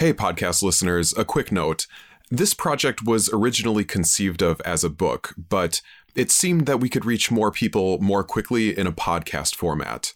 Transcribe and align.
Hey, 0.00 0.14
podcast 0.14 0.62
listeners, 0.62 1.12
a 1.18 1.26
quick 1.26 1.52
note. 1.52 1.86
This 2.30 2.54
project 2.54 3.04
was 3.04 3.28
originally 3.34 3.84
conceived 3.84 4.40
of 4.40 4.58
as 4.62 4.82
a 4.82 4.88
book, 4.88 5.34
but 5.36 5.82
it 6.14 6.30
seemed 6.30 6.64
that 6.64 6.80
we 6.80 6.88
could 6.88 7.04
reach 7.04 7.30
more 7.30 7.52
people 7.52 7.98
more 7.98 8.24
quickly 8.24 8.74
in 8.74 8.86
a 8.86 8.92
podcast 8.92 9.54
format. 9.54 10.14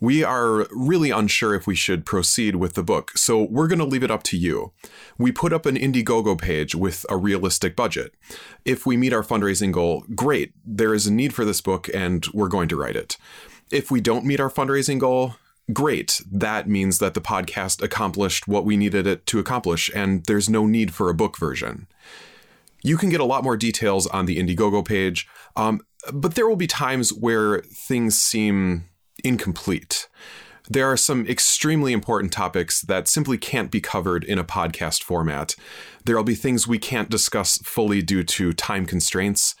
We 0.00 0.24
are 0.24 0.66
really 0.72 1.12
unsure 1.12 1.54
if 1.54 1.64
we 1.68 1.76
should 1.76 2.04
proceed 2.04 2.56
with 2.56 2.74
the 2.74 2.82
book, 2.82 3.16
so 3.16 3.44
we're 3.44 3.68
going 3.68 3.78
to 3.78 3.84
leave 3.84 4.02
it 4.02 4.10
up 4.10 4.24
to 4.24 4.36
you. 4.36 4.72
We 5.16 5.30
put 5.30 5.52
up 5.52 5.64
an 5.64 5.76
Indiegogo 5.76 6.36
page 6.36 6.74
with 6.74 7.06
a 7.08 7.16
realistic 7.16 7.76
budget. 7.76 8.12
If 8.64 8.84
we 8.84 8.96
meet 8.96 9.12
our 9.12 9.22
fundraising 9.22 9.70
goal, 9.70 10.04
great, 10.12 10.54
there 10.66 10.92
is 10.92 11.06
a 11.06 11.12
need 11.12 11.34
for 11.34 11.44
this 11.44 11.60
book 11.60 11.88
and 11.94 12.26
we're 12.34 12.48
going 12.48 12.68
to 12.70 12.76
write 12.76 12.96
it. 12.96 13.16
If 13.70 13.92
we 13.92 14.00
don't 14.00 14.24
meet 14.24 14.40
our 14.40 14.50
fundraising 14.50 14.98
goal, 14.98 15.36
great. 15.72 16.20
That 16.30 16.68
means 16.68 16.98
that 16.98 17.14
the 17.14 17.20
podcast 17.20 17.82
accomplished 17.82 18.48
what 18.48 18.64
we 18.64 18.76
needed 18.76 19.06
it 19.06 19.26
to 19.26 19.38
accomplish, 19.38 19.90
and 19.94 20.24
there's 20.24 20.48
no 20.48 20.66
need 20.66 20.92
for 20.92 21.10
a 21.10 21.14
book 21.14 21.38
version. 21.38 21.86
You 22.82 22.96
can 22.96 23.10
get 23.10 23.20
a 23.20 23.24
lot 23.24 23.44
more 23.44 23.56
details 23.56 24.06
on 24.06 24.26
the 24.26 24.38
Indiegogo 24.38 24.86
page, 24.86 25.28
um, 25.56 25.80
but 26.12 26.34
there 26.34 26.48
will 26.48 26.56
be 26.56 26.66
times 26.66 27.12
where 27.12 27.60
things 27.60 28.18
seem 28.18 28.84
incomplete. 29.22 30.08
There 30.68 30.90
are 30.90 30.96
some 30.96 31.26
extremely 31.26 31.92
important 31.92 32.32
topics 32.32 32.80
that 32.82 33.08
simply 33.08 33.36
can't 33.36 33.70
be 33.70 33.80
covered 33.80 34.24
in 34.24 34.38
a 34.38 34.44
podcast 34.44 35.02
format. 35.02 35.56
There 36.04 36.16
will 36.16 36.24
be 36.24 36.36
things 36.36 36.66
we 36.66 36.78
can't 36.78 37.10
discuss 37.10 37.58
fully 37.58 38.02
due 38.02 38.22
to 38.22 38.52
time 38.52 38.86
constraints, 38.86 39.56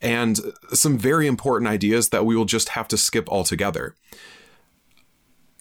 and 0.00 0.40
some 0.72 0.98
very 0.98 1.26
important 1.26 1.68
ideas 1.68 2.08
that 2.08 2.24
we 2.24 2.36
will 2.36 2.44
just 2.44 2.70
have 2.70 2.88
to 2.88 2.96
skip 2.96 3.28
altogether 3.28 3.94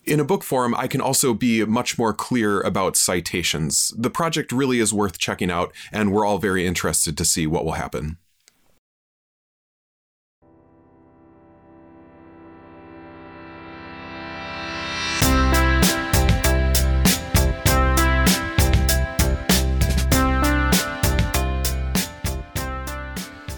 in 0.03 0.19
a 0.19 0.25
book 0.25 0.43
form, 0.43 0.73
I 0.75 0.87
can 0.87 1.01
also 1.01 1.33
be 1.33 1.63
much 1.65 1.97
more 1.97 2.13
clear 2.13 2.61
about 2.61 2.95
citations. 2.95 3.93
The 3.97 4.09
project 4.09 4.51
really 4.51 4.79
is 4.79 4.93
worth 4.93 5.17
checking 5.17 5.51
out, 5.51 5.71
and 5.91 6.11
we're 6.11 6.25
all 6.25 6.39
very 6.39 6.65
interested 6.65 7.17
to 7.17 7.25
see 7.25 7.45
what 7.45 7.65
will 7.65 7.73
happen. 7.73 8.17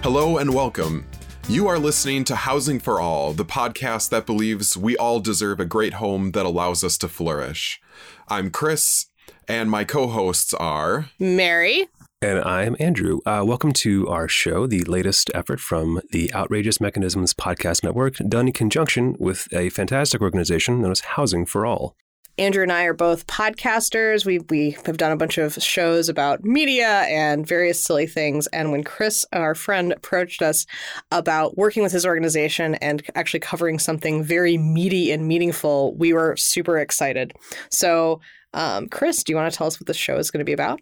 Hello 0.04 0.38
and 0.38 0.54
welcome. 0.54 1.06
You 1.49 1.67
are 1.67 1.77
listening 1.77 2.23
to 2.25 2.36
Housing 2.36 2.80
for 2.80 3.02
All, 3.02 3.33
the 3.33 3.44
podcast 3.44 4.09
that 4.09 4.25
believes 4.25 4.77
we 4.77 4.95
all 4.95 5.19
deserve 5.19 5.59
a 5.59 5.66
great 5.66 5.95
home 5.95 6.31
that 6.31 6.45
allows 6.45 6.83
us 6.83 6.97
to 6.99 7.09
flourish. 7.09 7.81
I'm 8.30 8.49
Chris, 8.49 9.08
and 9.47 9.69
my 9.69 9.83
co 9.83 10.08
hosts 10.08 10.53
are 10.53 11.09
Mary. 11.19 11.88
And 12.21 12.39
I'm 12.39 12.77
Andrew. 12.80 13.19
Uh, 13.25 13.44
welcome 13.45 13.73
to 13.73 14.08
our 14.08 14.30
show, 14.30 14.66
the 14.66 14.86
latest 14.86 15.30
effort 15.36 15.59
from 15.59 15.99
the 16.11 16.33
Outrageous 16.33 16.80
Mechanisms 16.80 17.33
Podcast 17.33 17.83
Network, 17.83 18.16
done 18.30 18.47
in 18.47 18.53
conjunction 18.53 19.17
with 19.19 19.47
a 19.52 19.69
fantastic 19.69 20.21
organization 20.21 20.81
known 20.81 20.91
as 20.91 21.02
Housing 21.02 21.45
for 21.45 21.66
All. 21.66 21.97
Andrew 22.39 22.64
and 22.64 22.72
I 22.72 22.86
are 22.86 22.95
both 22.95 23.28
podcasters. 23.28 24.26
We 24.26 24.39
we 24.50 24.72
have 24.86 24.98
done 24.98 25.12
a 25.12 25.17
bunch 25.17 25.38
of 25.38 25.53
shows 25.62 26.09
about 26.09 26.44
media 26.44 27.02
and 27.08 27.48
various 27.48 27.84
silly 27.84 28.08
things. 28.08 28.48
And 28.48 28.72
when 28.72 28.84
Chris, 28.84 29.23
our 29.34 29.53
friend, 29.53 29.92
approached 29.92 30.42
us 30.42 30.66
about 31.11 31.58
working 31.58 31.84
with 31.84 31.92
his 31.92 32.08
organization 32.08 32.73
and 32.76 33.04
actually 33.14 33.42
covering 33.42 33.78
something 33.78 34.23
very 34.23 34.58
meaty 34.58 35.11
and 35.11 35.28
meaningful, 35.28 35.95
we 35.95 36.11
were 36.11 36.36
super 36.36 36.80
excited. 36.80 37.34
So, 37.70 38.20
um, 38.56 38.89
Chris, 38.89 39.23
do 39.23 39.31
you 39.31 39.38
want 39.38 39.52
to 39.52 39.56
tell 39.56 39.67
us 39.67 39.80
what 39.80 39.86
the 39.86 39.94
show 39.94 40.17
is 40.17 40.31
going 40.31 40.39
to 40.39 40.45
be 40.45 40.54
about? 40.54 40.81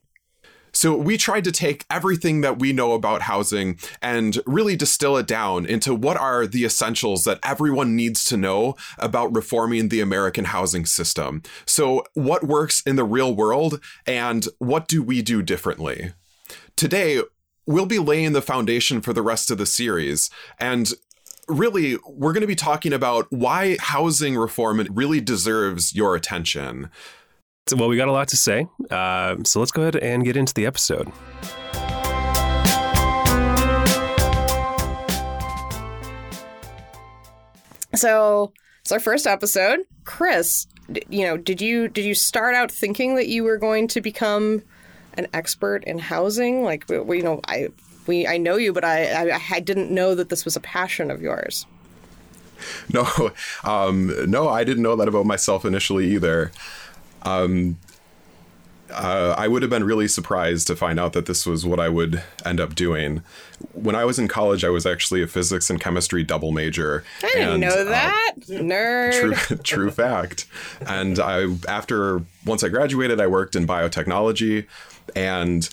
So 0.72 0.95
we 0.95 1.17
tried 1.17 1.44
to 1.45 1.52
take 1.52 1.86
everything 1.89 2.41
that 2.41 2.59
we 2.59 2.73
know 2.73 2.94
about 2.94 3.23
housing 3.23 3.77
and 4.02 4.39
really 4.45 4.75
distill 4.75 5.17
it 5.17 5.28
down 5.28 5.66
into 5.66 5.94
what 5.94 6.17
are 6.17 6.47
the 6.47 6.66
essentials 6.66 7.23
that 7.25 7.40
everyone 7.44 7.95
needs 7.95 8.23
to 8.25 8.38
know 8.38 8.75
about 8.97 9.35
reforming 9.35 9.90
the 9.90 10.01
American 10.01 10.45
housing 10.45 10.85
system. 10.85 11.44
So 11.66 12.06
what 12.13 12.44
works 12.44 12.81
in 12.81 12.95
the 12.95 13.03
real 13.03 13.35
world 13.35 13.81
and 14.06 14.47
what 14.59 14.88
do 14.88 15.03
we 15.03 15.22
do 15.22 15.41
differently? 15.41 16.13
Today, 16.75 17.22
we'll 17.68 17.85
be 17.85 18.00
laying 18.00 18.34
the 18.34 18.41
foundation 18.41 19.01
for 19.01 19.13
the 19.13 19.22
rest 19.22 19.51
of 19.51 19.57
the 19.57 19.66
series 19.66 20.29
and 20.59 20.91
really, 21.47 21.97
we're 22.07 22.34
going 22.34 22.41
to 22.41 22.47
be 22.47 22.56
talking 22.56 22.94
about 22.94 23.28
why 23.29 23.78
housing 23.79 24.38
reform 24.38 24.85
really 24.91 25.19
deserves 25.19 25.94
your 25.94 26.16
attention. 26.16 26.90
So, 27.67 27.77
well, 27.77 27.89
we 27.89 27.95
got 27.95 28.07
a 28.07 28.11
lot 28.11 28.27
to 28.29 28.38
say. 28.38 28.67
Uh, 28.89 29.38
so 29.44 29.59
let's 29.59 29.72
go 29.72 29.83
ahead 29.83 29.95
and 29.95 30.23
get 30.23 30.35
into 30.35 30.53
the 30.53 30.66
episode. 30.66 31.11
So 37.94 38.51
it's 38.81 38.91
our 38.91 39.00
first 39.00 39.27
episode. 39.27 39.81
Chris, 40.05 40.66
you 41.09 41.23
know, 41.23 41.38
did 41.38 41.61
you 41.61 41.88
did 41.88 42.03
you 42.03 42.16
start 42.16 42.55
out 42.55 42.71
thinking 42.71 43.16
that 43.16 43.27
you 43.27 43.44
were 43.44 43.57
going 43.57 43.88
to 43.89 44.01
become 44.01 44.63
an 45.13 45.27
expert 45.33 45.83
in 45.83 46.00
housing? 46.00 46.63
Like, 46.63 46.89
you 46.89 47.21
know, 47.21 47.41
I 47.47 47.67
we 48.07 48.25
I 48.25 48.38
know 48.38 48.55
you, 48.55 48.73
but 48.73 48.83
I 48.83 49.29
I, 49.29 49.39
I 49.51 49.59
didn't 49.59 49.91
know 49.91 50.16
that 50.16 50.29
this 50.29 50.45
was 50.45 50.55
a 50.55 50.61
passion 50.61 51.11
of 51.11 51.21
yours. 51.21 51.67
No, 52.91 53.31
um, 53.63 54.11
no, 54.29 54.50
I 54.50 54.63
didn't 54.63 54.83
know 54.83 54.95
that 54.95 55.07
about 55.07 55.25
myself 55.25 55.63
initially 55.63 56.11
either. 56.13 56.51
Um, 57.23 57.77
uh, 58.91 59.35
I 59.37 59.47
would 59.47 59.61
have 59.61 59.69
been 59.69 59.83
really 59.83 60.07
surprised 60.07 60.67
to 60.67 60.75
find 60.75 60.99
out 60.99 61.13
that 61.13 61.25
this 61.25 61.45
was 61.45 61.65
what 61.65 61.79
I 61.79 61.89
would 61.89 62.21
end 62.45 62.59
up 62.59 62.75
doing. 62.75 63.23
When 63.73 63.95
I 63.95 64.05
was 64.05 64.19
in 64.19 64.27
college, 64.27 64.63
I 64.63 64.69
was 64.69 64.85
actually 64.85 65.21
a 65.21 65.27
physics 65.27 65.69
and 65.69 65.79
chemistry 65.79 66.23
double 66.23 66.51
major. 66.51 67.03
I 67.23 67.27
didn't 67.27 67.49
and, 67.49 67.61
know 67.61 67.69
uh, 67.69 67.83
that. 67.85 68.33
Uh, 68.37 68.53
Nerd. 68.53 69.45
True, 69.47 69.57
true 69.63 69.91
fact. 69.91 70.45
And 70.81 71.19
I, 71.19 71.47
after 71.67 72.23
once 72.45 72.63
I 72.63 72.69
graduated, 72.69 73.21
I 73.21 73.27
worked 73.27 73.55
in 73.55 73.65
biotechnology, 73.65 74.67
and 75.15 75.69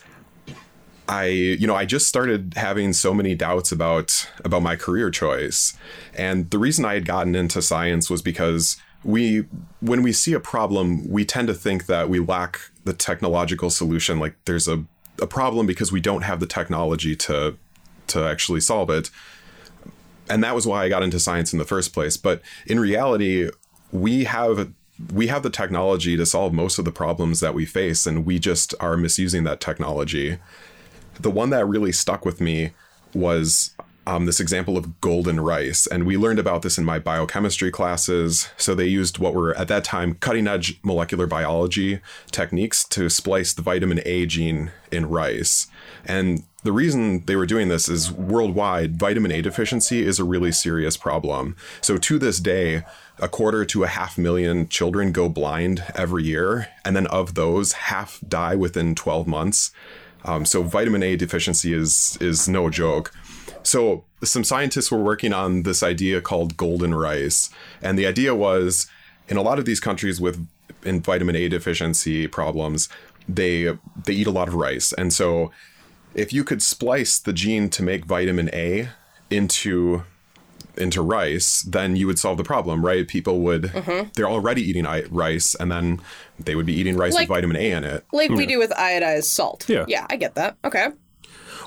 I, 1.08 1.26
you 1.26 1.66
know, 1.66 1.74
I 1.74 1.86
just 1.86 2.06
started 2.06 2.54
having 2.56 2.92
so 2.92 3.14
many 3.14 3.34
doubts 3.34 3.72
about 3.72 4.28
about 4.44 4.62
my 4.62 4.76
career 4.76 5.10
choice. 5.10 5.76
And 6.14 6.50
the 6.50 6.58
reason 6.58 6.84
I 6.84 6.94
had 6.94 7.06
gotten 7.06 7.34
into 7.34 7.62
science 7.62 8.10
was 8.10 8.22
because 8.22 8.76
we 9.04 9.46
when 9.80 10.02
we 10.02 10.12
see 10.12 10.32
a 10.32 10.40
problem, 10.40 11.08
we 11.08 11.24
tend 11.24 11.48
to 11.48 11.54
think 11.54 11.86
that 11.86 12.08
we 12.08 12.18
lack 12.18 12.60
the 12.84 12.92
technological 12.92 13.70
solution. 13.70 14.18
Like 14.18 14.34
there's 14.44 14.68
a, 14.68 14.84
a 15.20 15.26
problem 15.26 15.66
because 15.66 15.92
we 15.92 16.00
don't 16.00 16.22
have 16.22 16.40
the 16.40 16.46
technology 16.46 17.14
to 17.16 17.56
to 18.08 18.24
actually 18.24 18.60
solve 18.60 18.90
it. 18.90 19.10
And 20.30 20.42
that 20.44 20.54
was 20.54 20.66
why 20.66 20.84
I 20.84 20.88
got 20.88 21.02
into 21.02 21.20
science 21.20 21.52
in 21.52 21.58
the 21.58 21.64
first 21.64 21.94
place. 21.94 22.16
But 22.16 22.42
in 22.66 22.80
reality, 22.80 23.50
we 23.92 24.24
have 24.24 24.72
we 25.14 25.28
have 25.28 25.42
the 25.42 25.50
technology 25.50 26.16
to 26.16 26.26
solve 26.26 26.52
most 26.52 26.78
of 26.78 26.84
the 26.84 26.92
problems 26.92 27.40
that 27.40 27.54
we 27.54 27.64
face, 27.64 28.06
and 28.06 28.26
we 28.26 28.38
just 28.38 28.74
are 28.80 28.96
misusing 28.96 29.44
that 29.44 29.60
technology. 29.60 30.38
The 31.20 31.30
one 31.30 31.50
that 31.50 31.66
really 31.66 31.92
stuck 31.92 32.24
with 32.24 32.40
me 32.40 32.72
was 33.14 33.74
um, 34.08 34.24
this 34.24 34.40
example 34.40 34.78
of 34.78 35.02
golden 35.02 35.38
rice. 35.38 35.86
And 35.86 36.06
we 36.06 36.16
learned 36.16 36.38
about 36.38 36.62
this 36.62 36.78
in 36.78 36.84
my 36.84 36.98
biochemistry 36.98 37.70
classes. 37.70 38.48
So 38.56 38.74
they 38.74 38.86
used 38.86 39.18
what 39.18 39.34
were 39.34 39.54
at 39.58 39.68
that 39.68 39.84
time 39.84 40.14
cutting 40.14 40.48
edge 40.48 40.80
molecular 40.82 41.26
biology 41.26 42.00
techniques 42.30 42.84
to 42.88 43.10
splice 43.10 43.52
the 43.52 43.60
vitamin 43.60 44.00
A 44.06 44.24
gene 44.24 44.72
in 44.90 45.10
rice. 45.10 45.66
And 46.06 46.44
the 46.62 46.72
reason 46.72 47.26
they 47.26 47.36
were 47.36 47.44
doing 47.44 47.68
this 47.68 47.86
is 47.86 48.10
worldwide, 48.10 48.96
vitamin 48.96 49.30
A 49.30 49.42
deficiency 49.42 50.06
is 50.06 50.18
a 50.18 50.24
really 50.24 50.52
serious 50.52 50.96
problem. 50.96 51.54
So 51.82 51.98
to 51.98 52.18
this 52.18 52.40
day, 52.40 52.84
a 53.18 53.28
quarter 53.28 53.66
to 53.66 53.84
a 53.84 53.88
half 53.88 54.16
million 54.16 54.70
children 54.70 55.12
go 55.12 55.28
blind 55.28 55.84
every 55.94 56.24
year. 56.24 56.68
And 56.82 56.96
then 56.96 57.06
of 57.08 57.34
those, 57.34 57.72
half 57.72 58.20
die 58.26 58.54
within 58.54 58.94
12 58.94 59.26
months. 59.26 59.70
Um, 60.24 60.46
so 60.46 60.62
vitamin 60.62 61.02
A 61.02 61.16
deficiency 61.16 61.74
is 61.74 62.16
is 62.22 62.48
no 62.48 62.70
joke. 62.70 63.12
So 63.68 64.04
some 64.24 64.44
scientists 64.44 64.90
were 64.90 65.02
working 65.02 65.34
on 65.34 65.62
this 65.62 65.82
idea 65.82 66.22
called 66.22 66.56
golden 66.56 66.94
rice, 66.94 67.50
and 67.82 67.98
the 67.98 68.06
idea 68.06 68.34
was 68.34 68.86
in 69.28 69.36
a 69.36 69.42
lot 69.42 69.58
of 69.58 69.66
these 69.66 69.78
countries 69.78 70.18
with 70.18 70.48
in 70.84 71.02
vitamin 71.02 71.36
A 71.36 71.48
deficiency 71.48 72.26
problems, 72.26 72.88
they 73.28 73.76
they 74.06 74.14
eat 74.14 74.26
a 74.26 74.30
lot 74.30 74.48
of 74.48 74.54
rice, 74.54 74.94
and 74.94 75.12
so 75.12 75.52
if 76.14 76.32
you 76.32 76.44
could 76.44 76.62
splice 76.62 77.18
the 77.18 77.34
gene 77.34 77.68
to 77.68 77.82
make 77.82 78.06
vitamin 78.06 78.48
A 78.54 78.88
into 79.28 80.02
into 80.78 81.02
rice, 81.02 81.60
then 81.60 81.94
you 81.94 82.06
would 82.06 82.18
solve 82.18 82.38
the 82.38 82.44
problem, 82.44 82.82
right? 82.82 83.06
People 83.06 83.40
would 83.40 83.64
mm-hmm. 83.64 84.08
they're 84.14 84.30
already 84.30 84.62
eating 84.62 84.86
rice, 85.10 85.54
and 85.54 85.70
then 85.70 86.00
they 86.38 86.54
would 86.54 86.64
be 86.64 86.72
eating 86.72 86.96
rice 86.96 87.12
like, 87.12 87.28
with 87.28 87.36
vitamin 87.36 87.56
A 87.56 87.70
in 87.72 87.84
it, 87.84 88.06
like 88.14 88.30
we 88.30 88.46
do 88.46 88.58
with 88.58 88.70
iodized 88.70 89.24
salt. 89.24 89.68
Yeah, 89.68 89.84
yeah, 89.88 90.06
I 90.08 90.16
get 90.16 90.36
that. 90.36 90.56
Okay. 90.64 90.88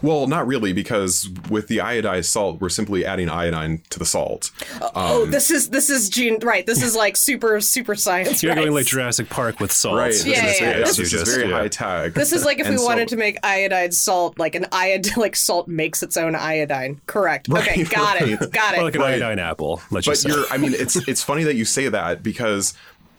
Well, 0.02 0.26
not 0.28 0.48
really, 0.48 0.74
because 0.74 1.30
with 1.50 1.68
the 1.68 1.78
iodized 1.78 2.26
salt, 2.26 2.60
we're 2.60 2.70
simply 2.70 3.06
adding 3.06 3.30
iodine 3.30 3.84
to 3.92 4.00
the 4.00 4.06
salt. 4.06 4.52
oh, 4.96 5.26
this 5.26 5.52
is 5.52 5.70
this 5.70 5.90
is 5.90 6.10
gene 6.10 6.40
right. 6.42 6.66
This 6.66 6.82
is 6.82 6.96
like 6.96 7.16
super 7.16 7.62
super 7.62 7.96
science. 7.96 8.42
You're 8.42 8.54
right? 8.54 8.62
going 8.62 8.74
like 8.74 8.86
Jurassic 8.88 9.30
Park 9.30 9.60
with 9.60 9.72
salt. 9.72 9.98
Right. 9.98 10.12
This 10.12 10.26
Yeah, 10.26 10.46
is- 10.48 10.60
yeah, 10.62 10.70
yeah. 10.72 10.78
This 10.86 10.98
you 10.98 11.04
is 11.04 11.12
just- 11.12 11.36
very 11.36 11.50
yeah. 11.50 11.58
high 11.60 11.68
tech. 11.68 12.14
This 12.14 12.32
is 12.34 12.44
like 12.46 12.60
if 12.60 12.66
we 12.66 12.72
And 12.72 12.80
so- 12.80 12.86
wanted 12.86 13.08
to 13.10 13.18
make 13.18 13.40
iodized 13.42 13.94
salt, 13.94 14.40
like 14.40 14.56
an 14.56 14.66
iodine, 14.72 15.14
like 15.18 15.36
salt 15.36 15.68
makes 15.68 16.02
its 16.04 16.18
own 16.18 16.36
iodine. 16.36 17.00
Correct. 17.06 17.50
okay, 17.50 17.82
Right, 17.84 17.90
got 17.90 18.22
it. 18.22 18.52
Got 18.52 18.74
it. 18.74 18.78
Well, 18.78 18.86
like 18.86 18.96
an 18.96 19.02
Right. 19.02 19.14
iodine 19.22 19.40
apple. 19.40 19.82
Let's 19.92 20.06
just 20.08 20.24
but 20.24 20.32
say. 20.32 20.38
you're 20.38 20.46
i 20.52 20.58
mean 20.58 20.74
it's 20.74 20.96
it's 21.08 21.22
funny 21.24 21.44
that 21.44 21.56
you 21.56 21.66
say 21.66 21.88
that 21.90 22.24
because 22.24 22.74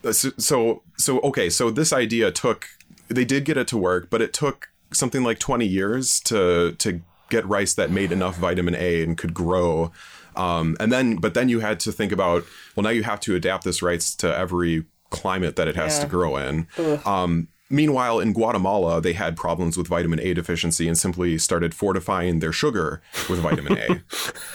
uh, 0.05 0.13
so 0.13 0.31
so, 0.39 0.83
so 0.97 1.21
okay 1.21 1.49
so 1.49 1.71
this 1.71 1.93
idea 1.93 2.31
took 2.33 2.69
they 3.09 3.25
did 3.25 3.45
get 3.45 3.57
it 3.57 3.69
to 3.69 3.77
work 3.77 4.09
but 4.11 4.21
it 4.21 4.33
took 4.33 4.69
something 4.95 5.23
like 5.23 5.39
20 5.39 5.67
years 5.67 6.21
to 6.21 6.73
to 6.79 7.01
get 7.31 7.47
rice 7.47 7.75
that 7.75 7.91
made 7.91 8.13
enough 8.13 8.37
vitamin 8.37 8.75
a 8.75 9.03
and 9.03 9.17
could 9.17 9.35
grow 9.35 9.91
um, 10.37 10.77
and 10.81 10.93
then 10.93 11.17
but 11.17 11.35
then 11.35 11.49
you 11.49 11.61
had 11.61 11.81
to 11.81 11.93
think 11.93 12.13
about 12.13 12.45
well 12.77 12.85
now 12.85 12.91
you 12.91 13.03
have 13.03 13.21
to 13.21 13.35
adapt 13.35 13.65
this 13.65 13.83
rice 13.83 14.15
to 14.15 14.37
every 14.37 14.85
climate 15.11 15.57
that 15.57 15.69
it 15.69 15.77
has 15.77 15.99
to 15.99 16.07
grow 16.07 16.37
in 16.37 16.67
um, 17.05 17.49
Meanwhile, 17.73 18.21
in 18.21 18.35
Guatemala, 18.35 19.01
they 19.01 19.15
had 19.15 19.35
problems 19.35 19.79
with 19.79 19.89
vitamin 19.89 20.21
A 20.21 20.35
deficiency 20.35 20.87
and 20.89 20.99
simply 20.99 21.39
started 21.39 21.75
fortifying 21.75 22.41
their 22.41 22.53
sugar 22.53 23.01
with 23.31 23.39
vitamin 23.39 23.79
A. 23.79 24.03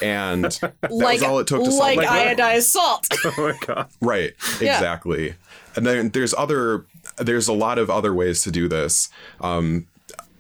And 0.04 0.44
that 0.44 0.92
like 0.92 1.22
was 1.22 1.24
all 1.24 1.40
it 1.40 1.48
took 1.48 1.64
to 1.64 1.72
solve 1.72 1.80
like 1.80 2.00
the 2.00 2.06
iodized 2.06 2.70
salt. 2.70 3.08
oh 3.26 3.34
my 3.38 3.58
god. 3.66 3.90
Right. 4.00 4.36
Yeah. 4.62 4.76
Exactly. 4.76 5.34
And 5.76 5.84
then 5.84 6.10
there's 6.10 6.36
other 6.36 6.86
there's 7.18 7.48
a 7.48 7.54
lot 7.54 7.80
of 7.80 7.90
other 7.90 8.14
ways 8.14 8.44
to 8.44 8.52
do 8.52 8.68
this. 8.68 9.10
Um, 9.42 9.88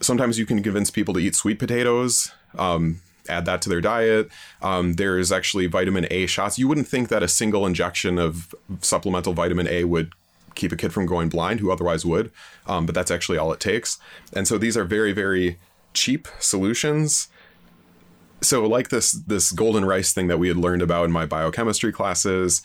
sometimes 0.01 0.37
you 0.39 0.45
can 0.45 0.63
convince 0.63 0.89
people 0.91 1.13
to 1.15 1.19
eat 1.19 1.35
sweet 1.35 1.59
potatoes. 1.59 2.31
Um, 2.57 3.01
add 3.29 3.45
that 3.45 3.61
to 3.61 3.69
their 3.69 3.81
diet. 3.81 4.29
Um, 4.61 4.93
there's 4.93 5.31
actually 5.31 5.67
vitamin 5.67 6.07
A 6.09 6.27
shots. 6.27 6.57
You 6.57 6.67
wouldn't 6.67 6.87
think 6.87 7.09
that 7.09 7.23
a 7.23 7.27
single 7.27 7.65
injection 7.65 8.17
of 8.17 8.55
supplemental 8.79 9.33
vitamin 9.33 9.67
A 9.67 9.83
would 9.83 10.13
keep 10.55 10.71
a 10.71 10.77
kid 10.77 10.93
from 10.93 11.05
going 11.05 11.29
blind, 11.29 11.59
who 11.59 11.71
otherwise 11.71 12.05
would. 12.05 12.31
Um, 12.67 12.85
but 12.85 12.95
that's 12.95 13.11
actually 13.11 13.37
all 13.37 13.51
it 13.51 13.59
takes. 13.59 13.99
And 14.33 14.47
so 14.47 14.57
these 14.57 14.77
are 14.77 14.85
very, 14.85 15.11
very 15.11 15.57
cheap 15.93 16.27
solutions 16.39 17.27
so 18.41 18.65
like 18.65 18.89
this 18.89 19.11
this 19.11 19.51
golden 19.51 19.85
rice 19.85 20.13
thing 20.13 20.27
that 20.27 20.37
we 20.37 20.47
had 20.47 20.57
learned 20.57 20.81
about 20.81 21.05
in 21.05 21.11
my 21.11 21.25
biochemistry 21.25 21.91
classes 21.91 22.61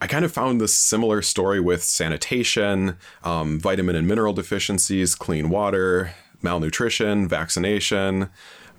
i 0.00 0.06
kind 0.06 0.24
of 0.24 0.32
found 0.32 0.60
this 0.60 0.74
similar 0.74 1.22
story 1.22 1.60
with 1.60 1.82
sanitation 1.82 2.96
um, 3.24 3.58
vitamin 3.60 3.94
and 3.94 4.06
mineral 4.06 4.32
deficiencies 4.32 5.14
clean 5.14 5.48
water 5.48 6.12
malnutrition 6.42 7.28
vaccination 7.28 8.28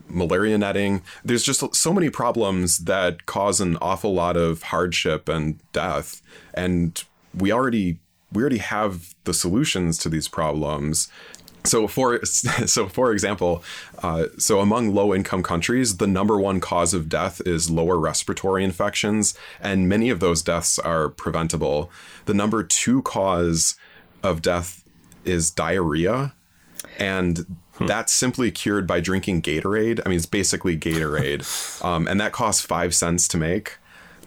malaria 0.10 0.58
netting. 0.58 1.02
There's 1.24 1.44
just 1.44 1.76
so 1.76 1.94
many 1.94 2.10
problems 2.10 2.80
that 2.80 3.26
cause 3.26 3.62
an 3.62 3.78
awful 3.82 4.14
lot 4.14 4.38
of 4.38 4.64
hardship 4.64 5.30
and 5.30 5.60
death. 5.72 6.22
And 6.54 7.02
we 7.34 7.52
already 7.52 8.00
we 8.32 8.42
already 8.42 8.58
have 8.58 9.14
the 9.26 9.34
solutions 9.34 9.98
to 10.00 10.10
these 10.10 10.28
problems. 10.28 11.08
So 11.64 11.88
for 11.88 12.24
so 12.26 12.88
for 12.88 13.12
example, 13.12 13.64
uh, 14.02 14.26
so 14.38 14.60
among 14.60 14.94
low 14.94 15.14
income 15.14 15.44
countries, 15.44 15.98
the 15.98 16.08
number 16.08 16.38
one 16.40 16.60
cause 16.60 16.94
of 16.94 17.10
death 17.10 17.42
is 17.46 17.70
lower 17.70 17.98
respiratory 17.98 18.64
infections, 18.64 19.38
and 19.62 19.90
many 19.90 20.10
of 20.10 20.20
those 20.20 20.42
deaths 20.42 20.80
are 20.80 21.10
preventable. 21.10 21.90
The 22.26 22.34
number 22.34 22.64
two 22.64 23.02
cause 23.04 23.76
of 24.22 24.42
death 24.42 24.84
is 25.26 25.52
diarrhea, 25.52 26.34
and 27.00 27.46
that's 27.80 28.14
simply 28.14 28.52
cured 28.52 28.88
by 28.88 29.00
drinking 29.00 29.42
Gatorade. 29.42 30.00
I 30.06 30.10
mean, 30.10 30.18
it's 30.18 30.26
basically 30.26 30.78
Gatorade, 30.78 31.44
um, 31.84 32.08
and 32.08 32.20
that 32.20 32.32
costs 32.32 32.66
five 32.66 32.94
cents 32.94 33.28
to 33.30 33.38
make. 33.38 33.78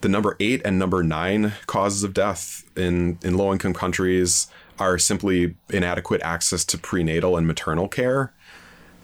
The 0.03 0.09
number 0.09 0.37
eight 0.41 0.61
and 0.65 0.79
number 0.79 1.03
nine 1.03 1.55
causes 1.67 2.03
of 2.03 2.13
death 2.13 2.65
in 2.77 3.19
in 3.23 3.37
low 3.37 3.53
income 3.53 3.75
countries 3.75 4.49
are 4.79 4.99
simply 4.99 5.55
inadequate 5.71 6.21
access 6.23 6.65
to 6.67 6.79
prenatal 6.79 7.37
and 7.37 7.47
maternal 7.47 7.89
care. 7.89 8.33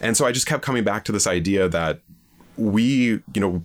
And 0.01 0.17
so 0.17 0.27
I 0.27 0.33
just 0.33 0.47
kept 0.47 0.63
coming 0.63 0.85
back 0.85 1.05
to 1.05 1.13
this 1.13 1.27
idea 1.27 1.69
that 1.69 2.01
we, 2.57 3.21
you 3.35 3.41
know, 3.41 3.65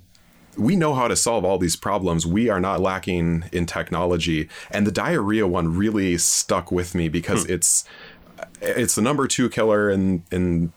we 0.57 0.75
know 0.75 0.94
how 0.94 1.07
to 1.07 1.15
solve 1.15 1.45
all 1.45 1.57
these 1.57 1.75
problems. 1.75 2.25
We 2.25 2.49
are 2.49 2.59
not 2.59 2.79
lacking 2.81 3.45
in 3.51 3.65
technology. 3.65 4.49
And 4.71 4.88
the 4.88 4.91
diarrhea 4.91 5.45
one 5.47 5.75
really 5.75 6.17
stuck 6.17 6.71
with 6.71 6.95
me 6.95 7.09
because 7.09 7.45
it's 7.45 7.85
it's 8.62 8.95
the 8.95 9.01
number 9.01 9.28
two 9.28 9.50
killer 9.50 9.89
in 9.89 10.24
in 10.31 10.72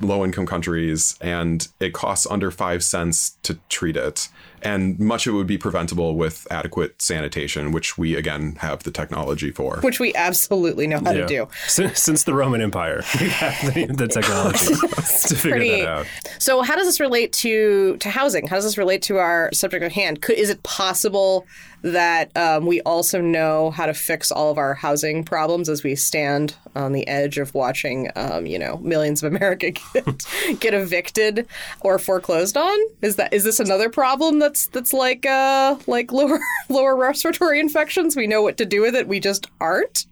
low 0.00 0.24
income 0.24 0.46
countries 0.46 1.16
and 1.20 1.68
it 1.78 1.92
costs 1.92 2.26
under 2.28 2.50
five 2.50 2.82
cents 2.82 3.36
to 3.42 3.58
treat 3.68 3.96
it. 3.96 4.28
And 4.64 4.98
much 4.98 5.26
of 5.26 5.34
it 5.34 5.36
would 5.36 5.46
be 5.46 5.58
preventable 5.58 6.16
with 6.16 6.46
adequate 6.50 7.00
sanitation, 7.00 7.70
which 7.70 7.98
we 7.98 8.14
again 8.14 8.56
have 8.60 8.82
the 8.82 8.90
technology 8.90 9.50
for. 9.50 9.78
which 9.82 10.00
we 10.00 10.14
absolutely 10.14 10.86
know 10.86 11.00
how 11.00 11.12
to 11.12 11.26
do. 11.26 11.48
Since, 11.66 12.00
since 12.00 12.24
the 12.24 12.34
Roman 12.34 12.60
Empire, 12.60 13.02
we 13.20 13.28
have 13.28 13.74
the, 13.74 13.86
the 13.86 14.08
technology 14.08 14.66
to 14.74 15.34
figure 15.34 15.50
pretty- 15.50 15.80
that 15.82 15.88
out. 15.88 16.06
So, 16.38 16.62
how 16.62 16.76
does 16.76 16.86
this 16.86 17.00
relate 17.00 17.32
to 17.34 17.96
to 17.98 18.10
housing? 18.10 18.46
How 18.46 18.56
does 18.56 18.64
this 18.64 18.78
relate 18.78 19.02
to 19.02 19.18
our 19.18 19.50
subject 19.52 19.84
at 19.84 19.92
hand? 19.92 20.22
Could, 20.22 20.36
is 20.36 20.50
it 20.50 20.62
possible 20.62 21.46
that 21.84 22.34
um, 22.34 22.64
we 22.64 22.80
also 22.82 23.20
know 23.20 23.70
how 23.70 23.84
to 23.84 23.92
fix 23.92 24.32
all 24.32 24.50
of 24.50 24.56
our 24.56 24.72
housing 24.72 25.22
problems 25.22 25.68
as 25.68 25.82
we 25.82 25.94
stand 25.94 26.56
on 26.74 26.92
the 26.92 27.06
edge 27.06 27.36
of 27.36 27.52
watching, 27.54 28.10
um, 28.16 28.46
you 28.46 28.58
know, 28.58 28.78
millions 28.78 29.22
of 29.22 29.30
Americans 29.30 29.78
get, 29.92 30.26
get 30.60 30.74
evicted 30.74 31.46
or 31.80 31.98
foreclosed 31.98 32.56
on? 32.56 32.78
Is 33.02 33.16
that 33.16 33.34
is 33.34 33.44
this 33.44 33.60
another 33.60 33.90
problem 33.90 34.38
that's 34.54 34.66
that's 34.68 34.92
like 34.92 35.26
uh, 35.26 35.76
like 35.86 36.12
lower 36.12 36.38
lower 36.68 36.96
respiratory 36.96 37.58
infections? 37.58 38.14
We 38.14 38.26
know 38.26 38.42
what 38.42 38.56
to 38.58 38.64
do 38.64 38.80
with 38.80 38.94
it. 38.94 39.08
We 39.08 39.18
just 39.20 39.48
aren't. 39.60 40.06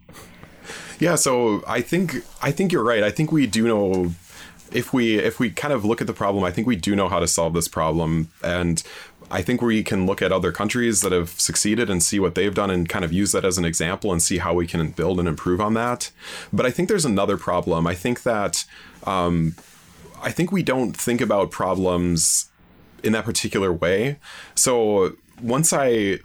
Yeah, 0.99 1.15
so 1.15 1.63
I 1.67 1.81
think 1.81 2.23
I 2.41 2.51
think 2.51 2.71
you're 2.71 2.83
right. 2.83 3.03
I 3.03 3.11
think 3.11 3.31
we 3.31 3.47
do 3.47 3.67
know 3.67 4.13
if 4.71 4.93
we 4.93 5.17
if 5.17 5.39
we 5.39 5.49
kind 5.49 5.73
of 5.73 5.85
look 5.85 6.01
at 6.01 6.07
the 6.07 6.13
problem, 6.13 6.43
I 6.43 6.51
think 6.51 6.67
we 6.67 6.75
do 6.75 6.95
know 6.95 7.07
how 7.07 7.19
to 7.19 7.27
solve 7.27 7.53
this 7.53 7.67
problem 7.67 8.29
and 8.43 8.83
I 9.31 9.41
think 9.41 9.61
we 9.63 9.81
can 9.83 10.05
look 10.05 10.21
at 10.21 10.31
other 10.31 10.51
countries 10.51 11.01
that 11.01 11.11
have 11.11 11.29
succeeded 11.29 11.89
and 11.89 12.03
see 12.03 12.19
what 12.19 12.35
they've 12.35 12.53
done 12.53 12.69
and 12.69 12.87
kind 12.87 13.03
of 13.03 13.11
use 13.11 13.31
that 13.31 13.45
as 13.45 13.57
an 13.57 13.65
example 13.65 14.11
and 14.11 14.21
see 14.21 14.37
how 14.37 14.53
we 14.53 14.67
can 14.67 14.91
build 14.91 15.17
and 15.17 15.27
improve 15.27 15.59
on 15.59 15.73
that. 15.73 16.11
But 16.51 16.67
I 16.67 16.71
think 16.71 16.87
there's 16.87 17.05
another 17.05 17.37
problem. 17.37 17.87
I 17.87 17.95
think 17.95 18.23
that 18.23 18.65
um, 19.05 19.55
I 20.21 20.29
think 20.29 20.51
we 20.51 20.61
don't 20.61 20.95
think 20.95 21.19
about 21.19 21.49
problems 21.49 22.51
in 23.03 23.13
that 23.13 23.25
particular 23.25 23.71
way. 23.71 24.17
So 24.55 25.15
once 25.41 25.73
I 25.73 26.19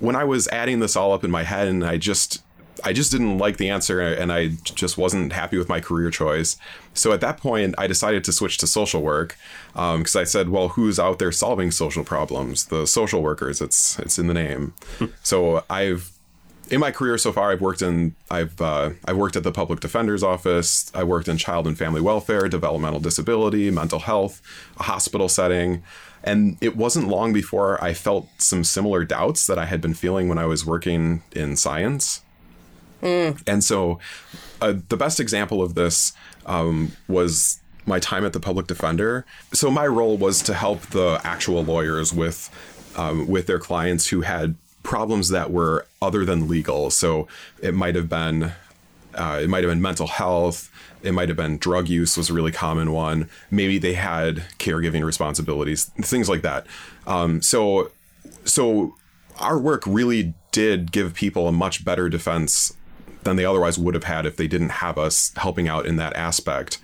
when 0.00 0.16
I 0.16 0.24
was 0.24 0.48
adding 0.48 0.80
this 0.80 0.96
all 0.96 1.12
up 1.12 1.24
in 1.24 1.30
my 1.30 1.42
head 1.42 1.68
and 1.68 1.84
I 1.84 1.96
just 1.96 2.42
I 2.84 2.92
just 2.92 3.12
didn't 3.12 3.38
like 3.38 3.58
the 3.58 3.68
answer 3.68 4.00
and 4.00 4.32
I 4.32 4.48
just 4.64 4.96
wasn't 4.96 5.32
happy 5.32 5.58
with 5.58 5.68
my 5.68 5.80
career 5.80 6.10
choice. 6.10 6.56
So 6.94 7.12
at 7.12 7.20
that 7.20 7.36
point, 7.36 7.74
I 7.76 7.86
decided 7.86 8.24
to 8.24 8.32
switch 8.32 8.58
to 8.58 8.66
social 8.66 9.02
work 9.02 9.36
because 9.74 10.16
I 10.16 10.24
said, 10.24 10.48
well, 10.48 10.68
who's 10.68 10.98
out 10.98 11.18
there 11.18 11.32
solving 11.32 11.70
social 11.70 12.04
problems? 12.04 12.66
The 12.66 12.86
social 12.86 13.22
workers. 13.22 13.60
It's 13.60 13.98
it's 13.98 14.18
in 14.18 14.26
the 14.26 14.34
name. 14.34 14.74
so 15.22 15.64
I've 15.68 16.12
in 16.70 16.78
my 16.78 16.92
career 16.92 17.18
so 17.18 17.32
far, 17.32 17.50
I've 17.50 17.60
worked 17.60 17.82
in 17.82 18.14
I've 18.30 18.60
uh, 18.60 18.90
I've 19.04 19.16
worked 19.16 19.36
at 19.36 19.42
the 19.42 19.52
public 19.52 19.80
defender's 19.80 20.22
office. 20.22 20.90
I 20.94 21.04
worked 21.04 21.28
in 21.28 21.36
child 21.36 21.66
and 21.66 21.76
family 21.76 22.00
welfare, 22.00 22.48
developmental 22.48 23.00
disability, 23.00 23.70
mental 23.70 23.98
health, 23.98 24.40
a 24.78 24.84
hospital 24.84 25.28
setting, 25.28 25.82
and 26.22 26.56
it 26.60 26.76
wasn't 26.76 27.08
long 27.08 27.32
before 27.32 27.82
I 27.82 27.94
felt 27.94 28.28
some 28.38 28.64
similar 28.64 29.04
doubts 29.04 29.46
that 29.46 29.58
I 29.58 29.66
had 29.66 29.80
been 29.80 29.94
feeling 29.94 30.28
when 30.28 30.38
I 30.38 30.46
was 30.46 30.66
working 30.66 31.22
in 31.32 31.56
science. 31.56 32.22
And 33.46 33.64
so, 33.64 33.98
uh, 34.60 34.74
the 34.88 34.96
best 34.96 35.20
example 35.20 35.62
of 35.62 35.74
this 35.74 36.12
um, 36.46 36.92
was 37.08 37.60
my 37.86 37.98
time 37.98 38.24
at 38.24 38.32
the 38.32 38.40
public 38.40 38.66
defender. 38.66 39.24
So 39.52 39.70
my 39.70 39.86
role 39.86 40.16
was 40.16 40.42
to 40.42 40.54
help 40.54 40.82
the 40.88 41.20
actual 41.24 41.64
lawyers 41.64 42.12
with 42.12 42.50
um, 42.96 43.28
with 43.28 43.46
their 43.46 43.58
clients 43.58 44.08
who 44.08 44.22
had 44.22 44.56
problems 44.82 45.28
that 45.30 45.50
were 45.50 45.86
other 46.02 46.24
than 46.24 46.48
legal. 46.48 46.90
So 46.90 47.28
it 47.62 47.74
might 47.74 47.94
have 47.94 48.08
been 48.08 48.52
uh, 49.14 49.40
it 49.42 49.48
might 49.48 49.64
have 49.64 49.70
been 49.70 49.82
mental 49.82 50.06
health. 50.06 50.69
It 51.02 51.12
might 51.12 51.28
have 51.28 51.36
been 51.36 51.58
drug 51.58 51.88
use 51.88 52.16
was 52.16 52.30
a 52.30 52.34
really 52.34 52.52
common 52.52 52.92
one. 52.92 53.28
Maybe 53.50 53.78
they 53.78 53.94
had 53.94 54.44
caregiving 54.58 55.04
responsibilities, 55.04 55.86
things 56.02 56.28
like 56.28 56.42
that. 56.42 56.66
Um, 57.06 57.42
so 57.42 57.90
so 58.44 58.94
our 59.38 59.58
work 59.58 59.82
really 59.86 60.34
did 60.52 60.92
give 60.92 61.14
people 61.14 61.48
a 61.48 61.52
much 61.52 61.84
better 61.84 62.08
defense 62.08 62.74
than 63.22 63.36
they 63.36 63.44
otherwise 63.44 63.78
would 63.78 63.94
have 63.94 64.04
had 64.04 64.26
if 64.26 64.36
they 64.36 64.46
didn't 64.46 64.70
have 64.70 64.98
us 64.98 65.32
helping 65.36 65.68
out 65.68 65.86
in 65.86 65.96
that 65.96 66.14
aspect. 66.16 66.78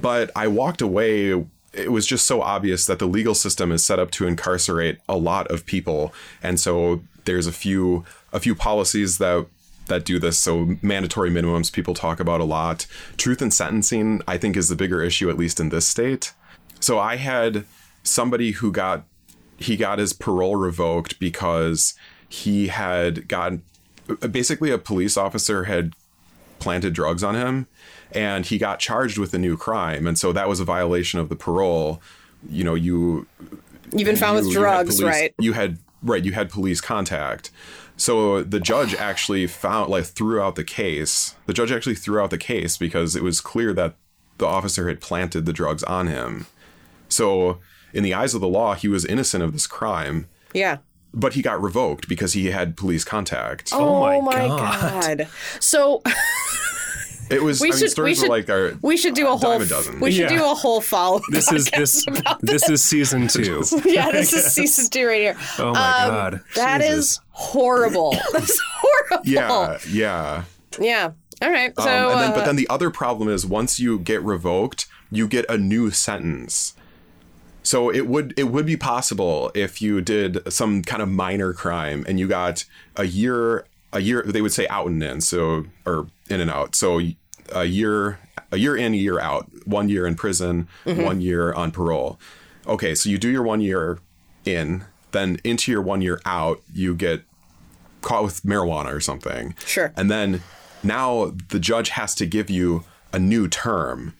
But 0.00 0.30
I 0.36 0.48
walked 0.48 0.80
away. 0.80 1.44
It 1.72 1.90
was 1.90 2.06
just 2.06 2.26
so 2.26 2.42
obvious 2.42 2.86
that 2.86 2.98
the 2.98 3.06
legal 3.06 3.34
system 3.34 3.72
is 3.72 3.84
set 3.84 3.98
up 3.98 4.10
to 4.12 4.26
incarcerate 4.26 4.98
a 5.08 5.16
lot 5.16 5.50
of 5.50 5.66
people, 5.66 6.12
and 6.42 6.58
so 6.60 7.02
there's 7.24 7.46
a 7.46 7.52
few 7.52 8.04
a 8.32 8.40
few 8.40 8.54
policies 8.54 9.18
that 9.18 9.46
that 9.86 10.04
do 10.04 10.18
this. 10.18 10.38
So 10.38 10.76
mandatory 10.82 11.30
minimums 11.30 11.72
people 11.72 11.94
talk 11.94 12.20
about 12.20 12.40
a 12.40 12.44
lot. 12.44 12.86
Truth 13.16 13.42
in 13.42 13.50
sentencing, 13.50 14.22
I 14.26 14.38
think, 14.38 14.56
is 14.56 14.68
the 14.68 14.76
bigger 14.76 15.02
issue, 15.02 15.28
at 15.30 15.36
least 15.36 15.60
in 15.60 15.68
this 15.68 15.86
state. 15.86 16.32
So 16.80 16.98
I 16.98 17.16
had 17.16 17.64
somebody 18.02 18.52
who 18.52 18.70
got 18.72 19.04
he 19.56 19.76
got 19.76 19.98
his 19.98 20.12
parole 20.12 20.56
revoked 20.56 21.18
because 21.20 21.94
he 22.28 22.66
had 22.68 23.28
gotten 23.28 23.62
basically 24.30 24.70
a 24.70 24.78
police 24.78 25.16
officer 25.16 25.64
had 25.64 25.92
planted 26.58 26.92
drugs 26.92 27.22
on 27.22 27.34
him 27.34 27.66
and 28.12 28.46
he 28.46 28.58
got 28.58 28.78
charged 28.80 29.16
with 29.16 29.32
a 29.32 29.38
new 29.38 29.56
crime 29.56 30.06
and 30.06 30.18
so 30.18 30.32
that 30.32 30.48
was 30.48 30.60
a 30.60 30.64
violation 30.64 31.20
of 31.20 31.28
the 31.28 31.36
parole 31.36 32.02
you 32.50 32.64
know 32.64 32.74
you 32.74 33.26
You've 33.92 34.06
been 34.06 34.16
found 34.16 34.38
you- 34.40 34.46
with 34.46 34.54
drugs, 34.54 34.96
police- 34.96 35.02
right? 35.14 35.34
You 35.38 35.52
had 35.52 35.78
right, 36.02 36.22
you 36.24 36.32
had 36.32 36.50
police 36.50 36.80
contact. 36.80 37.50
So 37.96 38.42
the 38.42 38.60
judge 38.60 38.94
actually 38.94 39.46
found 39.46 39.90
like 39.90 40.04
threw 40.04 40.40
out 40.40 40.56
the 40.56 40.64
case. 40.64 41.34
The 41.46 41.52
judge 41.52 41.70
actually 41.72 41.94
threw 41.94 42.20
out 42.20 42.30
the 42.30 42.38
case 42.38 42.76
because 42.76 43.14
it 43.14 43.22
was 43.22 43.40
clear 43.40 43.72
that 43.74 43.94
the 44.38 44.46
officer 44.46 44.88
had 44.88 45.00
planted 45.00 45.46
the 45.46 45.52
drugs 45.52 45.84
on 45.84 46.08
him. 46.08 46.46
So 47.08 47.60
in 47.92 48.02
the 48.02 48.12
eyes 48.14 48.34
of 48.34 48.40
the 48.40 48.48
law, 48.48 48.74
he 48.74 48.88
was 48.88 49.04
innocent 49.04 49.44
of 49.44 49.52
this 49.52 49.68
crime, 49.68 50.26
Yeah. 50.52 50.78
but 51.12 51.34
he 51.34 51.42
got 51.42 51.62
revoked 51.62 52.08
because 52.08 52.32
he 52.32 52.46
had 52.46 52.76
police 52.76 53.04
contact. 53.04 53.70
Oh 53.72 54.20
my 54.22 54.46
oh 54.46 54.48
God. 54.58 55.18
God. 55.18 55.28
So 55.60 56.02
It 57.34 57.42
was 57.42 57.60
we 57.60 57.68
I 57.68 57.70
mean 57.72 57.88
should 57.88 57.98
we 58.02 58.14
should 58.14 58.22
were 58.22 58.36
like 58.36 58.48
our 58.50 58.72
we 58.82 58.96
should 58.96 59.14
do 59.14 59.26
a 59.26 59.36
whole 59.36 59.38
dime 59.58 59.62
a 59.62 59.66
dozen. 59.66 60.00
we 60.00 60.12
should 60.12 60.30
Yeah. 60.30 60.38
do 60.38 60.44
a 60.44 60.54
whole 60.54 60.80
follow. 60.80 61.20
This 61.30 61.50
is 61.52 61.66
this 61.66 62.06
this 62.40 62.68
is 62.68 62.82
season 62.84 63.28
two. 63.36 63.62
yeah, 63.84 64.10
this 64.10 64.32
is 64.32 64.44
season 64.52 64.88
two 64.90 65.06
right 65.06 65.20
here. 65.20 65.36
Oh 65.58 65.72
my 65.72 65.74
god. 65.74 66.40
That 66.54 66.80
is 66.80 66.88
Jesus. 67.16 67.20
horrible. 67.30 68.16
That's 68.32 68.58
horrible. 68.80 69.26
Yeah, 69.28 69.78
yeah. 69.88 70.44
Yeah. 70.80 71.10
All 71.42 71.50
right. 71.50 71.72
So 71.78 71.82
Um, 71.82 72.12
and 72.12 72.20
then, 72.20 72.30
uh, 72.32 72.34
but 72.34 72.44
then 72.46 72.56
the 72.56 72.68
other 72.68 72.90
problem 72.90 73.28
is 73.28 73.44
once 73.44 73.78
you 73.80 73.98
get 73.98 74.22
revoked, 74.22 74.86
you 75.10 75.26
get 75.28 75.44
a 75.48 75.58
new 75.58 75.90
sentence. 75.90 76.74
So 77.62 77.90
it 77.90 78.06
would 78.06 78.34
it 78.36 78.44
would 78.44 78.66
be 78.66 78.76
possible 78.76 79.50
if 79.54 79.80
you 79.80 80.00
did 80.00 80.52
some 80.52 80.82
kind 80.82 81.00
of 81.02 81.08
minor 81.08 81.52
crime 81.54 82.04
and 82.06 82.20
you 82.20 82.28
got 82.28 82.64
a 82.96 83.04
year 83.04 83.66
a 83.92 84.00
year 84.00 84.22
they 84.26 84.42
would 84.42 84.52
say 84.52 84.66
out 84.68 84.88
and 84.88 85.02
in 85.02 85.20
so 85.20 85.64
or 85.86 86.08
in 86.28 86.40
and 86.40 86.50
out 86.50 86.74
so 86.74 87.00
a 87.52 87.64
year 87.64 88.18
a 88.52 88.56
year 88.56 88.76
in 88.76 88.94
a 88.94 88.96
year 88.96 89.18
out 89.20 89.48
one 89.66 89.88
year 89.88 90.06
in 90.06 90.14
prison 90.14 90.68
mm-hmm. 90.84 91.02
one 91.02 91.20
year 91.20 91.52
on 91.54 91.70
parole 91.70 92.18
okay 92.66 92.94
so 92.94 93.08
you 93.08 93.18
do 93.18 93.28
your 93.28 93.42
one 93.42 93.60
year 93.60 93.98
in 94.44 94.84
then 95.12 95.38
into 95.44 95.70
your 95.70 95.82
one 95.82 96.00
year 96.00 96.20
out 96.24 96.60
you 96.72 96.94
get 96.94 97.22
caught 98.00 98.24
with 98.24 98.42
marijuana 98.42 98.92
or 98.94 99.00
something 99.00 99.54
Sure. 99.66 99.92
and 99.96 100.10
then 100.10 100.42
now 100.82 101.32
the 101.48 101.58
judge 101.58 101.90
has 101.90 102.14
to 102.16 102.26
give 102.26 102.50
you 102.50 102.84
a 103.12 103.18
new 103.18 103.48
term. 103.48 104.14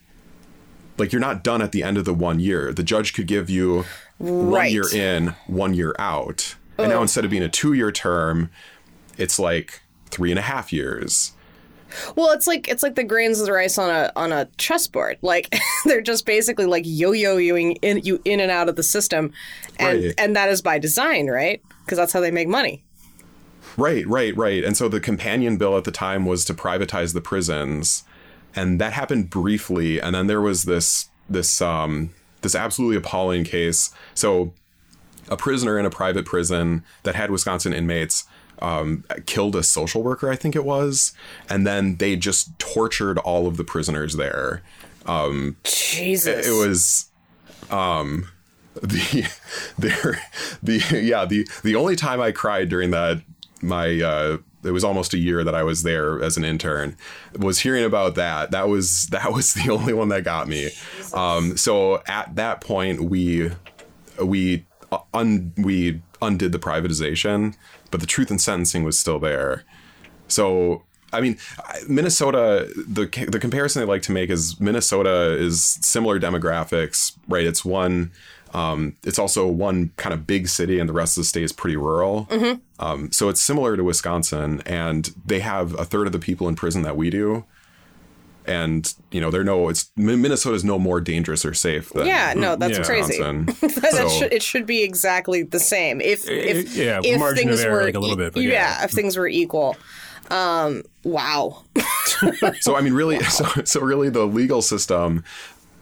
Like 0.97 1.12
you're 1.12 1.21
not 1.21 1.43
done 1.43 1.61
at 1.61 1.73
the 1.73 1.83
end 1.83 1.99
of 1.99 2.04
the 2.04 2.14
one 2.14 2.40
year. 2.40 2.73
The 2.73 2.85
judge 2.85 3.12
could 3.12 3.26
give 3.26 3.50
you 3.50 3.85
one 4.19 4.71
year 4.71 4.85
in, 4.95 5.35
one 5.47 5.75
year 5.75 5.95
out. 5.99 6.54
And 6.78 6.88
now 6.88 7.02
instead 7.02 7.25
of 7.25 7.31
being 7.31 7.43
a 7.43 7.49
two 7.49 7.73
year 7.73 7.93
term, 7.93 8.50
it's 9.19 9.38
like 9.38 9.83
three 10.11 10.31
and 10.31 10.38
a 10.38 10.43
half 10.43 10.73
years. 10.73 11.33
Well, 12.16 12.30
it's 12.32 12.46
like 12.46 12.68
it's 12.68 12.82
like 12.82 12.94
the 12.94 13.04
grains 13.04 13.40
of 13.40 13.46
the 13.46 13.52
rice 13.52 13.78
on 13.78 13.90
a 13.90 14.12
on 14.16 14.32
a 14.32 14.46
chessboard. 14.56 15.18
Like 15.22 15.54
they're 15.84 16.00
just 16.00 16.26
basically 16.26 16.66
like 16.66 16.84
yo-yoing 16.86 17.76
in 17.82 17.98
you 18.04 18.20
in 18.24 18.40
and 18.40 18.50
out 18.50 18.68
of 18.68 18.76
the 18.76 18.82
system, 18.82 19.32
and 19.78 20.02
Right. 20.04 20.14
and 20.18 20.36
that 20.36 20.48
is 20.48 20.62
by 20.62 20.78
design, 20.78 21.28
right? 21.28 21.62
Because 21.84 21.98
that's 21.98 22.12
how 22.12 22.20
they 22.20 22.30
make 22.30 22.48
money. 22.48 22.82
Right, 23.76 24.06
right, 24.06 24.36
right. 24.36 24.62
And 24.62 24.76
so 24.76 24.88
the 24.88 25.00
companion 25.00 25.56
bill 25.56 25.76
at 25.76 25.84
the 25.84 25.90
time 25.90 26.26
was 26.26 26.44
to 26.44 26.54
privatize 26.54 27.12
the 27.12 27.20
prisons, 27.20 28.04
and 28.54 28.80
that 28.80 28.92
happened 28.92 29.30
briefly. 29.30 30.00
And 30.00 30.14
then 30.14 30.26
there 30.28 30.40
was 30.40 30.64
this 30.64 31.08
this 31.28 31.60
um 31.60 32.10
this 32.42 32.54
absolutely 32.54 32.96
appalling 32.96 33.44
case. 33.44 33.90
So 34.14 34.52
a 35.28 35.36
prisoner 35.36 35.78
in 35.78 35.86
a 35.86 35.90
private 35.90 36.26
prison 36.26 36.84
that 37.04 37.14
had 37.14 37.30
Wisconsin 37.30 37.72
inmates 37.72 38.24
um, 38.64 39.04
killed 39.26 39.54
a 39.56 39.62
social 39.62 40.02
worker, 40.02 40.30
I 40.30 40.37
think 40.37 40.56
it 40.56 40.64
was, 40.64 41.12
and 41.50 41.66
then 41.66 41.97
they 41.97 42.16
just 42.16 42.59
tortured 42.59 43.18
all 43.18 43.47
of 43.47 43.59
the 43.59 43.64
prisoners 43.64 44.16
there. 44.16 44.62
Jesus. 45.64 46.47
It 46.47 46.52
was 46.52 47.11
um 47.71 48.28
the 48.83 49.30
there 49.78 50.21
the 50.62 51.00
yeah 51.02 51.25
the 51.25 51.47
the 51.62 51.76
only 51.76 51.94
time 51.94 52.21
I 52.21 52.33
cried 52.33 52.68
during 52.68 52.90
that 52.90 53.23
my 53.61 54.00
uh 54.00 54.38
it 54.64 54.71
was 54.71 54.83
almost 54.83 55.12
a 55.12 55.18
year 55.18 55.44
that 55.44 55.54
I 55.54 55.62
was 55.62 55.83
there 55.83 56.23
as 56.23 56.37
an 56.37 56.44
intern 56.44 56.97
was 57.38 57.61
hearing 57.61 57.85
about 57.85 58.14
that 58.16 58.50
that 58.50 58.68
was 58.68 59.06
that 59.09 59.33
was 59.33 59.54
the 59.54 59.71
only 59.71 59.92
one 59.92 60.09
that 60.09 60.25
got 60.25 60.49
me 60.49 60.71
um 61.12 61.56
so 61.56 62.02
at 62.06 62.35
that 62.35 62.61
point 62.61 63.04
we 63.04 63.52
we 64.21 64.66
uh, 64.90 64.99
un 65.12 65.52
we 65.56 66.02
undid 66.21 66.52
the 66.52 66.59
privatization 66.59 67.54
but 67.94 68.00
the 68.00 68.06
truth 68.06 68.28
in 68.28 68.40
sentencing 68.40 68.82
was 68.82 68.98
still 68.98 69.20
there 69.20 69.62
so 70.26 70.82
I 71.12 71.20
mean, 71.20 71.38
Minnesota. 71.88 72.68
The 72.74 73.06
the 73.28 73.38
comparison 73.38 73.80
they 73.80 73.86
like 73.86 74.02
to 74.02 74.12
make 74.12 74.30
is 74.30 74.58
Minnesota 74.60 75.36
is 75.38 75.62
similar 75.62 76.18
demographics, 76.18 77.16
right? 77.28 77.46
It's 77.46 77.64
one. 77.64 78.10
Um, 78.52 78.96
it's 79.04 79.18
also 79.18 79.46
one 79.46 79.92
kind 79.96 80.12
of 80.12 80.26
big 80.26 80.48
city, 80.48 80.80
and 80.80 80.88
the 80.88 80.92
rest 80.92 81.16
of 81.16 81.22
the 81.22 81.26
state 81.26 81.44
is 81.44 81.52
pretty 81.52 81.76
rural. 81.76 82.26
Um, 82.80 83.12
so 83.12 83.28
it's 83.28 83.40
similar 83.40 83.76
to 83.76 83.84
Wisconsin, 83.84 84.60
and 84.66 85.14
they 85.24 85.38
have 85.40 85.78
a 85.78 85.84
third 85.84 86.06
of 86.06 86.12
the 86.12 86.18
people 86.18 86.48
in 86.48 86.56
prison 86.56 86.82
that 86.82 86.96
we 86.96 87.10
do. 87.10 87.44
And 88.46 88.92
you 89.10 89.20
know, 89.20 89.30
they're 89.30 89.44
no. 89.44 89.68
It's 89.70 89.90
Min- 89.96 90.20
Minnesota's 90.20 90.64
no 90.64 90.78
more 90.78 91.00
dangerous 91.00 91.44
or 91.44 91.54
safe 91.54 91.88
than 91.90 92.06
yeah, 92.06 92.34
no, 92.36 92.56
that's 92.56 92.78
Yeah. 92.78 92.84
crazy. 92.84 93.18
That 93.22 94.14
should, 94.18 94.32
it 94.32 94.42
should 94.42 94.66
be 94.66 94.82
exactly 94.82 95.42
the 95.42 95.60
same. 95.60 96.00
If 96.00 96.28
if 96.28 96.76
yeah, 96.76 97.00
if 97.02 97.18
margin 97.18 97.48
of 97.48 97.54
things 97.56 97.64
error, 97.64 97.78
were 97.78 97.84
like, 97.84 97.94
a 97.94 98.00
little 98.00 98.16
bit, 98.16 98.36
yeah. 98.36 98.50
yeah. 98.50 98.84
if 98.84 98.90
things 98.90 99.16
were 99.16 99.26
equal. 99.28 99.76
Um, 100.30 100.82
wow. 101.04 101.64
so 102.60 102.76
I 102.76 102.80
mean, 102.80 102.92
really, 102.94 103.20
so, 103.24 103.44
so 103.64 103.80
really, 103.80 104.08
the 104.08 104.26
legal 104.26 104.62
system. 104.62 105.24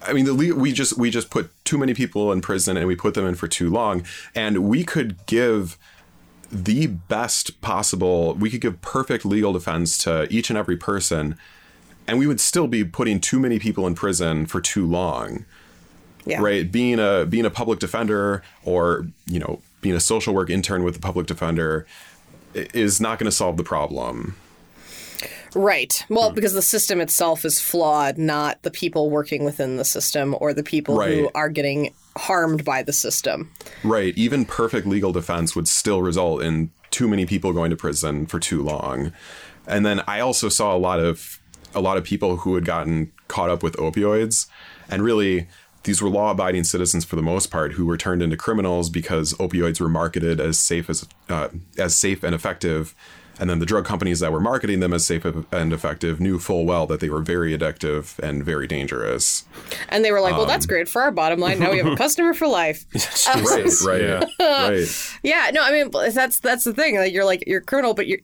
I 0.04 0.12
mean, 0.12 0.24
the 0.24 0.32
le- 0.34 0.54
we 0.54 0.72
just 0.72 0.98
we 0.98 1.10
just 1.10 1.30
put 1.30 1.50
too 1.64 1.78
many 1.78 1.94
people 1.94 2.32
in 2.32 2.40
prison 2.40 2.76
and 2.76 2.86
we 2.86 2.96
put 2.96 3.14
them 3.14 3.26
in 3.26 3.34
for 3.34 3.48
too 3.48 3.70
long, 3.70 4.04
and 4.34 4.64
we 4.68 4.84
could 4.84 5.24
give 5.26 5.78
the 6.50 6.86
best 6.86 7.60
possible. 7.60 8.34
We 8.34 8.50
could 8.50 8.60
give 8.60 8.80
perfect 8.82 9.24
legal 9.24 9.52
defense 9.52 9.96
to 9.98 10.26
each 10.30 10.50
and 10.50 10.58
every 10.58 10.76
person, 10.76 11.36
and 12.06 12.18
we 12.18 12.26
would 12.26 12.40
still 12.40 12.66
be 12.66 12.84
putting 12.84 13.20
too 13.20 13.38
many 13.40 13.58
people 13.58 13.86
in 13.86 13.94
prison 13.94 14.46
for 14.46 14.60
too 14.60 14.86
long 14.86 15.44
Yeah. 16.26 16.40
right 16.40 16.70
being 16.70 16.98
a 16.98 17.24
being 17.26 17.44
a 17.46 17.50
public 17.50 17.78
defender 17.78 18.42
or 18.64 19.06
you 19.26 19.38
know 19.38 19.60
being 19.80 19.94
a 19.96 20.00
social 20.00 20.34
work 20.34 20.50
intern 20.50 20.84
with 20.84 20.94
the 20.94 21.00
public 21.00 21.26
defender 21.26 21.86
is 22.54 23.00
not 23.00 23.18
going 23.18 23.26
to 23.30 23.36
solve 23.36 23.56
the 23.56 23.64
problem 23.64 24.34
Right. 25.54 26.02
Well, 26.08 26.30
Hmm. 26.30 26.34
because 26.34 26.54
the 26.54 26.62
system 26.62 26.98
itself 27.00 27.44
is 27.44 27.60
flawed, 27.60 28.16
not 28.16 28.62
the 28.62 28.70
people 28.70 29.10
working 29.10 29.44
within 29.44 29.76
the 29.76 29.84
system 29.84 30.34
or 30.40 30.54
the 30.54 30.62
people 30.62 31.00
who 31.00 31.30
are 31.34 31.50
getting 31.50 31.92
harmed 32.16 32.64
by 32.64 32.82
the 32.82 32.92
system. 32.92 33.50
Right. 33.84 34.16
Even 34.16 34.46
perfect 34.46 34.86
legal 34.86 35.12
defense 35.12 35.54
would 35.54 35.68
still 35.68 36.00
result 36.00 36.42
in 36.42 36.70
too 36.90 37.06
many 37.06 37.26
people 37.26 37.52
going 37.52 37.68
to 37.70 37.76
prison 37.76 38.24
for 38.24 38.40
too 38.40 38.62
long. 38.62 39.12
And 39.66 39.84
then 39.84 40.02
I 40.08 40.20
also 40.20 40.48
saw 40.48 40.74
a 40.74 40.78
lot 40.78 41.00
of 41.00 41.38
a 41.74 41.80
lot 41.80 41.96
of 41.96 42.04
people 42.04 42.38
who 42.38 42.54
had 42.54 42.64
gotten 42.64 43.12
caught 43.28 43.50
up 43.50 43.62
with 43.62 43.76
opioids. 43.76 44.46
And 44.88 45.02
really 45.02 45.48
these 45.84 46.00
were 46.00 46.08
law-abiding 46.08 46.64
citizens 46.64 47.04
for 47.04 47.16
the 47.16 47.22
most 47.22 47.50
part 47.50 47.72
who 47.72 47.86
were 47.86 47.96
turned 47.96 48.22
into 48.22 48.36
criminals 48.36 48.88
because 48.88 49.34
opioids 49.34 49.80
were 49.80 49.88
marketed 49.88 50.40
as 50.40 50.58
safe 50.58 50.88
as 50.88 51.08
uh, 51.28 51.48
as 51.78 51.96
safe 51.96 52.22
and 52.22 52.34
effective 52.34 52.94
and 53.40 53.48
then 53.50 53.58
the 53.58 53.66
drug 53.66 53.84
companies 53.84 54.20
that 54.20 54.30
were 54.32 54.40
marketing 54.40 54.80
them 54.80 54.92
as 54.92 55.04
safe 55.06 55.24
and 55.24 55.72
effective 55.72 56.20
knew 56.20 56.38
full 56.38 56.64
well 56.64 56.86
that 56.86 57.00
they 57.00 57.08
were 57.08 57.20
very 57.22 57.56
addictive 57.56 58.18
and 58.18 58.44
very 58.44 58.66
dangerous. 58.66 59.44
And 59.88 60.04
they 60.04 60.12
were 60.12 60.20
like, 60.20 60.32
well, 60.32 60.42
Um. 60.42 60.48
that's 60.48 60.66
great 60.66 60.88
for 60.88 61.02
our 61.02 61.10
bottom 61.10 61.40
line. 61.40 61.58
Now 61.58 61.70
we 61.72 61.78
have 61.78 61.86
a 61.86 61.96
customer 62.04 62.34
for 62.34 62.46
life. 62.46 62.84
Right, 63.34 63.66
right, 63.86 64.00
Yeah. 64.40 64.68
right. 64.68 65.18
Yeah, 65.22 65.50
no, 65.52 65.62
I 65.62 65.72
mean 65.72 65.90
that's 66.12 66.40
that's 66.40 66.64
the 66.64 66.72
thing. 66.74 66.96
Like 66.96 67.12
you're 67.12 67.24
like 67.24 67.44
you're 67.46 67.60
a 67.60 67.64
criminal, 67.64 67.94
but 67.94 68.06
you're 68.06 68.18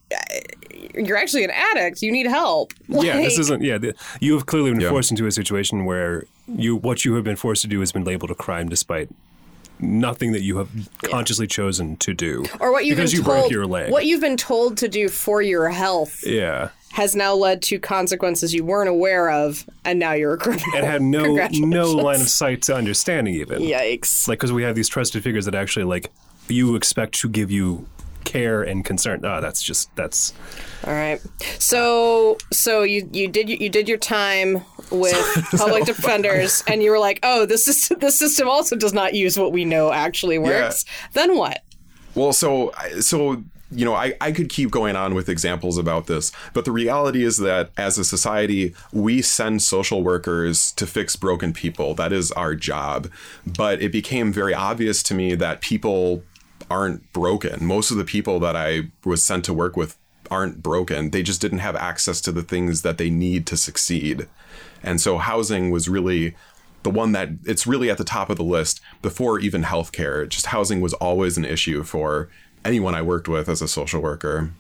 you're 0.95 1.17
actually 1.17 1.45
an 1.45 1.51
addict. 1.51 2.03
You 2.03 2.13
need 2.13 2.27
help. 2.27 2.73
yeah, 2.89 3.17
this 3.17 3.39
isn't. 3.39 3.63
Yeah, 3.63 3.79
the, 3.79 3.95
you 4.21 4.35
have 4.35 4.47
clearly 4.47 4.71
been 4.71 4.81
Yeah. 4.81 4.91
forced 4.91 5.11
into 5.11 5.27
a 5.27 5.33
situation 5.33 5.85
where 5.85 6.25
you 6.47 6.77
what 6.77 7.05
you 7.05 7.15
have 7.15 7.25
been 7.25 7.37
forced 7.37 7.63
to 7.63 7.69
do 7.69 7.81
has 7.81 7.93
been 7.93 8.05
labeled 8.05 8.31
a 8.31 8.35
crime, 8.35 8.69
despite 8.69 9.09
nothing 9.81 10.33
that 10.33 10.43
you 10.43 10.59
have 10.59 10.69
consciously 11.03 11.47
chosen 11.47 11.97
to 11.99 12.15
do, 12.15 12.45
or 12.61 12.73
what 12.73 12.85
you've 12.85 12.97
because 12.97 13.13
been 13.13 13.21
you 13.21 13.25
told, 13.25 13.41
broke 13.43 13.51
your 13.51 13.67
leg. 13.67 13.91
What 13.91 14.07
you've 14.07 14.21
been 14.21 14.37
told 14.37 14.77
to 14.79 14.89
do 14.89 15.09
for 15.09 15.43
your 15.43 15.69
health 15.69 16.25
yeah, 16.27 16.71
has 16.93 17.15
now 17.15 17.35
led 17.35 17.63
to 17.63 17.79
consequences 17.79 18.55
you 18.55 18.65
weren't 18.65 18.89
aware 18.89 19.31
of, 19.31 19.69
and 19.85 19.99
now 19.99 20.13
you're 20.13 20.35
a 20.35 20.39
criminal. 20.39 20.67
and 20.75 20.87
had 20.87 21.03
no 21.03 21.35
no 21.53 21.91
line 21.93 22.21
of 22.21 22.29
sight 22.29 22.63
to 22.63 22.75
understanding 22.75 23.35
even. 23.35 23.63
Yikes! 23.63 24.29
like 24.29 24.39
because 24.39 24.53
we 24.53 24.63
have 24.63 24.75
these 24.75 24.89
trusted 24.89 25.23
figures 25.23 25.45
that 25.45 25.55
actually 25.55 25.85
like 25.85 26.11
you 26.49 26.77
expect 26.77 27.15
to 27.21 27.29
give 27.29 27.51
you 27.51 27.87
care 28.29 28.63
and 28.63 28.85
concern. 28.85 29.25
Oh, 29.25 29.41
that's 29.41 29.63
just 29.63 29.95
that's 29.97 30.35
All 30.87 30.93
right. 30.93 31.21
So 31.59 32.37
so 32.53 32.83
you 32.83 33.09
you 33.13 33.27
did 33.27 33.49
you 33.49 33.69
did 33.69 33.89
your 33.89 33.99
time 33.99 34.63
with 34.91 35.47
public 35.57 35.85
defenders, 35.85 36.63
and 36.69 36.83
you 36.83 36.91
were 36.91 36.99
like, 36.99 37.19
oh, 37.23 37.47
this 37.47 37.67
is 37.67 37.89
this 38.01 38.19
system 38.19 38.49
also 38.49 38.77
does 38.77 38.93
not 38.93 39.15
use 39.15 39.39
what 39.39 39.53
we 39.53 39.65
know 39.65 39.93
actually 39.93 40.39
works. 40.39 40.85
Then 41.15 41.37
what? 41.37 41.65
Well, 42.15 42.33
so 42.33 42.73
so 43.01 43.43
you 43.71 43.85
know, 43.85 43.95
I, 43.95 44.15
I 44.21 44.33
could 44.33 44.49
keep 44.49 44.71
going 44.71 44.97
on 44.97 45.15
with 45.15 45.29
examples 45.29 45.77
about 45.77 46.07
this, 46.07 46.33
but 46.55 46.65
the 46.65 46.73
reality 46.73 47.23
is 47.23 47.37
that 47.39 47.71
as 47.77 47.99
a 47.99 48.05
society, 48.05 48.75
we 48.93 49.21
send 49.21 49.61
social 49.61 50.03
workers 50.03 50.73
to 50.73 50.87
fix 50.87 51.17
broken 51.17 51.53
people. 51.53 51.95
That 51.95 52.11
is 52.11 52.33
our 52.33 52.55
job. 52.55 53.11
But 53.47 53.83
it 53.83 53.93
became 53.93 54.33
very 54.33 54.55
obvious 54.55 55.03
to 55.05 55.15
me 55.15 55.35
that 55.35 55.61
people 55.61 56.23
aren't 56.71 57.13
broken. 57.13 57.65
Most 57.65 57.91
of 57.91 57.97
the 57.97 58.05
people 58.05 58.39
that 58.41 58.57
I 58.57 58.91
was 59.05 59.23
sent 59.23 59.45
to 59.47 59.55
work 59.55 59.77
with 59.77 59.97
aren't 60.31 60.63
broken. 60.63 61.11
They 61.11 61.23
just 61.23 61.41
didn't 61.41 61.59
have 61.61 61.77
access 61.77 62.21
to 62.23 62.33
the 62.33 62.43
things 62.43 62.83
that 62.83 62.99
they 62.99 63.09
need 63.11 63.47
to 63.47 63.57
succeed. 63.57 64.27
And 64.83 65.01
so 65.01 65.19
housing 65.19 65.71
was 65.71 65.89
really 65.89 66.35
the 66.83 66.91
one 66.91 67.13
that 67.13 67.31
it's 67.45 67.67
really 67.67 67.91
at 67.91 67.99
the 67.99 68.05
top 68.05 68.31
of 68.31 68.37
the 68.37 68.45
list 68.45 68.81
before 69.03 69.41
even 69.41 69.63
healthcare. 69.65 70.29
Just 70.29 70.47
housing 70.47 70.81
was 70.81 70.93
always 70.95 71.37
an 71.39 71.45
issue 71.45 71.83
for 71.83 72.29
anyone 72.65 72.95
I 72.95 73.03
worked 73.03 73.29
with 73.29 73.49
as 73.49 73.63
a 73.63 73.69
social 73.69 74.01
worker. 74.01 74.51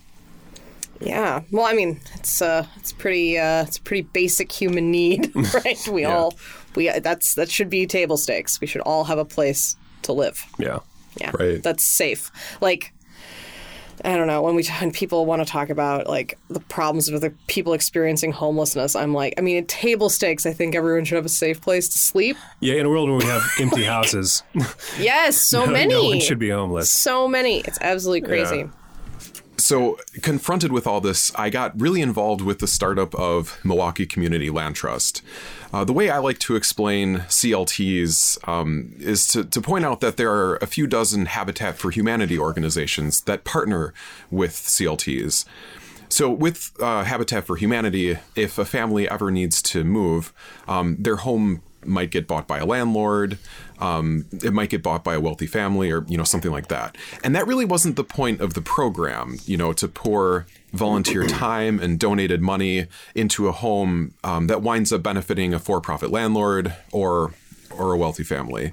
Yeah. 1.00 1.42
Well, 1.52 1.64
I 1.64 1.74
mean, 1.74 2.00
it's 2.16 2.42
uh, 2.42 2.66
it's 2.76 2.92
pretty, 2.92 3.38
uh, 3.38 3.62
it's 3.62 3.76
a 3.76 3.82
pretty 3.82 4.02
basic 4.02 4.50
human 4.50 4.90
need, 4.90 5.30
right? 5.54 5.78
We 5.88 6.02
Yeah. 6.02 6.16
all, 6.16 6.34
we 6.74 6.88
that's 6.98 7.34
that 7.36 7.50
should 7.50 7.70
be 7.70 7.86
table 7.86 8.16
stakes. 8.16 8.60
We 8.60 8.66
should 8.66 8.80
all 8.82 9.04
have 9.04 9.18
a 9.18 9.24
place 9.24 9.76
to 10.02 10.12
live. 10.12 10.44
yeah. 10.58 10.78
Yeah. 11.20 11.32
Right. 11.38 11.62
That's 11.62 11.82
safe. 11.84 12.30
Like. 12.60 12.92
I 14.04 14.16
don't 14.16 14.28
know 14.28 14.42
when 14.42 14.54
we 14.54 14.64
when 14.80 14.92
people 14.92 15.26
want 15.26 15.44
to 15.44 15.52
talk 15.52 15.70
about 15.70 16.06
like 16.06 16.38
the 16.48 16.60
problems 16.60 17.10
with 17.10 17.22
the 17.22 17.34
people 17.48 17.72
experiencing 17.72 18.30
homelessness. 18.30 18.94
I'm 18.94 19.12
like, 19.12 19.34
I 19.36 19.40
mean, 19.40 19.56
at 19.56 19.66
table 19.66 20.08
stakes, 20.08 20.46
I 20.46 20.52
think 20.52 20.76
everyone 20.76 21.04
should 21.04 21.16
have 21.16 21.24
a 21.24 21.28
safe 21.28 21.60
place 21.60 21.88
to 21.88 21.98
sleep. 21.98 22.36
Yeah, 22.60 22.74
in 22.76 22.86
a 22.86 22.90
world 22.90 23.08
where 23.08 23.18
we 23.18 23.24
have 23.24 23.42
empty 23.58 23.82
houses, 23.82 24.44
Yes, 25.00 25.36
so 25.36 25.64
no, 25.66 25.72
many. 25.72 25.94
no 25.94 26.04
one 26.04 26.20
should 26.20 26.38
be 26.38 26.50
homeless. 26.50 26.88
So 26.90 27.26
many. 27.26 27.58
It's 27.62 27.78
absolutely 27.80 28.20
crazy. 28.20 28.58
Yeah. 28.58 28.68
So, 29.68 29.98
confronted 30.22 30.72
with 30.72 30.86
all 30.86 31.02
this, 31.02 31.30
I 31.34 31.50
got 31.50 31.78
really 31.78 32.00
involved 32.00 32.40
with 32.40 32.58
the 32.58 32.66
startup 32.66 33.14
of 33.14 33.60
Milwaukee 33.62 34.06
Community 34.06 34.48
Land 34.48 34.76
Trust. 34.76 35.20
Uh, 35.74 35.84
the 35.84 35.92
way 35.92 36.08
I 36.08 36.16
like 36.16 36.38
to 36.38 36.56
explain 36.56 37.18
CLTs 37.28 38.48
um, 38.48 38.94
is 38.98 39.26
to, 39.26 39.44
to 39.44 39.60
point 39.60 39.84
out 39.84 40.00
that 40.00 40.16
there 40.16 40.32
are 40.32 40.56
a 40.62 40.66
few 40.66 40.86
dozen 40.86 41.26
Habitat 41.26 41.76
for 41.76 41.90
Humanity 41.90 42.38
organizations 42.38 43.20
that 43.24 43.44
partner 43.44 43.92
with 44.30 44.52
CLTs. 44.52 45.44
So, 46.08 46.30
with 46.30 46.72
uh, 46.80 47.04
Habitat 47.04 47.44
for 47.44 47.56
Humanity, 47.56 48.16
if 48.34 48.56
a 48.56 48.64
family 48.64 49.06
ever 49.06 49.30
needs 49.30 49.60
to 49.64 49.84
move, 49.84 50.32
um, 50.66 50.96
their 50.98 51.16
home 51.16 51.60
might 51.84 52.10
get 52.10 52.26
bought 52.26 52.46
by 52.46 52.58
a 52.58 52.66
landlord. 52.66 53.38
Um, 53.78 54.26
it 54.42 54.52
might 54.52 54.70
get 54.70 54.82
bought 54.82 55.04
by 55.04 55.14
a 55.14 55.20
wealthy 55.20 55.46
family, 55.46 55.90
or 55.90 56.04
you 56.08 56.16
know 56.16 56.24
something 56.24 56.50
like 56.50 56.68
that. 56.68 56.96
And 57.22 57.34
that 57.34 57.46
really 57.46 57.64
wasn't 57.64 57.96
the 57.96 58.04
point 58.04 58.40
of 58.40 58.54
the 58.54 58.62
program. 58.62 59.38
You 59.44 59.56
know, 59.56 59.72
to 59.74 59.88
pour 59.88 60.46
volunteer 60.72 61.26
time 61.28 61.78
and 61.80 61.98
donated 61.98 62.42
money 62.42 62.86
into 63.14 63.48
a 63.48 63.52
home 63.52 64.14
um, 64.24 64.46
that 64.48 64.62
winds 64.62 64.92
up 64.92 65.02
benefiting 65.02 65.54
a 65.54 65.58
for-profit 65.58 66.10
landlord 66.10 66.74
or 66.92 67.32
or 67.70 67.92
a 67.92 67.96
wealthy 67.96 68.24
family 68.24 68.72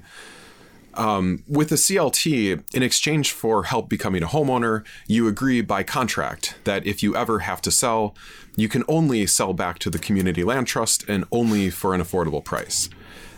with 1.46 1.70
a 1.72 1.76
CLT, 1.76 2.74
in 2.74 2.82
exchange 2.82 3.32
for 3.32 3.64
help 3.64 3.88
becoming 3.88 4.22
a 4.22 4.26
homeowner, 4.26 4.84
you 5.06 5.28
agree 5.28 5.60
by 5.60 5.82
contract 5.82 6.56
that 6.64 6.86
if 6.86 7.02
you 7.02 7.14
ever 7.14 7.40
have 7.40 7.60
to 7.62 7.70
sell, 7.70 8.14
you 8.56 8.68
can 8.68 8.84
only 8.88 9.26
sell 9.26 9.52
back 9.52 9.78
to 9.80 9.90
the 9.90 9.98
Community 9.98 10.42
Land 10.42 10.66
Trust 10.66 11.04
and 11.08 11.24
only 11.30 11.70
for 11.70 11.94
an 11.94 12.00
affordable 12.00 12.42
price. 12.42 12.88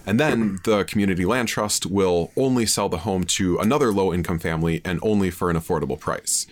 And 0.06 0.18
then 0.18 0.58
the 0.64 0.84
Community 0.84 1.26
Land 1.26 1.48
Trust 1.48 1.84
will 1.84 2.30
only 2.36 2.64
sell 2.64 2.88
the 2.88 2.98
home 2.98 3.24
to 3.24 3.58
another 3.58 3.92
low 3.92 4.14
income 4.14 4.38
family 4.38 4.80
and 4.84 4.98
only 5.02 5.30
for 5.30 5.50
an 5.50 5.56
affordable 5.56 6.00
price. 6.00 6.46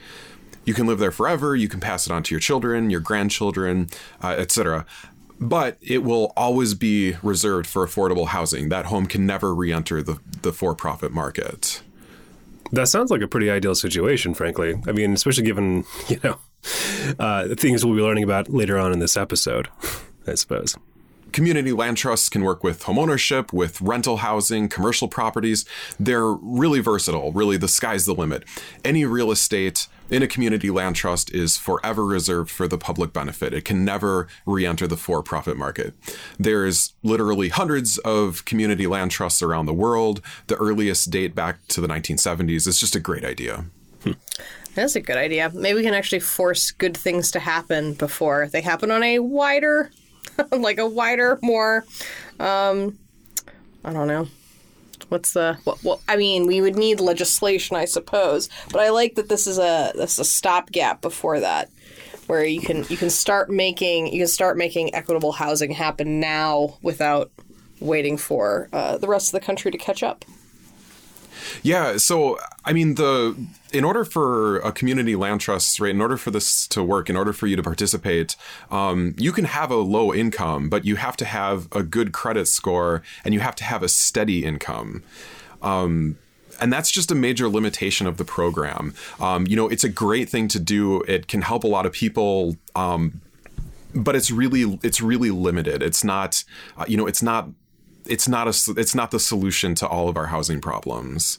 You 0.67 0.75
can 0.75 0.87
live 0.87 0.99
there 0.99 1.13
forever, 1.13 1.55
you 1.55 1.69
can 1.69 1.79
pass 1.79 2.07
it 2.07 2.13
on 2.13 2.25
to 2.25 2.35
your 2.35 2.41
children, 2.41 2.91
your 2.91 3.01
grandchildren, 3.01 3.89
uh, 4.23 4.35
etc. 4.37 4.85
But 5.39 5.77
it 5.83 6.03
will 6.03 6.33
always 6.37 6.75
be 6.75 7.17
reserved 7.23 7.67
for 7.67 7.87
affordable 7.87 8.29
housing. 8.29 8.71
That 8.71 8.87
home 8.87 9.07
can 9.07 9.27
never 9.27 9.55
re 9.55 9.73
enter 9.73 10.03
the, 10.03 10.19
the 10.43 10.53
for 10.53 10.75
profit 10.75 11.13
market. 11.13 11.83
That 12.73 12.89
sounds 12.89 13.11
like 13.11 13.21
a 13.21 13.29
pretty 13.29 13.51
ideal 13.51 13.75
situation, 13.75 14.35
frankly. 14.35 14.81
I 14.87 14.93
mean, 14.93 15.13
especially 15.13 15.45
given 15.45 15.85
you 16.09 16.21
know 16.25 16.39
uh, 17.19 17.55
things 17.55 17.85
we'll 17.85 17.95
be 17.95 18.03
learning 18.03 18.25
about 18.25 18.49
later 18.49 18.79
on 18.79 18.93
in 18.93 18.99
this 18.99 19.17
episode. 19.17 19.69
I 20.27 20.35
suppose. 20.35 20.77
Community 21.33 21.73
land 21.73 21.99
trusts 21.99 22.29
can 22.29 22.43
work 22.43 22.65
with 22.65 22.85
homeownership, 22.85 23.53
with 23.53 23.81
rental 23.81 24.19
housing, 24.19 24.69
commercial 24.69 25.07
properties. 25.07 25.65
They're 26.01 26.33
really 26.33 26.81
versatile. 26.81 27.31
Really, 27.33 27.57
the 27.57 27.69
sky's 27.69 28.07
the 28.07 28.15
limit. 28.15 28.45
Any 28.85 29.05
real 29.05 29.31
estate 29.31 29.87
in 30.11 30.23
a 30.23 30.27
community 30.27 30.71
land 30.71 30.97
trust 30.97 31.33
is 31.33 31.57
forever 31.57 32.05
reserved 32.05 32.51
for 32.51 32.69
the 32.69 32.79
public 32.79 33.13
benefit. 33.13 33.53
It 33.53 33.65
can 33.65 33.85
never 33.85 34.29
re 34.45 34.67
enter 34.67 34.87
the 34.87 34.97
for 34.97 35.23
profit 35.23 35.57
market. 35.57 35.95
There's 36.39 36.95
literally 37.03 37.49
hundreds 37.49 37.99
of 37.99 38.45
community 38.45 38.87
land 38.87 39.11
trusts 39.11 39.43
around 39.43 39.67
the 39.67 39.75
world. 39.75 40.21
The 40.47 40.57
earliest 40.57 41.11
date 41.11 41.35
back 41.35 41.67
to 41.69 41.81
the 41.81 41.89
1970s. 41.89 42.67
It's 42.67 42.81
just 42.81 42.97
a 42.97 43.01
great 43.01 43.25
idea. 43.25 43.67
That's 44.75 44.95
a 44.95 45.01
good 45.01 45.17
idea. 45.17 45.51
Maybe 45.55 45.79
we 45.79 45.83
can 45.83 45.95
actually 45.95 46.21
force 46.21 46.71
good 46.71 46.97
things 46.97 47.31
to 47.31 47.41
happen 47.41 47.95
before 47.95 48.49
they 48.49 48.61
happen 48.61 48.91
on 48.91 49.03
a 49.03 49.21
wider, 49.21 49.91
like 50.53 50.79
a 50.79 50.87
wider, 50.87 51.39
more, 51.43 51.87
um, 52.39 52.99
I 53.83 53.93
don't 53.93 54.07
know. 54.07 54.29
What's 55.09 55.33
the 55.33 55.59
what? 55.65 56.01
I 56.09 56.17
mean, 56.17 56.47
we 56.47 56.61
would 56.61 56.77
need 56.77 57.01
legislation, 57.01 57.77
I 57.77 57.85
suppose. 57.85 58.49
But 58.73 58.81
I 58.81 58.91
like 58.91 59.15
that 59.15 59.29
this 59.29 59.47
is 59.47 59.59
a 59.59 59.93
this 59.95 60.15
is 60.15 60.19
a 60.19 60.25
stopgap 60.25 61.01
before 61.01 61.41
that, 61.41 61.71
where 62.27 62.45
you 62.45 62.61
can 62.61 62.85
you 62.89 62.97
can 62.97 63.11
start 63.11 63.49
making 63.49 64.09
you 64.09 64.21
can 64.21 64.29
start 64.29 64.57
making 64.57 64.95
equitable 64.95 65.33
housing 65.33 65.71
happen 65.71 66.19
now 66.19 66.79
without 66.83 67.31
waiting 67.81 68.17
for 68.17 68.69
uh, 68.73 68.97
the 68.99 69.07
rest 69.07 69.29
of 69.29 69.41
the 69.41 69.45
country 69.45 69.71
to 69.71 69.79
catch 69.79 70.03
up. 70.03 70.25
Yeah, 71.63 71.97
so 71.97 72.39
I 72.65 72.73
mean 72.73 72.95
the 72.95 73.37
in 73.73 73.85
order 73.85 74.05
for 74.05 74.59
a 74.59 74.73
community 74.73 75.17
land 75.17 75.41
trust, 75.41 75.81
right, 75.81 75.91
in 75.91 76.01
order 76.01 76.17
for 76.17 76.31
this 76.31 76.67
to 76.69 76.83
work, 76.83 77.11
in 77.11 77.17
order 77.17 77.33
for 77.33 77.47
you 77.47 77.57
to 77.57 77.63
participate, 77.63 78.37
um, 78.71 79.15
you 79.19 79.33
can 79.33 79.45
have 79.45 79.71
a 79.71 79.77
low 79.77 80.15
income, 80.15 80.69
but 80.69 80.85
you 80.85 80.97
have 80.97 81.17
to 81.19 81.25
have 81.25 81.69
a 81.73 81.83
good 81.83 82.13
credit 82.13 82.47
score 82.47 83.03
and 83.25 83.35
you 83.35 83.41
have 83.41 83.57
to 83.57 83.65
have 83.65 83.83
a 83.83 83.89
steady 83.89 84.45
income. 84.45 85.03
Um, 85.63 86.17
and 86.61 86.73
that's 86.73 86.91
just 86.91 87.11
a 87.11 87.15
major 87.15 87.49
limitation 87.49 88.07
of 88.07 88.17
the 88.17 88.25
program. 88.25 88.95
Um, 89.21 89.47
you 89.47 89.57
know, 89.57 89.69
it's 89.69 89.85
a 89.85 89.89
great 89.89 90.29
thing 90.29 90.49
to 90.49 90.61
do. 90.61 91.03
It 91.03 91.29
can 91.29 91.43
help 91.43 91.65
a 91.65 91.69
lot 91.69 91.87
of 91.87 91.93
people, 91.93 92.57
um, 92.75 93.21
but 93.95 94.17
it's 94.17 94.31
really 94.31 94.79
it's 94.83 95.01
really 95.01 95.31
limited. 95.31 95.83
It's 95.83 96.03
not, 96.05 96.45
uh, 96.79 96.85
you 96.89 96.97
know, 96.97 97.07
it's 97.07 97.23
not 97.23 97.49
it's 98.09 98.29
not 98.29 98.47
a 98.47 98.75
it's 98.77 98.95
not 98.95 99.11
the 99.11 99.21
solution 99.21 99.75
to 99.77 99.89
all 99.89 100.09
of 100.09 100.17
our 100.17 100.27
housing 100.27 100.61
problems. 100.61 101.39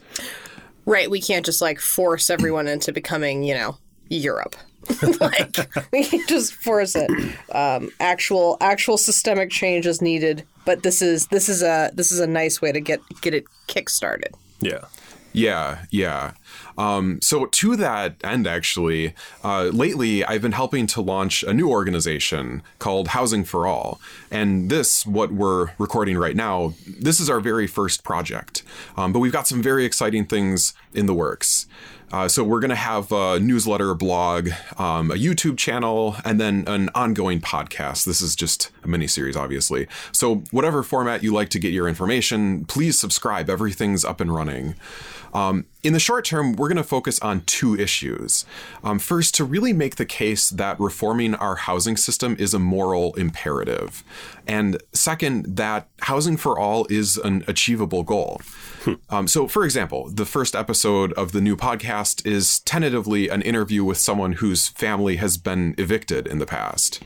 Right, 0.86 1.10
we 1.10 1.22
can't 1.22 1.46
just 1.46 1.62
like 1.62 1.80
force 1.80 2.30
everyone 2.30 2.68
into 2.68 2.94
becoming, 2.94 3.44
you 3.44 3.54
know, 3.54 3.78
Europe. 4.10 4.56
like 5.20 5.58
we 5.92 6.06
can 6.06 6.26
just 6.28 6.54
force 6.54 6.96
it. 6.96 7.10
Um, 7.54 7.90
actual 8.00 8.58
actual 8.62 8.98
systemic 8.98 9.50
change 9.50 9.86
is 9.86 10.02
needed, 10.02 10.46
but 10.66 10.84
this 10.84 11.02
is 11.02 11.28
this 11.28 11.50
is 11.50 11.62
a 11.62 11.92
this 11.94 12.12
is 12.12 12.20
a 12.20 12.28
nice 12.28 12.62
way 12.62 12.72
to 12.72 12.80
get 12.80 13.02
get 13.22 13.34
it 13.34 13.46
kick 13.68 13.90
started. 13.90 14.34
Yeah. 14.62 14.86
Yeah, 15.34 15.86
yeah. 15.92 16.32
Um, 16.78 17.20
so 17.22 17.46
to 17.46 17.76
that 17.78 18.16
end, 18.24 18.48
actually, 18.48 19.14
uh, 19.44 19.66
lately 19.66 20.24
I've 20.24 20.42
been 20.42 20.52
helping 20.52 20.88
to 20.88 21.02
launch 21.02 21.44
a 21.44 21.54
new 21.54 21.70
organization 21.70 22.62
called 22.80 23.10
Housing 23.10 23.44
for 23.44 23.66
All, 23.66 24.00
and 24.30 24.70
this, 24.70 25.06
what 25.06 25.32
we're 25.32 25.72
recording 25.78 26.18
right 26.18 26.36
now, 26.36 26.74
this 26.86 27.20
is 27.20 27.30
our 27.30 27.40
very 27.40 27.68
first 27.68 28.04
project. 28.04 28.64
Um, 28.96 29.14
but 29.14 29.20
we've 29.20 29.32
got 29.32 29.48
some 29.48 29.62
very 29.62 29.86
exciting 29.86 30.26
things 30.26 30.74
in 30.94 31.06
the 31.06 31.14
works. 31.14 31.68
Uh, 32.10 32.28
so 32.28 32.42
we're 32.42 32.62
going 32.62 32.70
to 32.70 32.76
have 32.76 33.12
a 33.12 33.38
newsletter, 33.40 33.94
blog, 33.94 34.50
um, 34.78 35.12
a 35.12 35.16
YouTube 35.16 35.58
channel, 35.58 36.16
and 36.24 36.40
then 36.40 36.64
an 36.66 36.90
ongoing 36.96 37.42
podcast. 37.42 38.06
This 38.06 38.22
is 38.22 38.34
just 38.34 38.72
a 38.84 38.88
mini 38.88 39.08
series, 39.08 39.36
obviously. 39.36 39.88
So 40.14 40.44
whatever 40.52 40.84
format 40.84 41.22
you 41.22 41.34
like 41.34 41.50
to 41.50 41.60
get 41.60 41.74
your 41.74 41.88
information, 41.88 42.64
please 42.66 42.98
subscribe. 42.98 43.50
Everything's 43.50 44.06
up 44.06 44.22
and 44.22 44.34
running. 44.34 44.76
Um, 45.38 45.66
in 45.84 45.94
the 45.94 46.00
short 46.00 46.26
term, 46.26 46.54
we're 46.54 46.68
going 46.68 46.78
to 46.78 46.84
focus 46.84 47.20
on 47.20 47.42
two 47.42 47.78
issues. 47.80 48.44
Um, 48.84 48.98
first, 48.98 49.36
to 49.36 49.44
really 49.44 49.72
make 49.72 49.98
the 49.98 50.06
case 50.06 50.50
that 50.50 50.80
reforming 50.80 51.36
our 51.36 51.56
housing 51.56 51.96
system 51.96 52.36
is 52.40 52.56
a 52.56 52.60
moral 52.60 53.14
imperative. 53.14 54.04
And 54.48 54.82
second, 54.94 55.58
that 55.58 55.90
housing 56.02 56.38
for 56.38 56.58
all 56.58 56.88
is 56.90 57.18
an 57.18 57.44
achievable 57.48 58.04
goal. 58.04 58.42
Um, 59.10 59.28
so, 59.28 59.50
for 59.50 59.66
example, 59.66 60.10
the 60.10 60.26
first 60.26 60.56
episode 60.56 61.12
of 61.14 61.34
the 61.34 61.42
new 61.42 61.58
podcast 61.58 62.26
is 62.26 62.62
tentatively 62.62 63.28
an 63.28 63.42
interview 63.42 63.84
with 63.84 63.98
someone 63.98 64.34
whose 64.34 64.70
family 64.70 65.18
has 65.18 65.36
been 65.36 65.76
evicted 65.78 66.26
in 66.26 66.40
the 66.40 66.46
past. 66.46 67.04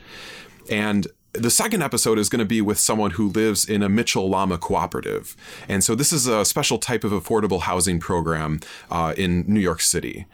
And 0.69 1.07
the 1.33 1.49
second 1.49 1.81
episode 1.81 2.19
is 2.19 2.29
going 2.29 2.39
to 2.39 2.45
be 2.45 2.61
with 2.61 2.77
someone 2.77 3.11
who 3.11 3.29
lives 3.29 3.63
in 3.67 3.81
a 3.81 3.89
Mitchell 3.89 4.29
Lama 4.29 4.57
cooperative. 4.57 5.35
And 5.69 5.83
so 5.83 5.95
this 5.95 6.11
is 6.11 6.27
a 6.27 6.43
special 6.43 6.77
type 6.77 7.03
of 7.03 7.11
affordable 7.11 7.61
housing 7.61 7.99
program 7.99 8.59
uh, 8.89 9.13
in 9.17 9.45
New 9.47 9.59
York 9.59 9.81
City. 9.81 10.25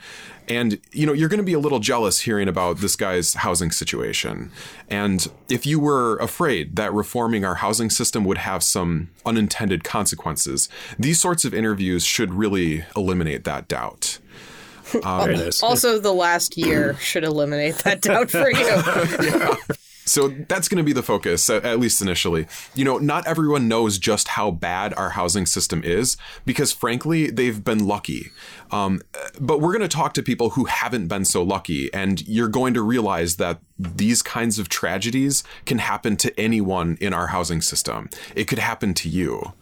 And, 0.47 0.79
you 0.93 1.05
know, 1.05 1.13
you're 1.13 1.29
going 1.29 1.39
to 1.39 1.43
be 1.43 1.53
a 1.53 1.59
little 1.59 1.79
jealous 1.79 2.21
hearing 2.21 2.47
about 2.47 2.77
this 2.77 2.95
guy's 2.95 3.33
housing 3.35 3.69
situation. 3.69 4.49
And 4.89 5.29
if 5.49 5.65
you 5.65 5.79
were 5.79 6.17
afraid 6.17 6.77
that 6.77 6.93
reforming 6.93 7.43
our 7.43 7.55
housing 7.55 7.89
system 7.89 8.23
would 8.23 8.37
have 8.39 8.63
some 8.63 9.09
unintended 9.25 9.83
consequences, 9.83 10.69
these 10.97 11.19
sorts 11.19 11.43
of 11.43 11.53
interviews 11.53 12.05
should 12.05 12.33
really 12.33 12.85
eliminate 12.95 13.43
that 13.43 13.67
doubt. 13.67 14.19
Very 15.03 15.35
nice. 15.35 15.61
Also, 15.61 15.99
the 15.99 16.13
last 16.13 16.57
year 16.57 16.95
should 16.95 17.25
eliminate 17.25 17.75
that 17.79 18.01
doubt 18.01 18.31
for 18.31 18.49
you. 18.49 19.75
So 20.07 20.29
that's 20.47 20.69
going 20.69 20.77
to 20.77 20.83
be 20.83 20.93
the 20.93 21.03
focus, 21.03 21.49
at 21.49 21.65
at 21.65 21.79
least 21.79 22.01
initially. 22.01 22.47
You 22.73 22.85
know, 22.85 22.97
not 22.97 23.27
everyone 23.27 23.67
knows 23.67 23.97
just 23.97 24.29
how 24.29 24.51
bad 24.51 24.93
our 24.93 25.11
housing 25.11 25.45
system 25.45 25.83
is 25.83 26.17
because, 26.45 26.71
frankly, 26.71 27.29
they've 27.29 27.63
been 27.63 27.85
lucky. 27.85 28.31
Um, 28.71 29.01
but 29.39 29.59
we're 29.59 29.73
going 29.73 29.87
to 29.87 29.87
talk 29.87 30.13
to 30.13 30.23
people 30.23 30.51
who 30.51 30.65
haven't 30.65 31.07
been 31.07 31.25
so 31.25 31.43
lucky, 31.43 31.93
and 31.93 32.25
you're 32.27 32.47
going 32.47 32.73
to 32.73 32.81
realize 32.81 33.35
that 33.35 33.59
these 33.77 34.21
kinds 34.21 34.59
of 34.59 34.69
tragedies 34.69 35.43
can 35.65 35.79
happen 35.79 36.15
to 36.17 36.39
anyone 36.39 36.97
in 37.01 37.13
our 37.13 37.27
housing 37.27 37.61
system. 37.61 38.09
It 38.35 38.45
could 38.47 38.59
happen 38.59 38.93
to 38.95 39.09
you. 39.09 39.53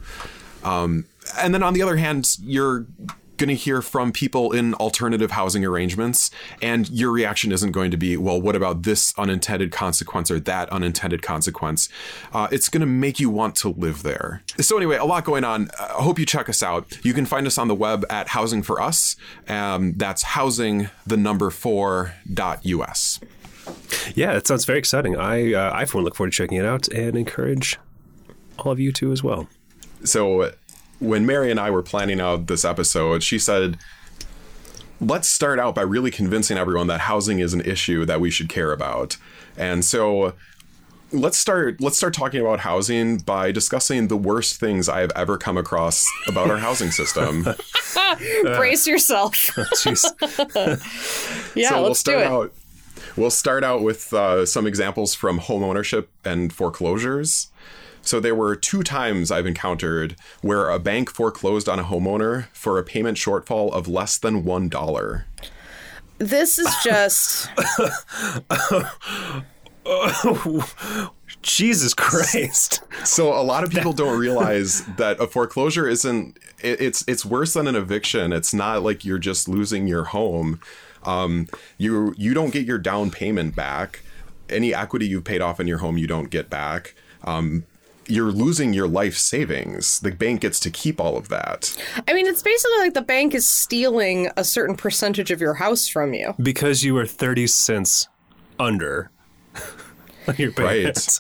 Um, 0.64 1.06
and 1.38 1.54
then 1.54 1.64
on 1.64 1.74
the 1.74 1.82
other 1.82 1.98
hand, 1.98 2.38
you're 2.42 2.86
going 3.38 3.50
to 3.50 3.56
hear 3.56 3.82
from 3.82 4.12
people 4.12 4.52
in 4.52 4.74
alternative 4.76 5.32
housing 5.32 5.66
arrangements, 5.66 6.32
and 6.62 6.90
your 6.90 7.12
reaction 7.12 7.52
isn't 7.52 7.72
going 7.72 7.92
to 7.92 7.98
be, 7.98 8.18
well, 8.18 8.42
what 8.42 8.56
about 8.56 8.84
this 8.84 9.14
unintended 9.18 9.72
consequence 9.72 10.32
or 10.32 10.40
that 10.42 10.70
unintended 10.70 11.22
consequence? 11.22 11.90
Uh, 12.34 12.48
it's 12.52 12.70
going 12.70 12.82
to 12.82 12.88
make 12.88 13.20
you 13.20 13.30
want 13.30 13.56
to 13.56 13.70
live 13.70 14.04
there. 14.04 14.44
So, 14.60 14.78
anyway, 14.78 14.98
a 14.98 15.06
lot 15.06 15.26
going 15.26 15.44
on. 15.44 15.70
I 15.80 16.02
hope 16.02 16.20
you 16.20 16.26
check 16.26 16.50
us 16.50 16.64
out. 16.64 17.04
You 17.04 17.14
can 17.14 17.26
find 17.26 17.48
us 17.48 17.58
on 17.58 17.68
the 17.68 17.76
web 17.76 18.06
at 18.10 18.30
Housing 18.30 18.64
for 18.64 18.82
Us. 18.82 19.16
Um, 19.48 19.94
that's 19.98 20.24
housing, 20.24 20.90
the 21.06 21.18
number 21.18 21.50
four 21.50 22.14
dot 22.32 22.66
US. 22.66 23.20
Yeah, 24.14 24.34
that 24.34 24.48
sounds 24.48 24.66
very 24.66 24.80
exciting. 24.80 25.18
I, 25.18 25.54
uh, 25.54 25.72
I 25.74 25.86
for 25.86 25.98
one, 25.98 26.06
look 26.06 26.16
forward 26.16 26.32
to 26.32 26.38
checking 26.38 26.58
it 26.58 26.66
out 26.66 26.88
and 26.90 27.16
encourage 27.16 27.78
all 28.60 28.72
of 28.72 28.80
you 28.80 28.92
to 28.94 29.12
as 29.12 29.24
well. 29.24 29.48
So 30.04 30.52
when 31.00 31.26
Mary 31.26 31.52
and 31.52 31.60
I 31.60 31.72
were 31.72 31.84
planning 31.84 32.20
out 32.20 32.48
this 32.48 32.66
episode, 32.66 33.24
she 33.24 33.40
said, 33.40 33.78
let's 35.02 35.28
start 35.28 35.60
out 35.60 35.76
by 35.76 35.82
really 35.82 36.12
convincing 36.12 36.58
everyone 36.58 36.88
that 36.88 37.02
housing 37.02 37.40
is 37.40 37.54
an 37.54 37.62
issue 37.62 38.06
that 38.06 38.22
we 38.22 38.32
should 38.32 38.50
care 38.50 38.72
about. 38.72 39.18
And 39.58 39.84
so 39.84 40.34
let's 41.12 41.38
start 41.38 41.80
let's 41.80 41.98
start 41.98 42.14
talking 42.14 42.42
about 42.42 42.60
housing 42.62 43.18
by 43.20 43.52
discussing 43.52 44.08
the 44.08 44.18
worst 44.18 44.60
things 44.60 44.90
I 44.90 45.02
have 45.02 45.12
ever 45.16 45.38
come 45.38 45.58
across 45.58 46.06
about 46.28 46.50
our 46.50 46.58
housing 46.58 46.92
system. 46.92 47.44
Brace 48.44 48.88
yourself. 48.88 49.36
Yeah, 51.56 51.70
so 51.70 51.82
let's 51.82 51.84
we'll 51.84 51.90
do 51.90 51.94
start 51.94 52.20
it. 52.20 52.28
out 52.28 52.54
we'll 53.16 53.30
start 53.30 53.64
out 53.64 53.82
with 53.82 54.14
uh, 54.14 54.46
some 54.46 54.68
examples 54.68 55.16
from 55.16 55.38
home 55.38 55.64
ownership 55.64 56.10
and 56.26 56.52
foreclosures. 56.52 57.48
So 58.06 58.20
there 58.20 58.36
were 58.36 58.56
two 58.56 58.84
times 58.84 59.32
I've 59.32 59.48
encountered 59.48 60.16
where 60.42 60.70
a 60.70 60.80
bank 60.80 61.10
foreclosed 61.10 61.68
on 61.68 61.80
a 61.80 61.84
homeowner 61.84 62.46
for 62.54 62.78
a 62.78 62.84
payment 62.84 63.18
shortfall 63.18 63.74
of 63.74 63.88
less 63.88 64.18
than 64.18 64.46
one 64.46 64.70
dollar. 64.70 65.26
This 66.20 66.60
is 66.60 66.74
just 66.84 67.50
Jesus 71.42 71.94
Christ. 71.94 72.82
So 73.04 73.34
a 73.34 73.42
lot 73.42 73.64
of 73.64 73.72
people 73.72 73.92
don't 73.92 74.18
realize 74.18 74.86
that 74.98 75.20
a 75.20 75.28
foreclosure 75.28 75.88
isn't 75.88 76.38
it, 76.62 76.80
it's 76.80 77.04
it's 77.08 77.26
worse 77.26 77.54
than 77.54 77.68
an 77.68 77.76
eviction. 77.76 78.32
It's 78.32 78.54
not 78.54 78.84
like 78.84 79.04
you're 79.04 79.20
just 79.20 79.50
losing 79.50 79.88
your 79.88 80.06
home. 80.06 80.62
Um, 81.04 81.48
you 81.78 82.14
you 82.18 82.34
don't 82.34 82.54
get 82.54 82.66
your 82.66 82.78
down 82.78 83.12
payment 83.12 83.56
back. 83.56 84.02
Any 84.48 84.74
equity 84.74 85.08
you've 85.08 85.24
paid 85.24 85.42
off 85.42 85.60
in 85.60 85.68
your 85.68 85.80
home, 85.80 85.98
you 85.98 86.08
don't 86.08 86.30
get 86.30 86.52
back. 86.52 86.94
Um, 87.24 87.66
you're 88.08 88.32
losing 88.32 88.74
your 88.74 88.88
life 88.88 89.16
savings. 89.16 90.00
The 90.00 90.12
bank 90.12 90.42
gets 90.42 90.60
to 90.62 90.70
keep 90.70 91.00
all 91.00 91.18
of 91.18 91.30
that. 91.30 91.76
I 92.08 92.14
mean, 92.14 92.28
it's 92.28 92.42
basically 92.42 92.78
like 92.80 92.94
the 92.94 93.02
bank 93.02 93.34
is 93.34 93.48
stealing 93.48 94.30
a 94.38 94.44
certain 94.44 94.76
percentage 94.76 95.32
of 95.32 95.42
your 95.42 95.56
house 95.56 95.88
from 95.88 96.14
you. 96.14 96.34
Because 96.42 96.84
you 96.84 96.94
were 96.94 97.06
30 97.06 97.48
cents 97.48 98.08
under 98.60 99.12
on 100.28 100.36
your 100.38 100.52
Right. 100.52 100.86
It's 100.86 101.20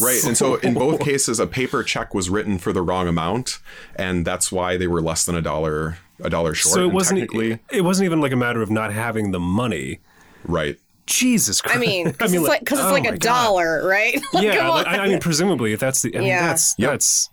Right. 0.00 0.24
And 0.24 0.36
so 0.36 0.54
in 0.62 0.74
both 0.74 1.00
cases, 1.00 1.40
a 1.40 1.46
paper 1.46 1.82
check 1.82 2.14
was 2.14 2.30
written 2.30 2.58
for 2.58 2.72
the 2.72 2.82
wrong 2.82 3.08
amount, 3.08 3.58
and 3.96 4.26
that's 4.26 4.50
why 4.50 4.76
they 4.76 4.86
were 4.86 5.02
less 5.02 5.24
than 5.24 5.34
a 5.34 5.42
dollar 5.42 5.98
a 6.22 6.30
dollar 6.30 6.54
short. 6.54 6.74
So 6.74 6.84
it 6.84 6.92
wasn't 6.92 7.20
technically 7.20 7.60
it 7.70 7.82
wasn't 7.82 8.06
even 8.06 8.20
like 8.20 8.32
a 8.32 8.36
matter 8.36 8.62
of 8.62 8.70
not 8.70 8.92
having 8.92 9.30
the 9.30 9.40
money. 9.40 10.00
right. 10.44 10.78
Jesus 11.10 11.60
Christ. 11.60 11.76
I 11.76 11.80
mean, 11.80 12.06
because 12.06 12.32
it's 12.34 12.40
like- 12.42 12.48
like, 12.60 12.66
'cause 12.66 12.78
it's 12.78 12.88
oh 12.88 12.92
like 12.92 13.02
my 13.04 13.10
a 13.10 13.12
God. 13.12 13.20
dollar, 13.20 13.86
right? 13.86 14.14
Like, 14.32 14.44
Yeah, 14.44 14.56
come 14.58 14.68
like, 14.70 14.86
on. 14.86 14.94
I, 14.94 15.04
I 15.04 15.08
mean, 15.08 15.20
presumably, 15.20 15.72
if 15.72 15.80
that's 15.80 16.02
the, 16.02 16.14
I 16.16 16.20
mean, 16.20 16.28
Yeah. 16.28 16.46
that's 16.46 16.74
Yep. 16.78 16.90
that's 16.90 17.30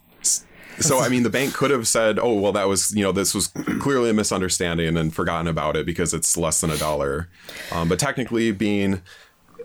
So 0.80 1.00
I 1.00 1.10
mean, 1.10 1.24
the 1.24 1.30
bank 1.30 1.54
could 1.54 1.72
have 1.72 1.88
said, 1.88 2.20
"Oh, 2.20 2.34
well, 2.36 2.52
that 2.52 2.68
was 2.68 2.94
you 2.96 3.04
know 3.04 3.12
this 3.12 3.34
was 3.34 3.48
clearly 3.80 4.10
a 4.10 4.14
misunderstanding 4.14 4.96
and 4.98 5.14
forgotten 5.14 5.48
about 5.48 5.76
it 5.76 5.86
because 5.86 6.14
it's 6.14 6.36
less 6.38 6.62
than 6.62 6.70
a 6.70 6.78
dollar." 6.78 7.30
Um, 7.72 7.88
but 7.90 7.98
technically, 7.98 8.52
being 8.52 9.02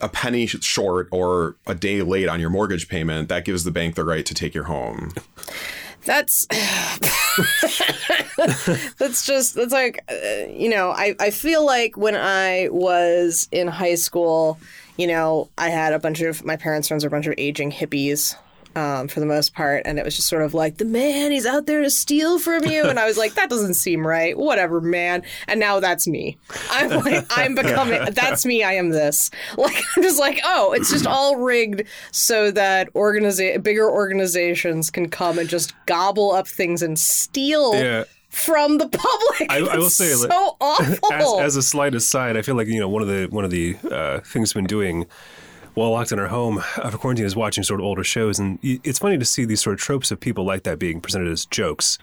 a 0.00 0.08
penny 0.08 0.46
short 0.46 1.08
or 1.12 1.56
a 1.66 1.74
day 1.74 2.00
late 2.02 2.28
on 2.28 2.40
your 2.40 2.48
mortgage 2.50 2.88
payment, 2.88 3.28
that 3.28 3.44
gives 3.44 3.64
the 3.64 3.70
bank 3.70 3.94
the 3.94 4.04
right 4.04 4.24
to 4.26 4.34
take 4.34 4.54
your 4.54 4.64
home. 4.64 5.12
That's 6.04 6.46
that's 8.98 9.24
just 9.24 9.54
that's 9.54 9.72
like 9.72 10.04
uh, 10.10 10.46
you 10.48 10.68
know 10.68 10.90
I, 10.90 11.14
I 11.20 11.30
feel 11.30 11.64
like 11.64 11.96
when 11.96 12.14
i 12.14 12.68
was 12.70 13.48
in 13.52 13.68
high 13.68 13.94
school 13.94 14.58
you 14.96 15.06
know 15.06 15.48
i 15.58 15.70
had 15.70 15.92
a 15.92 15.98
bunch 15.98 16.20
of 16.20 16.44
my 16.44 16.56
parents 16.56 16.88
friends 16.88 17.04
were 17.04 17.08
a 17.08 17.10
bunch 17.10 17.26
of 17.26 17.34
aging 17.38 17.70
hippies 17.70 18.34
um, 18.76 19.08
for 19.08 19.20
the 19.20 19.26
most 19.26 19.54
part. 19.54 19.82
And 19.84 19.98
it 19.98 20.04
was 20.04 20.16
just 20.16 20.28
sort 20.28 20.42
of 20.42 20.54
like 20.54 20.78
the 20.78 20.84
man 20.84 21.32
he's 21.32 21.46
out 21.46 21.66
there 21.66 21.82
to 21.82 21.90
steal 21.90 22.38
from 22.38 22.64
you. 22.64 22.84
And 22.84 22.98
i 22.98 23.06
was 23.06 23.16
like 23.16 23.34
that 23.34 23.50
doesn't 23.50 23.74
seem 23.74 24.06
right. 24.06 24.36
Whatever 24.36 24.80
man. 24.80 25.22
And 25.48 25.60
now 25.60 25.80
that's 25.80 26.06
me. 26.06 26.38
I'm 26.70 26.90
like 27.04 27.26
i'm 27.30 27.54
becoming 27.54 28.04
that's 28.12 28.44
me 28.44 28.62
i 28.62 28.72
am 28.72 28.90
this. 28.90 29.30
Like 29.56 29.82
i'm 29.96 30.02
just 30.02 30.18
like 30.18 30.40
oh 30.44 30.72
it's 30.72 30.90
just 30.90 31.06
all 31.06 31.36
rigged 31.36 31.84
so 32.10 32.50
that 32.52 32.92
organiza- 32.94 33.62
bigger 33.62 33.88
organizations 33.88 34.90
can 34.90 35.08
come 35.08 35.38
and 35.38 35.48
just 35.48 35.74
gobble 35.86 36.32
up 36.32 36.48
things 36.48 36.82
and 36.82 36.98
steal 36.98 37.74
yeah. 37.74 38.04
from 38.28 38.78
the 38.78 38.88
public. 38.88 39.50
I- 39.50 39.60
I 39.72 39.76
will 39.76 39.90
say, 39.90 40.12
so 40.12 40.26
like, 40.28 40.56
awful. 40.60 41.40
As, 41.40 41.46
as 41.46 41.56
a 41.56 41.62
slight 41.62 41.94
aside, 41.94 42.36
I 42.36 42.42
feel 42.42 42.54
like 42.54 42.68
you 42.68 42.80
know 42.80 42.88
one 42.88 43.02
of 43.02 43.08
the 43.08 43.26
one 43.26 43.44
of 43.44 43.50
the 43.50 43.76
uh, 43.90 44.20
things 44.20 44.54
we've 44.54 44.62
been 44.62 44.66
doing 44.66 45.06
while 45.74 45.90
locked 45.90 46.12
in 46.12 46.18
our 46.18 46.26
home 46.26 46.58
uh, 46.58 46.90
for 46.90 46.98
quarantine 46.98 47.24
is 47.24 47.34
watching 47.34 47.64
sort 47.64 47.80
of 47.80 47.86
older 47.86 48.04
shows, 48.04 48.38
and 48.38 48.58
it's 48.62 48.98
funny 48.98 49.16
to 49.18 49.24
see 49.24 49.44
these 49.44 49.60
sort 49.62 49.74
of 49.74 49.80
tropes 49.80 50.10
of 50.10 50.20
people 50.20 50.44
like 50.44 50.64
that 50.64 50.78
being 50.78 51.00
presented 51.00 51.28
as 51.30 51.46
jokes. 51.46 51.98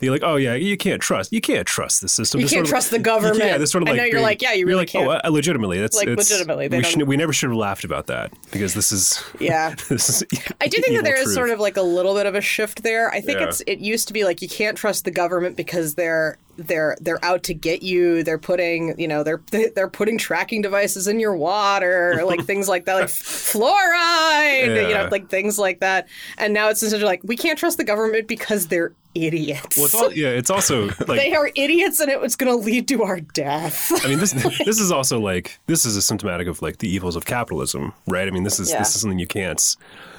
You're 0.00 0.12
like, 0.12 0.22
oh 0.24 0.36
yeah, 0.36 0.54
you 0.54 0.76
can't 0.76 1.02
trust, 1.02 1.32
you 1.32 1.40
can't 1.40 1.66
trust 1.66 2.00
the 2.00 2.08
system. 2.08 2.40
You 2.40 2.46
This 2.46 2.52
can't 2.52 2.66
sort 2.66 2.66
of- 2.66 2.70
trust 2.70 2.90
the 2.92 2.98
government. 2.98 3.38
Yeah, 3.38 3.58
this 3.58 3.70
sort 3.72 3.82
of 3.82 3.88
And 3.88 3.96
like 3.98 4.02
now 4.02 4.04
you're 4.06 4.14
being- 4.14 4.22
like, 4.22 4.42
yeah, 4.42 4.52
you 4.54 4.66
really 4.66 4.78
like, 4.80 4.88
can't. 4.88 5.06
Oh, 5.06 5.20
uh, 5.24 5.30
legitimately, 5.30 5.78
that's 5.80 5.96
Like, 5.96 6.08
it's- 6.08 6.30
legitimately, 6.30 6.68
they 6.68 6.78
we, 6.78 6.84
should, 6.84 7.02
we 7.02 7.16
never 7.16 7.32
should 7.32 7.50
have 7.50 7.56
laughed 7.58 7.84
about 7.84 8.06
that 8.06 8.32
because 8.52 8.74
this 8.74 8.90
is 8.92 9.22
yeah 9.40 9.74
this 9.88 10.08
is. 10.08 10.24
I 10.60 10.66
do 10.68 10.80
think 10.80 10.96
that 10.96 11.04
there 11.04 11.16
is 11.16 11.24
truth. 11.24 11.34
sort 11.34 11.50
of 11.50 11.60
like 11.60 11.76
a 11.76 11.82
little 11.82 12.14
bit 12.14 12.26
of 12.26 12.34
a 12.34 12.40
shift 12.40 12.82
there. 12.82 13.10
I 13.12 13.20
think 13.20 13.38
Yeah. 13.40 13.48
it's 13.48 13.60
it 13.66 13.80
used 13.80 14.08
to 14.08 14.14
be 14.14 14.24
like 14.24 14.40
you 14.42 14.48
can't 14.48 14.76
trust 14.78 15.04
the 15.04 15.10
government 15.10 15.56
because 15.56 15.94
they're 15.94 16.38
they're 16.66 16.96
they're 17.00 17.22
out 17.24 17.42
to 17.44 17.54
get 17.54 17.82
you. 17.82 18.22
They're 18.22 18.38
putting 18.38 18.98
you 18.98 19.08
know 19.08 19.22
they're 19.22 19.40
they're 19.74 19.88
putting 19.88 20.18
tracking 20.18 20.62
devices 20.62 21.08
in 21.08 21.20
your 21.20 21.34
water, 21.34 22.22
like 22.26 22.44
things 22.44 22.68
like 22.68 22.84
that, 22.86 22.94
like 22.94 23.08
fluoride, 23.08 24.88
you 24.88 24.94
know, 24.94 25.08
like 25.10 25.28
things 25.28 25.58
like 25.58 25.80
that. 25.80 26.08
And 26.38 26.52
now 26.54 26.68
it's 26.68 26.82
essentially 26.82 27.06
like 27.08 27.22
we 27.24 27.36
can't 27.36 27.58
trust 27.58 27.78
the 27.78 27.84
government 27.84 28.28
because 28.28 28.68
they're 28.68 28.92
idiots. 29.14 29.76
Well, 29.76 29.86
it's 29.86 29.94
all, 29.94 30.12
yeah, 30.12 30.28
it's 30.28 30.50
also 30.50 30.86
like 31.06 31.06
they 31.06 31.34
are 31.34 31.50
idiots, 31.54 32.00
and 32.00 32.10
it 32.10 32.20
was 32.20 32.36
going 32.36 32.52
to 32.52 32.56
lead 32.56 32.88
to 32.88 33.02
our 33.02 33.20
death. 33.20 33.92
I 34.04 34.08
mean, 34.08 34.18
this 34.18 34.32
this 34.32 34.80
is 34.80 34.92
also 34.92 35.18
like 35.20 35.58
this 35.66 35.84
is 35.84 35.96
a 35.96 36.02
symptomatic 36.02 36.46
of 36.46 36.62
like 36.62 36.78
the 36.78 36.88
evils 36.88 37.16
of 37.16 37.24
capitalism, 37.24 37.92
right? 38.06 38.28
I 38.28 38.30
mean, 38.30 38.44
this 38.44 38.60
is 38.60 38.70
Yeah. 38.70 38.78
this 38.78 38.94
is 38.94 39.00
something 39.00 39.18
you 39.18 39.26
can't 39.26 39.76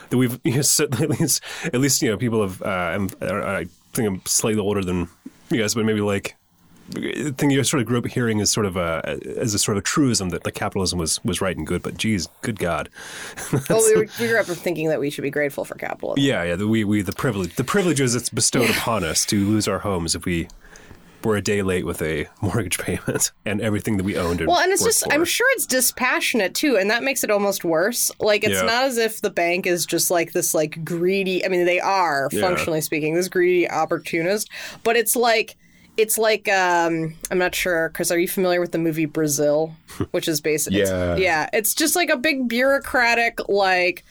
that 0.10 0.18
we've 0.18 0.40
you 0.44 0.56
know, 0.56 0.60
at 0.60 1.10
least 1.10 1.44
at 1.66 1.76
least 1.80 2.02
you 2.02 2.10
know 2.10 2.18
people 2.18 2.42
have. 2.42 2.62
Uh, 2.62 2.66
I'm, 2.68 3.10
I 3.22 3.66
think 3.94 4.08
I'm 4.08 4.22
slightly 4.26 4.62
older 4.62 4.84
than 4.84 5.10
you 5.52 5.62
guys, 5.62 5.76
but 5.76 5.86
maybe 5.86 6.02
like 6.02 6.36
the 6.90 7.34
thing 7.38 7.50
you 7.52 7.64
sort 7.64 7.82
of 7.82 7.88
grew 7.88 8.00
up 8.00 8.06
hearing 8.06 8.40
is 8.40 8.52
sort 8.52 8.66
of 8.66 8.76
a 8.76 9.20
as 9.38 9.54
a 9.54 9.60
sort 9.60 9.78
of 9.78 9.82
a 9.82 9.86
truism 9.86 10.30
that 10.30 10.46
like 10.46 10.54
capitalism 10.54 11.00
was 11.00 11.24
was 11.24 11.42
right 11.42 11.56
and 11.56 11.66
good, 11.66 11.82
but 11.82 11.98
geez, 11.98 12.28
good 12.42 12.60
God. 12.60 12.90
well, 13.70 13.82
we, 13.86 13.96
were, 13.96 14.08
we 14.20 14.28
grew 14.28 14.40
up 14.40 14.46
thinking 14.46 14.90
that 14.90 15.00
we 15.00 15.10
should 15.10 15.22
be 15.22 15.30
grateful 15.30 15.66
for 15.66 15.76
capitalism. 15.76 16.24
Yeah, 16.24 16.44
yeah. 16.44 16.56
The, 16.56 16.68
we 16.68 16.84
we 16.84 17.02
the 17.02 17.14
privilege 17.14 17.56
the 17.56 17.64
privileges 17.64 18.16
it's 18.16 18.30
bestowed 18.30 18.70
upon 18.70 19.04
us 19.04 19.26
to 19.28 19.48
lose 19.48 19.68
our 19.68 19.80
homes 19.80 20.16
if 20.16 20.26
we 20.26 20.48
were 21.26 21.36
a 21.36 21.42
day 21.42 21.62
late 21.62 21.86
with 21.86 22.02
a 22.02 22.28
mortgage 22.42 22.78
payment 22.80 23.32
and 23.46 23.62
everything 23.62 23.98
that 23.98 24.04
we 24.04 24.18
owned. 24.18 24.42
And 24.42 24.48
Well, 24.50 24.60
and 24.60 24.72
it's 24.72 24.84
just, 24.84 25.04
for. 25.06 25.14
I'm 25.14 25.26
sure 25.26 25.48
it's 25.54 25.66
dispassionate 25.66 26.54
too, 26.56 26.78
and 26.78 26.90
that 26.90 27.04
makes 27.04 27.24
it 27.24 27.32
almost 27.32 27.64
worse. 27.64 28.12
Like, 28.20 28.44
it's 28.44 28.56
Yeah. 28.56 28.62
not 28.64 28.84
as 28.86 28.98
if 28.98 29.22
the 29.22 29.30
bank 29.30 29.66
is 29.68 29.86
just 29.86 30.10
like 30.12 30.34
this, 30.34 30.54
like, 30.54 30.84
greedy, 30.84 31.46
I 31.46 31.50
mean, 31.50 31.66
they 31.66 31.80
are, 31.80 32.30
Yeah. 32.32 32.42
functionally 32.42 32.82
speaking, 32.82 33.14
this 33.16 33.28
greedy 33.28 33.70
opportunist, 33.70 34.50
but 34.84 34.96
it's 34.96 35.16
like, 35.16 35.56
it's 35.98 36.18
like 36.18 36.48
um, 36.48 37.16
I'm 37.30 37.38
not 37.38 37.54
sure, 37.54 37.90
Chris. 37.94 38.12
Are 38.12 38.18
you 38.18 38.28
familiar 38.28 38.62
with 38.62 38.72
the 38.72 38.78
movie 38.78 39.06
Brazil, 39.06 39.76
which 40.12 40.28
is 40.30 40.40
basically 40.40 40.80
Yeah. 40.80 41.18
yeah, 41.18 41.50
it's 41.52 41.76
just 41.76 41.98
like 41.98 42.10
a 42.10 42.16
big 42.18 42.48
bureaucratic 42.48 43.40
like 43.50 44.04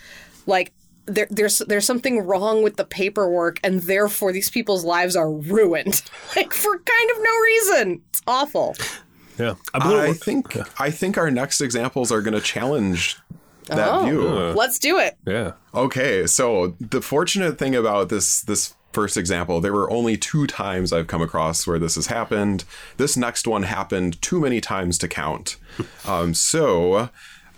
like 0.47 0.73
there, 1.15 1.27
there's 1.31 1.59
there's 1.59 1.85
something 1.87 2.21
wrong 2.27 2.63
with 2.63 2.77
the 2.77 2.85
paperwork, 2.85 3.61
and 3.65 3.81
therefore 3.83 4.33
these 4.33 4.51
people's 4.51 4.85
lives 4.85 5.17
are 5.17 5.31
ruined, 5.31 6.03
like 6.37 6.53
for 6.53 6.79
kind 6.79 7.11
of 7.11 7.17
no 7.23 7.41
reason. 7.41 8.03
It's 8.11 8.23
awful. 8.27 8.75
yeah. 9.39 9.55
I'm 9.75 9.89
little, 9.89 10.05
I 10.11 10.13
think 10.13 10.57
I 10.81 10.91
think 10.91 11.19
our 11.19 11.31
next 11.31 11.61
examples 11.61 12.11
are 12.13 12.23
going 12.23 12.35
to 12.35 12.41
challenge 12.41 13.19
that 13.67 13.89
Oh. 13.89 14.05
view. 14.05 14.29
Let's 14.57 14.79
do 14.79 14.99
it. 14.99 15.17
yeah. 15.27 15.53
Okay, 15.75 16.27
so 16.27 16.75
the 16.81 17.01
fortunate 17.01 17.59
thing 17.59 17.75
about 17.77 18.09
this 18.09 18.41
this 18.43 18.75
first 18.93 19.17
example, 19.17 19.61
there 19.61 19.73
were 19.73 19.89
only 19.93 20.17
two 20.17 20.49
times 20.49 20.93
I've 20.93 21.07
come 21.07 21.23
across 21.23 21.65
where 21.65 21.79
this 21.79 21.95
has 21.95 22.09
happened. 22.09 22.65
This 22.97 23.17
next 23.17 23.47
one 23.47 23.63
happened 23.63 24.21
too 24.21 24.41
many 24.41 24.61
times 24.61 24.99
to 24.99 25.09
count. 25.09 25.57
Um, 26.07 26.35
so. 26.35 27.09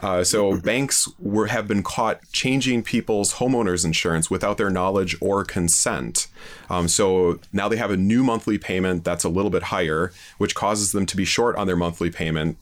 Uh, 0.03 0.25
so 0.25 0.59
banks 0.61 1.09
were 1.21 1.47
have 1.47 1.69
been 1.69 1.83
caught 1.83 2.21
changing 2.33 2.83
people's 2.83 3.35
homeowners 3.35 3.85
insurance 3.85 4.31
without 4.31 4.59
their 4.59 4.71
knowledge 4.71 5.17
or 5.21 5.45
consent. 5.45 6.27
Um, 6.69 6.89
so 6.89 7.39
now 7.53 7.69
they 7.69 7.77
have 7.77 7.93
a 7.93 7.97
new 7.97 8.25
monthly 8.25 8.59
payment 8.59 9.05
that's 9.05 9.23
a 9.23 9.29
little 9.29 9.51
bit 9.51 9.65
higher, 9.65 10.13
which 10.39 10.55
causes 10.55 10.93
them 10.93 11.07
to 11.07 11.17
be 11.17 11.25
short 11.25 11.55
on 11.57 11.67
their 11.69 11.77
monthly 11.77 12.11
payment 12.11 12.59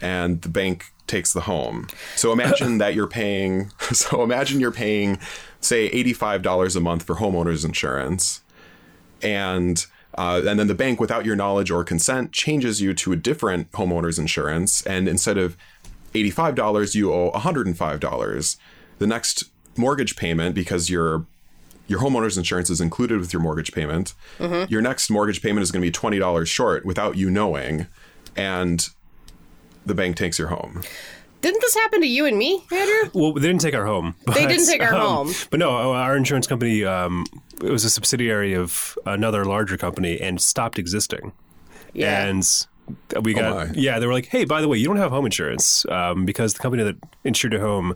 and 0.00 0.42
the 0.42 0.48
bank 0.48 0.92
takes 1.06 1.32
the 1.32 1.42
home. 1.42 1.86
So 2.16 2.32
imagine 2.32 2.78
that 2.78 2.94
you're 2.94 3.06
paying 3.06 3.70
so 3.92 4.22
imagine 4.22 4.60
you're 4.60 4.72
paying 4.72 5.18
say 5.60 5.90
$85 5.90 6.76
a 6.76 6.80
month 6.80 7.02
for 7.04 7.16
homeowners 7.16 7.64
insurance 7.64 8.40
and 9.22 9.84
uh, 10.16 10.42
and 10.44 10.58
then 10.58 10.66
the 10.66 10.74
bank 10.74 10.98
without 10.98 11.24
your 11.24 11.36
knowledge 11.36 11.70
or 11.70 11.84
consent 11.84 12.32
changes 12.32 12.80
you 12.80 12.92
to 12.94 13.12
a 13.12 13.16
different 13.16 13.70
homeowners 13.72 14.18
insurance 14.18 14.84
and 14.86 15.06
instead 15.06 15.38
of 15.38 15.56
$85 16.14 16.94
you 16.94 17.12
owe 17.12 17.30
$105 17.32 18.56
the 18.98 19.06
next 19.06 19.44
mortgage 19.76 20.16
payment 20.16 20.54
because 20.54 20.90
your 20.90 21.26
your 21.86 22.00
homeowners 22.00 22.36
insurance 22.36 22.70
is 22.70 22.80
included 22.80 23.18
with 23.18 23.32
your 23.32 23.42
mortgage 23.42 23.72
payment 23.72 24.14
your 24.68 24.80
next 24.80 25.10
mortgage 25.10 25.42
payment 25.42 25.62
is 25.62 25.70
going 25.72 25.82
to 25.82 25.86
be 25.86 26.18
$20 26.18 26.46
short 26.46 26.84
without 26.84 27.16
you 27.16 27.30
knowing 27.30 27.86
and 28.36 28.88
the 29.86 29.94
bank 29.94 30.16
takes 30.16 30.38
your 30.38 30.48
home 30.48 30.82
Didn't 31.40 31.60
this 31.62 31.74
happen 31.74 32.00
to 32.02 32.06
you 32.06 32.26
and 32.26 32.36
me, 32.36 32.62
Andrew? 32.70 33.10
Well, 33.14 33.32
they 33.32 33.46
didn't 33.48 33.62
take 33.62 33.74
our 33.74 33.86
home. 33.86 34.14
But, 34.26 34.34
they 34.34 34.46
didn't 34.46 34.66
take 34.66 34.82
our 34.82 34.94
um, 34.94 35.00
home. 35.00 35.32
But 35.50 35.58
no, 35.58 35.70
our 35.94 36.16
insurance 36.16 36.46
company 36.46 36.84
um, 36.84 37.24
it 37.64 37.70
was 37.70 37.84
a 37.84 37.90
subsidiary 37.90 38.54
of 38.54 38.98
another 39.06 39.44
larger 39.44 39.76
company 39.76 40.20
and 40.20 40.40
stopped 40.40 40.78
existing. 40.78 41.32
Yeah. 41.92 42.24
And 42.26 42.44
we 43.22 43.34
got 43.34 43.68
my. 43.68 43.72
yeah, 43.74 43.98
they 43.98 44.06
were 44.06 44.12
like, 44.12 44.26
hey, 44.26 44.44
by 44.44 44.60
the 44.60 44.68
way, 44.68 44.78
you 44.78 44.86
don't 44.86 44.96
have 44.96 45.10
home 45.10 45.24
insurance 45.24 45.86
um, 45.86 46.24
because 46.24 46.54
the 46.54 46.60
company 46.60 46.82
that 46.82 46.96
insured 47.24 47.52
your 47.52 47.62
home 47.62 47.94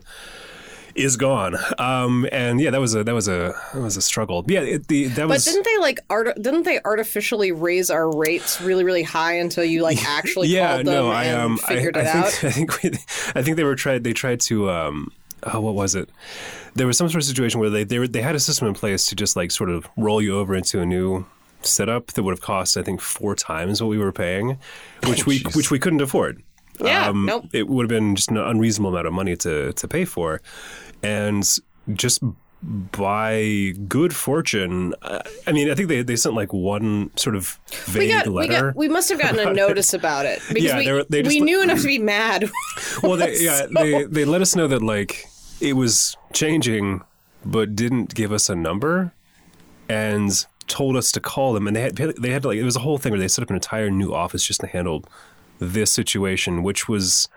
is 0.95 1.17
gone. 1.17 1.55
Um, 1.77 2.27
and 2.31 2.59
yeah, 2.59 2.71
that 2.71 2.79
was 2.79 2.95
a 2.95 3.03
that 3.03 3.13
was 3.13 3.27
a 3.27 3.53
that 3.73 3.81
was 3.81 3.97
a 3.97 4.01
struggle. 4.01 4.43
Yeah, 4.47 4.61
it, 4.61 4.87
the 4.87 5.07
that 5.07 5.27
was 5.27 5.45
But 5.45 5.51
didn't 5.51 5.65
they 5.65 5.77
like 5.77 5.99
art- 6.09 6.41
didn't 6.41 6.63
they 6.63 6.81
artificially 6.83 7.51
raise 7.51 7.89
our 7.89 8.09
rates 8.09 8.61
really 8.61 8.83
really 8.83 9.03
high 9.03 9.33
until 9.33 9.65
you 9.65 9.83
like 9.83 10.03
actually 10.07 10.47
yeah, 10.47 10.75
called 10.75 10.87
them 10.87 10.93
no, 10.93 11.11
I 11.11 11.29
um, 11.29 11.59
I, 11.65 11.75
figured 11.75 11.97
I 11.97 12.01
it 12.01 12.03
think, 12.05 12.15
out? 12.15 12.43
I 12.43 12.51
think 12.51 12.83
we, 12.83 12.89
I 13.35 13.43
think 13.43 13.57
they 13.57 13.63
were 13.63 13.75
tried. 13.75 14.03
They 14.03 14.13
tried 14.13 14.39
to 14.41 14.69
um, 14.69 15.11
oh, 15.43 15.59
what 15.59 15.75
was 15.75 15.95
it? 15.95 16.09
There 16.75 16.87
was 16.87 16.97
some 16.97 17.07
sort 17.09 17.21
of 17.21 17.25
situation 17.25 17.59
where 17.59 17.69
they 17.69 17.83
they, 17.83 17.99
were, 17.99 18.07
they 18.07 18.21
had 18.21 18.35
a 18.35 18.39
system 18.39 18.67
in 18.67 18.73
place 18.73 19.05
to 19.07 19.15
just 19.15 19.35
like 19.35 19.51
sort 19.51 19.69
of 19.69 19.87
roll 19.97 20.21
you 20.21 20.37
over 20.37 20.55
into 20.55 20.81
a 20.81 20.85
new 20.85 21.25
setup 21.65 22.07
that 22.13 22.23
would 22.23 22.31
have 22.31 22.41
cost 22.41 22.77
I 22.77 22.81
think 22.83 23.01
four 23.01 23.35
times 23.35 23.81
what 23.81 23.89
we 23.89 23.97
were 23.97 24.11
paying, 24.11 24.57
which 25.07 25.25
we 25.25 25.39
jeez. 25.39 25.55
which 25.55 25.71
we 25.71 25.79
couldn't 25.79 26.01
afford. 26.01 26.41
Yeah, 26.81 27.11
nope. 27.15 27.45
It 27.53 27.67
would 27.69 27.83
have 27.83 27.89
been 27.89 28.15
just 28.15 28.29
an 28.31 28.37
unreasonable 28.37 28.89
amount 28.91 29.07
of 29.07 29.13
money 29.13 29.35
to 29.37 29.71
to 29.73 29.87
pay 29.87 30.03
for, 30.05 30.41
and 31.03 31.43
just 31.93 32.21
by 32.91 33.73
good 33.87 34.15
fortune, 34.15 34.95
uh, 35.03 35.21
I 35.45 35.51
mean, 35.51 35.69
I 35.69 35.75
think 35.75 35.87
they, 35.87 36.01
they 36.01 36.15
sent 36.15 36.33
like 36.35 36.51
one 36.51 37.11
sort 37.15 37.35
of 37.35 37.59
vague 37.85 37.99
We 38.01 38.07
got, 38.09 38.27
we 38.27 38.33
letter. 38.33 38.67
got 38.71 38.75
we 38.75 38.87
must 38.89 39.09
have 39.09 39.19
gotten 39.19 39.39
a 39.39 39.53
notice 39.53 39.93
about 39.93 40.25
it 40.25 40.41
because 40.49 40.63
Yeah, 40.63 40.77
we, 40.79 40.85
they 40.85 40.91
were- 40.93 41.05
they 41.07 41.21
just 41.21 41.33
we 41.33 41.41
let- 41.41 41.45
knew 41.45 41.61
enough 41.61 41.81
to 41.81 41.85
be 41.87 41.99
mad. 41.99 42.49
well, 43.03 43.17
they, 43.17 43.37
yeah, 43.39 43.67
they 43.77 44.03
they 44.05 44.25
let 44.25 44.41
us 44.41 44.55
know 44.55 44.67
that 44.67 44.81
like 44.81 45.25
it 45.61 45.73
was 45.73 46.17
changing, 46.33 47.01
but 47.45 47.75
didn't 47.75 48.15
give 48.15 48.31
us 48.31 48.49
a 48.49 48.55
number, 48.55 49.13
and 49.87 50.45
told 50.67 50.95
us 50.97 51.11
to 51.13 51.19
call 51.19 51.53
them. 51.53 51.67
And 51.67 51.75
they 51.75 51.81
had 51.81 51.95
they 51.95 52.29
had 52.31 52.41
to, 52.43 52.47
like 52.49 52.57
it 52.57 52.63
was 52.63 52.75
a 52.75 52.79
whole 52.79 52.97
thing 52.97 53.11
where 53.11 53.19
they 53.19 53.27
set 53.27 53.43
up 53.43 53.49
an 53.49 53.55
entire 53.55 53.89
new 53.89 54.13
office 54.13 54.45
just 54.45 54.61
to 54.61 54.67
handle 54.67 55.03
this 55.59 55.91
situation, 55.91 56.63
which 56.63 56.87
was. 56.87 57.27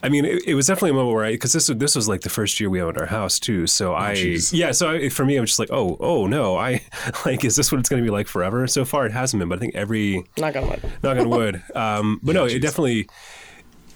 I 0.00 0.08
mean, 0.08 0.24
it, 0.24 0.46
it 0.46 0.54
was 0.54 0.68
definitely 0.68 0.90
a 0.90 0.94
moment 0.94 1.16
where 1.16 1.24
I, 1.24 1.32
because 1.32 1.52
this 1.52 1.68
was- 1.68 1.78
this 1.78 1.96
was 1.96 2.06
like 2.08 2.20
the 2.20 2.30
first 2.30 2.60
year 2.60 2.70
we 2.70 2.80
owned 2.80 2.96
our 2.98 3.06
house 3.06 3.40
too. 3.40 3.66
So 3.66 3.96
I, 3.96 4.14
jeez. 4.14 4.52
yeah. 4.52 4.70
So 4.70 4.90
I, 4.92 5.08
for 5.08 5.24
me, 5.24 5.36
I'm 5.36 5.44
just 5.44 5.58
like, 5.58 5.70
oh, 5.72 5.96
oh 5.98 6.28
no, 6.28 6.56
I 6.56 6.82
like, 7.24 7.44
is 7.44 7.56
this 7.56 7.72
what 7.72 7.80
it's 7.80 7.88
going 7.88 8.00
to 8.00 8.06
be 8.06 8.10
like 8.12 8.28
forever? 8.28 8.68
So 8.68 8.84
far, 8.84 9.06
it 9.06 9.12
hasn't 9.12 9.40
been, 9.40 9.48
but 9.48 9.56
I 9.56 9.60
think 9.60 9.74
every 9.74 10.24
Not 10.38 10.54
gonna 10.54 10.66
lie. 10.66 10.78
knock 11.02 11.18
on 11.18 11.28
wood. 11.30 11.62
Um, 11.74 12.20
but 12.22 12.36
no, 12.36 12.44
it 12.44 12.60
definitely, 12.60 13.08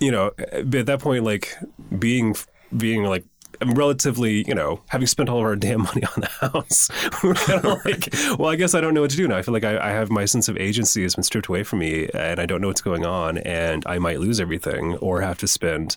you 0.00 0.10
know, 0.10 0.32
at 0.38 0.86
that 0.86 0.98
point, 0.98 1.22
like 1.22 1.54
being 1.96 2.34
being 2.76 3.04
like 3.04 3.24
relatively, 3.70 4.44
you 4.46 4.54
know, 4.54 4.80
having 4.88 5.06
spent 5.06 5.28
all 5.28 5.38
of 5.38 5.44
our 5.44 5.56
damn 5.56 5.82
money 5.82 6.02
on 6.04 6.20
the 6.20 6.28
house, 6.28 6.90
we're 7.22 7.34
kind 7.34 7.64
of 7.64 7.78
like, 7.84 8.08
well, 8.38 8.50
I 8.50 8.56
guess 8.56 8.74
I 8.74 8.80
don't 8.80 8.94
know 8.94 9.02
what 9.02 9.10
to 9.10 9.16
do 9.16 9.28
now. 9.28 9.36
I 9.36 9.42
feel 9.42 9.54
like 9.54 9.64
I, 9.64 9.78
I 9.78 9.90
have 9.90 10.10
my 10.10 10.24
sense 10.24 10.48
of 10.48 10.56
agency 10.56 11.02
has 11.02 11.14
been 11.14 11.24
stripped 11.24 11.48
away 11.48 11.62
from 11.62 11.80
me, 11.80 12.08
and 12.14 12.40
I 12.40 12.46
don't 12.46 12.60
know 12.60 12.68
what's 12.68 12.80
going 12.80 13.04
on, 13.04 13.38
and 13.38 13.84
I 13.86 13.98
might 13.98 14.20
lose 14.20 14.40
everything 14.40 14.96
or 14.96 15.20
have 15.20 15.38
to 15.38 15.48
spend 15.48 15.96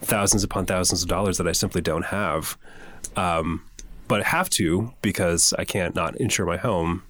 thousands 0.00 0.44
upon 0.44 0.66
thousands 0.66 1.02
of 1.02 1.08
dollars 1.08 1.38
that 1.38 1.46
I 1.46 1.52
simply 1.52 1.80
don't 1.80 2.06
have. 2.06 2.56
Um, 3.16 3.62
but 4.08 4.20
I 4.22 4.28
have 4.28 4.50
to 4.50 4.92
because 5.02 5.54
I 5.58 5.64
can't 5.64 5.94
not 5.94 6.16
insure 6.16 6.46
my 6.46 6.56
home. 6.56 7.02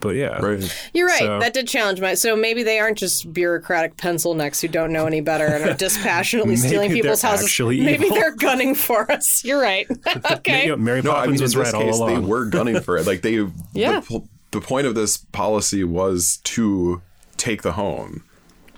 But 0.00 0.10
yeah, 0.16 0.38
right 0.44 0.90
You're 0.92 1.06
right. 1.08 1.18
So- 1.20 1.40
that 1.40 1.54
did 1.54 1.66
challenge 1.66 2.00
my. 2.00 2.14
So 2.14 2.36
maybe 2.36 2.62
they 2.62 2.78
aren't 2.78 2.98
just 2.98 3.32
bureaucratic 3.32 3.96
pencil 3.96 4.34
necks 4.34 4.60
who 4.60 4.68
don't 4.68 4.92
know 4.92 5.06
any 5.06 5.20
better 5.22 5.46
and 5.46 5.64
are 5.70 5.74
dispassionately 5.78 6.56
stealing 6.56 6.90
people's 6.92 7.22
houses. 7.22 7.46
actually 7.46 7.80
maybe 7.80 8.04
evil. 8.04 8.16
they're 8.16 8.36
gunning 8.36 8.74
for 8.74 9.10
us. 9.10 9.42
You're 9.44 9.60
right. 9.60 9.86
okay. 10.32 10.64
You 10.64 10.68
know, 10.70 10.76
Mary 10.76 11.00
No, 11.02 11.12
I 11.12 11.14
Poppins 11.26 11.32
mean, 11.32 11.42
was 11.42 11.54
this 11.54 11.64
right 11.64 11.74
all 11.74 11.80
case, 11.82 11.98
they 11.98 12.14
along. 12.14 12.28
were 12.28 12.44
gunning 12.44 12.80
for 12.80 12.96
it. 12.98 13.06
Like 13.06 13.22
they, 13.22 13.46
Yeah. 13.72 14.00
the, 14.00 14.22
the 14.50 14.60
point 14.60 14.86
of 14.86 14.94
this 14.94 15.16
policy 15.16 15.82
was 15.82 16.38
to 16.44 17.00
take 17.38 17.62
the 17.62 17.72
home. 17.72 18.22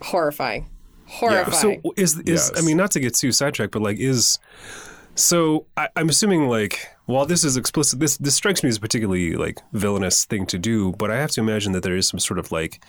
Horrifying. 0.02 0.68
Horrifying. 1.06 1.80
So 1.82 1.92
is 1.96 2.16
is 2.20 2.22
Yes. 2.26 2.52
I 2.56 2.60
mean 2.60 2.76
not 2.76 2.90
to 2.92 3.00
get 3.00 3.14
too 3.14 3.32
sidetracked, 3.32 3.72
but 3.72 3.82
like 3.82 3.98
is 3.98 4.38
so 5.18 5.66
I, 5.76 5.88
I'm 5.96 6.08
assuming 6.08 6.48
like 6.48 6.88
while 7.06 7.26
this 7.26 7.42
is 7.42 7.56
explicit, 7.56 7.98
this 8.00 8.16
this 8.18 8.34
strikes 8.34 8.62
me 8.62 8.68
as 8.68 8.76
a 8.76 8.80
particularly 8.80 9.34
like 9.34 9.58
villainous 9.72 10.24
thing 10.24 10.46
to 10.46 10.58
do, 10.58 10.92
but 10.92 11.10
I 11.10 11.16
have 11.16 11.30
to 11.32 11.40
imagine 11.40 11.72
that 11.72 11.82
there 11.82 11.96
is 11.96 12.06
some 12.06 12.20
sort 12.20 12.38
of 12.38 12.52
like 12.52 12.80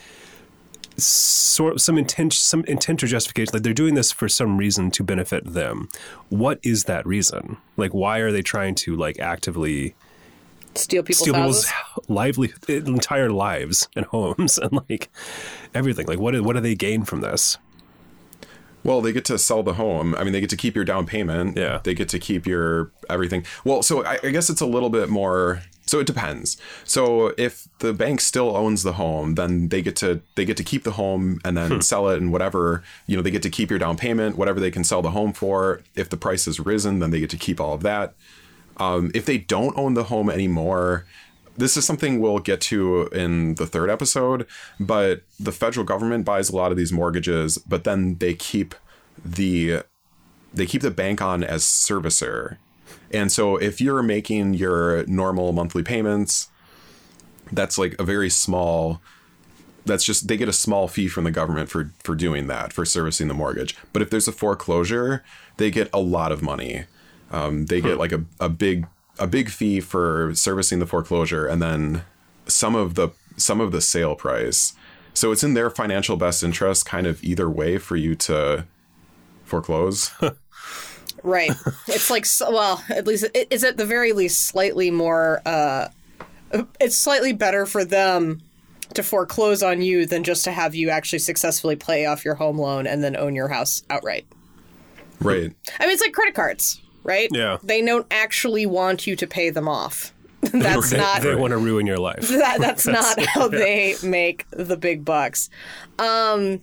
sort 0.97 1.79
some 1.79 1.97
intent 1.97 2.33
some 2.33 2.63
intent 2.65 3.03
or 3.03 3.07
justification 3.07 3.51
like 3.53 3.63
they're 3.63 3.73
doing 3.73 3.95
this 3.95 4.11
for 4.11 4.29
some 4.29 4.57
reason 4.57 4.91
to 4.91 5.03
benefit 5.03 5.53
them. 5.53 5.89
What 6.29 6.59
is 6.61 6.83
that 6.83 7.05
reason? 7.07 7.57
Like 7.77 7.93
why 7.93 8.19
are 8.19 8.31
they 8.31 8.41
trying 8.43 8.75
to 8.75 8.95
like 8.95 9.19
actively 9.19 9.95
Steal 10.75 11.01
people's 11.01 11.19
steal 11.19 11.33
people's 11.33 11.71
lively 12.07 12.53
entire 12.67 13.31
lives 13.31 13.87
and 13.95 14.05
homes 14.05 14.57
and 14.59 14.71
like 14.87 15.09
everything? 15.73 16.05
Like 16.05 16.19
what 16.19 16.39
what 16.41 16.53
do 16.53 16.59
they 16.59 16.75
gain 16.75 17.05
from 17.05 17.21
this 17.21 17.57
Well, 18.83 19.01
they 19.01 19.11
get 19.11 19.25
to 19.25 19.37
sell 19.37 19.63
the 19.63 19.73
home. 19.73 20.15
I 20.15 20.23
mean, 20.23 20.33
they 20.33 20.41
get 20.41 20.49
to 20.51 20.57
keep 20.57 20.75
your 20.75 20.85
down 20.85 21.05
payment. 21.05 21.57
Yeah. 21.57 21.81
They 21.83 21.93
get 21.93 22.09
to 22.09 22.19
keep 22.19 22.47
your 22.47 22.91
everything. 23.09 23.45
Well, 23.63 23.83
so 23.83 24.05
I, 24.05 24.19
I 24.23 24.29
guess 24.29 24.49
it's 24.49 24.61
a 24.61 24.65
little 24.65 24.89
bit 24.89 25.09
more. 25.09 25.61
So 25.85 25.99
it 25.99 26.07
depends. 26.07 26.57
So 26.83 27.33
if 27.37 27.67
the 27.79 27.93
bank 27.93 28.21
still 28.21 28.55
owns 28.55 28.83
the 28.83 28.93
home, 28.93 29.35
then 29.35 29.69
they 29.69 29.81
get 29.81 29.95
to 29.97 30.21
they 30.35 30.45
get 30.45 30.55
to 30.57 30.63
keep 30.63 30.83
the 30.83 30.91
home 30.91 31.39
and 31.43 31.57
then 31.57 31.81
sell 31.81 32.09
it 32.09 32.21
and 32.21 32.31
whatever 32.31 32.83
you 33.07 33.17
know 33.17 33.23
they 33.23 33.31
get 33.31 33.41
to 33.43 33.49
keep 33.49 33.69
your 33.71 33.79
down 33.79 33.97
payment, 33.97 34.37
whatever 34.37 34.59
they 34.59 34.71
can 34.71 34.83
sell 34.83 35.01
the 35.01 35.11
home 35.11 35.33
for. 35.33 35.81
If 35.95 36.09
the 36.09 36.17
price 36.17 36.45
has 36.45 36.59
risen, 36.59 36.99
then 36.99 37.09
they 37.09 37.19
get 37.19 37.31
to 37.31 37.37
keep 37.37 37.59
all 37.59 37.73
of 37.73 37.81
that. 37.81 38.13
Um, 38.77 39.11
if 39.13 39.25
they 39.25 39.39
don't 39.39 39.77
own 39.77 39.95
the 39.95 40.05
home 40.05 40.29
anymore, 40.29 41.05
this 41.59 41.77
is 41.77 41.85
something 41.85 42.19
we'll 42.19 42.39
get 42.39 42.61
to 42.61 43.07
in 43.07 43.55
the 43.55 43.67
third 43.67 43.89
episode, 43.89 44.47
but 44.79 45.23
the 45.39 45.51
federal 45.51 45.85
government 45.85 46.25
buys 46.25 46.49
a 46.49 46.55
lot 46.55 46.71
of 46.71 46.77
these 46.77 46.91
mortgages, 46.91 47.57
but 47.57 47.83
then 47.83 48.17
they 48.19 48.33
keep 48.33 48.75
the 49.23 49.81
they 50.53 50.65
keep 50.65 50.81
the 50.81 50.91
bank 50.91 51.21
on 51.21 51.43
as 51.43 51.63
servicer. 51.63 52.57
And 53.11 53.31
so 53.31 53.57
if 53.57 53.81
you're 53.81 54.01
making 54.01 54.55
your 54.55 55.05
normal 55.05 55.51
monthly 55.51 55.83
payments, 55.83 56.47
that's 57.51 57.77
like 57.77 57.95
a 57.99 58.03
very 58.03 58.29
small 58.29 59.01
that's 59.85 60.03
just 60.03 60.27
they 60.27 60.37
get 60.37 60.49
a 60.49 60.53
small 60.53 60.87
fee 60.87 61.07
from 61.07 61.23
the 61.23 61.31
government 61.31 61.69
for 61.69 61.91
for 62.03 62.15
doing 62.15 62.47
that 62.47 62.73
for 62.73 62.85
servicing 62.85 63.27
the 63.27 63.33
mortgage. 63.33 63.75
But 63.91 64.01
if 64.01 64.09
there's 64.09 64.27
a 64.27 64.31
foreclosure 64.31 65.23
they 65.59 65.69
get 65.69 65.89
a 65.93 65.99
lot 65.99 66.31
of 66.31 66.41
money. 66.41 66.85
Um, 67.31 67.67
they 67.67 67.79
get 67.79 67.99
like 67.99 68.11
a, 68.11 68.23
a 68.39 68.49
big 68.49 68.87
a 69.19 69.27
big 69.27 69.49
fee 69.49 69.79
for 69.79 70.32
servicing 70.34 70.79
the 70.79 70.88
foreclosure 70.88 71.45
and 71.45 71.62
then 71.62 72.03
some 72.47 72.75
of 72.75 72.95
the 72.95 73.10
some 73.38 73.62
of 73.62 73.71
the 73.71 73.82
sale 73.82 74.15
price 74.15 74.73
so 75.13 75.32
it's 75.32 75.43
in 75.43 75.53
their 75.53 75.69
financial 75.69 76.17
best 76.17 76.43
interest 76.43 76.86
kind 76.86 77.05
of 77.05 77.23
either 77.23 77.49
way 77.49 77.77
for 77.77 77.95
you 77.95 78.15
to 78.15 78.65
foreclose 79.43 80.12
Right. 81.23 81.51
it's 81.88 82.10
like 82.10 82.25
well, 82.49 82.82
at 82.89 83.05
least 83.05 83.25
it 83.34 83.47
is 83.49 83.63
at 83.65 83.75
the 83.75 83.86
very 83.86 84.13
least 84.13 84.41
slightly 84.41 84.89
more. 84.89 85.41
uh 85.45 85.89
It's 86.79 86.97
slightly 86.97 87.34
better 87.34 87.65
for 87.65 87.84
them 87.84 88.41
to 88.93 89.03
foreclose 89.03 89.62
on 89.62 89.82
you 89.82 90.05
than 90.05 90.23
just 90.23 90.45
to 90.45 90.51
have 90.51 90.75
you 90.75 90.89
actually 90.89 91.19
successfully 91.19 91.75
pay 91.75 92.05
off 92.05 92.23
your 92.23 92.36
home 92.36 92.58
loan 92.58 92.88
and 92.88 93.03
then 93.03 93.15
own 93.17 93.36
your 93.36 93.49
house 93.49 93.84
outright. 93.89 94.25
right 95.19 95.53
I 95.79 95.86
mean, 95.86 95.93
it's 95.93 96.01
like 96.01 96.13
credit 96.13 96.36
cards, 96.36 96.82
right? 97.09 97.27
Yeah. 97.31 97.57
They 97.63 97.81
don't 97.81 98.05
actually 98.11 98.65
want 98.65 99.07
you 99.07 99.15
to 99.17 99.27
pay 99.27 99.49
them 99.49 99.67
off. 99.67 100.13
That's 100.41 100.91
They, 100.91 100.97
not 100.97 101.21
they 101.21 101.35
want 101.35 101.51
to 101.51 101.57
ruin 101.57 101.85
your 101.85 101.97
life. 101.97 102.21
that, 102.29 102.61
that's 102.61 102.85
not 102.99 103.19
how 103.25 103.49
they 103.49 103.95
make 104.01 104.45
the 104.51 104.77
big 104.77 105.03
bucks. 105.03 105.49
Um, 105.97 106.61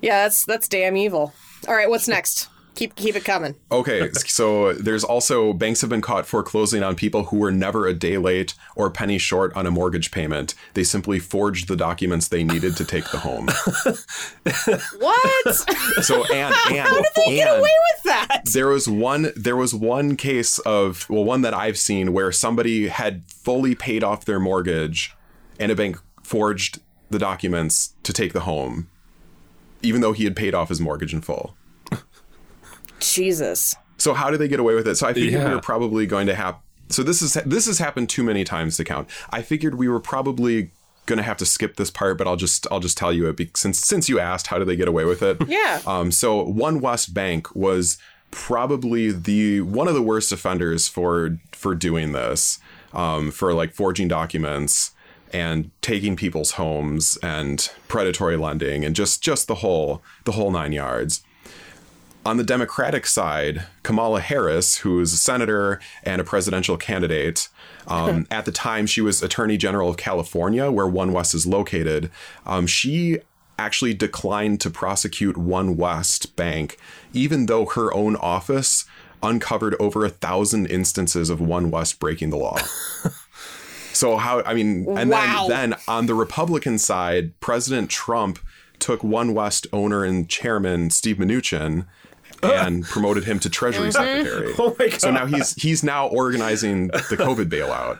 yeah, 0.00 0.22
that's 0.22 0.44
that's 0.44 0.68
damn 0.68 0.96
evil. 0.96 1.32
All 1.66 1.74
right, 1.74 1.90
what's 1.90 2.06
next? 2.06 2.48
Keep 2.74 2.94
keep 2.94 3.14
it 3.16 3.24
coming. 3.24 3.54
Okay, 3.70 4.10
so 4.26 4.72
there's 4.72 5.04
also 5.04 5.52
banks 5.52 5.82
have 5.82 5.90
been 5.90 6.00
caught 6.00 6.26
foreclosing 6.26 6.82
on 6.82 6.94
people 6.96 7.24
who 7.24 7.36
were 7.36 7.52
never 7.52 7.86
a 7.86 7.92
day 7.92 8.16
late 8.16 8.54
or 8.76 8.90
penny 8.90 9.18
short 9.18 9.54
on 9.54 9.66
a 9.66 9.70
mortgage 9.70 10.10
payment. 10.10 10.54
They 10.74 10.84
simply 10.84 11.18
forged 11.18 11.68
the 11.68 11.76
documents 11.76 12.28
they 12.28 12.44
needed 12.44 12.76
to 12.76 12.84
take 12.84 13.10
the 13.10 13.18
home. 13.18 13.48
What? 14.98 15.54
So 16.02 16.24
and 16.32 16.54
and 16.70 16.88
Get 16.88 17.16
and 17.16 17.34
get 17.34 17.48
away 17.58 17.60
with 17.62 18.02
that? 18.04 18.42
there 18.52 18.68
was 18.68 18.88
one 18.88 19.32
there 19.36 19.56
was 19.56 19.74
one 19.74 20.16
case 20.16 20.58
of 20.60 21.08
well 21.10 21.24
one 21.24 21.42
that 21.42 21.54
I've 21.54 21.78
seen 21.78 22.12
where 22.12 22.32
somebody 22.32 22.88
had 22.88 23.24
fully 23.26 23.74
paid 23.74 24.02
off 24.04 24.24
their 24.24 24.40
mortgage 24.40 25.14
and 25.58 25.70
a 25.72 25.74
bank 25.76 25.98
forged 26.22 26.80
the 27.10 27.18
documents 27.18 27.94
to 28.04 28.12
take 28.12 28.32
the 28.32 28.40
home 28.40 28.88
even 29.82 30.00
though 30.00 30.12
he 30.12 30.24
had 30.24 30.36
paid 30.36 30.54
off 30.54 30.68
his 30.68 30.80
mortgage 30.80 31.12
in 31.12 31.20
full. 31.20 31.56
Jesus. 33.02 33.74
So 33.98 34.14
how 34.14 34.30
do 34.30 34.36
they 34.36 34.48
get 34.48 34.58
away 34.60 34.74
with 34.74 34.88
it? 34.88 34.96
So 34.96 35.06
I 35.06 35.12
figured 35.12 35.34
we 35.34 35.38
Yeah. 35.48 35.54
were 35.54 35.60
probably 35.60 36.06
going 36.06 36.26
to 36.26 36.34
have. 36.34 36.56
So 36.88 37.02
this 37.02 37.22
is 37.22 37.34
this 37.46 37.66
has 37.66 37.78
happened 37.78 38.08
too 38.08 38.22
many 38.24 38.44
times 38.44 38.76
to 38.78 38.84
count. 38.84 39.08
I 39.30 39.42
figured 39.42 39.76
we 39.76 39.88
were 39.88 40.00
probably 40.00 40.70
going 41.06 41.16
to 41.16 41.22
have 41.22 41.36
to 41.38 41.46
skip 41.46 41.76
this 41.76 41.90
part, 41.90 42.18
but 42.18 42.26
I'll 42.26 42.36
just 42.36 42.66
I'll 42.70 42.80
just 42.80 42.96
tell 42.98 43.12
you 43.12 43.28
it 43.28 43.36
be, 43.36 43.50
since 43.54 43.78
since 43.80 44.08
you 44.08 44.18
asked 44.20 44.48
how 44.48 44.58
do 44.58 44.64
they 44.64 44.76
get 44.76 44.88
away 44.88 45.04
with 45.04 45.22
it. 45.22 45.36
Yeah. 45.48 45.80
Um. 45.86 46.10
So 46.12 46.44
OneWest 46.46 47.12
Bank 47.14 47.54
was 47.54 47.98
probably 48.30 49.12
the 49.12 49.60
one 49.60 49.86
of 49.88 49.94
the 49.94 50.02
worst 50.02 50.32
offenders 50.32 50.88
for 50.88 51.38
for 51.52 51.74
doing 51.74 52.12
this. 52.12 52.58
Um. 52.92 53.30
For 53.30 53.54
like 53.54 53.72
forging 53.72 54.08
documents 54.08 54.92
and 55.32 55.70
taking 55.80 56.14
people's 56.16 56.52
homes 56.52 57.16
and 57.22 57.70
predatory 57.88 58.36
lending 58.36 58.84
and 58.84 58.94
just 58.94 59.22
just 59.22 59.46
the 59.48 59.56
whole 59.56 60.02
the 60.24 60.32
whole 60.32 60.50
nine 60.50 60.72
yards 60.72 61.22
on 62.24 62.36
the 62.36 62.44
Democratic 62.44 63.06
side, 63.06 63.64
Kamala 63.82 64.20
Harris, 64.20 64.78
who 64.78 65.00
is 65.00 65.12
a 65.12 65.16
senator 65.16 65.80
and 66.04 66.20
a 66.20 66.24
presidential 66.24 66.76
candidate, 66.76 67.48
um, 67.88 68.26
at 68.30 68.44
the 68.44 68.52
time 68.52 68.86
she 68.86 69.00
was 69.00 69.22
Attorney 69.22 69.56
General 69.56 69.88
of 69.90 69.96
California, 69.96 70.70
where 70.70 70.86
OneWest 70.86 71.34
is 71.34 71.46
located. 71.46 72.10
Um, 72.46 72.66
she 72.66 73.18
actually 73.58 73.94
declined 73.94 74.60
to 74.60 74.70
prosecute 74.70 75.36
OneWest 75.36 76.36
Bank, 76.36 76.78
even 77.12 77.46
though 77.46 77.66
her 77.66 77.92
own 77.92 78.16
office 78.16 78.84
uncovered 79.22 79.76
over 79.78 80.04
a 80.04 80.08
thousand 80.10 80.66
instances 80.66 81.30
of 81.30 81.38
OneWest 81.38 81.98
breaking 81.98 82.30
the 82.30 82.38
law. 82.38 82.58
So 83.94 84.16
how 84.16 84.42
I 84.42 84.54
mean, 84.54 84.86
and 84.96 85.10
Wow. 85.10 85.46
then 85.48 85.70
then 85.70 85.78
on 85.86 86.06
the 86.06 86.14
Republican 86.14 86.78
side, 86.78 87.38
President 87.40 87.90
Trump 87.90 88.38
took 88.78 89.02
OneWest 89.02 89.66
owner 89.72 90.02
and 90.02 90.28
chairman 90.28 90.90
Steve 90.90 91.18
Mnuchin 91.18 91.86
Uh. 92.42 92.52
and 92.66 92.84
promoted 92.84 93.24
him 93.24 93.38
to 93.38 93.48
Treasury 93.48 93.90
mm-hmm. 93.90 94.24
Secretary. 94.24 94.54
Oh 94.58 94.74
my 94.78 94.88
god! 94.88 95.00
So 95.00 95.10
now 95.12 95.26
he's 95.26 95.54
he's 95.54 95.82
now 95.84 96.08
organizing 96.08 96.88
the 96.88 97.16
COVID 97.16 97.48
bailout. 97.48 97.98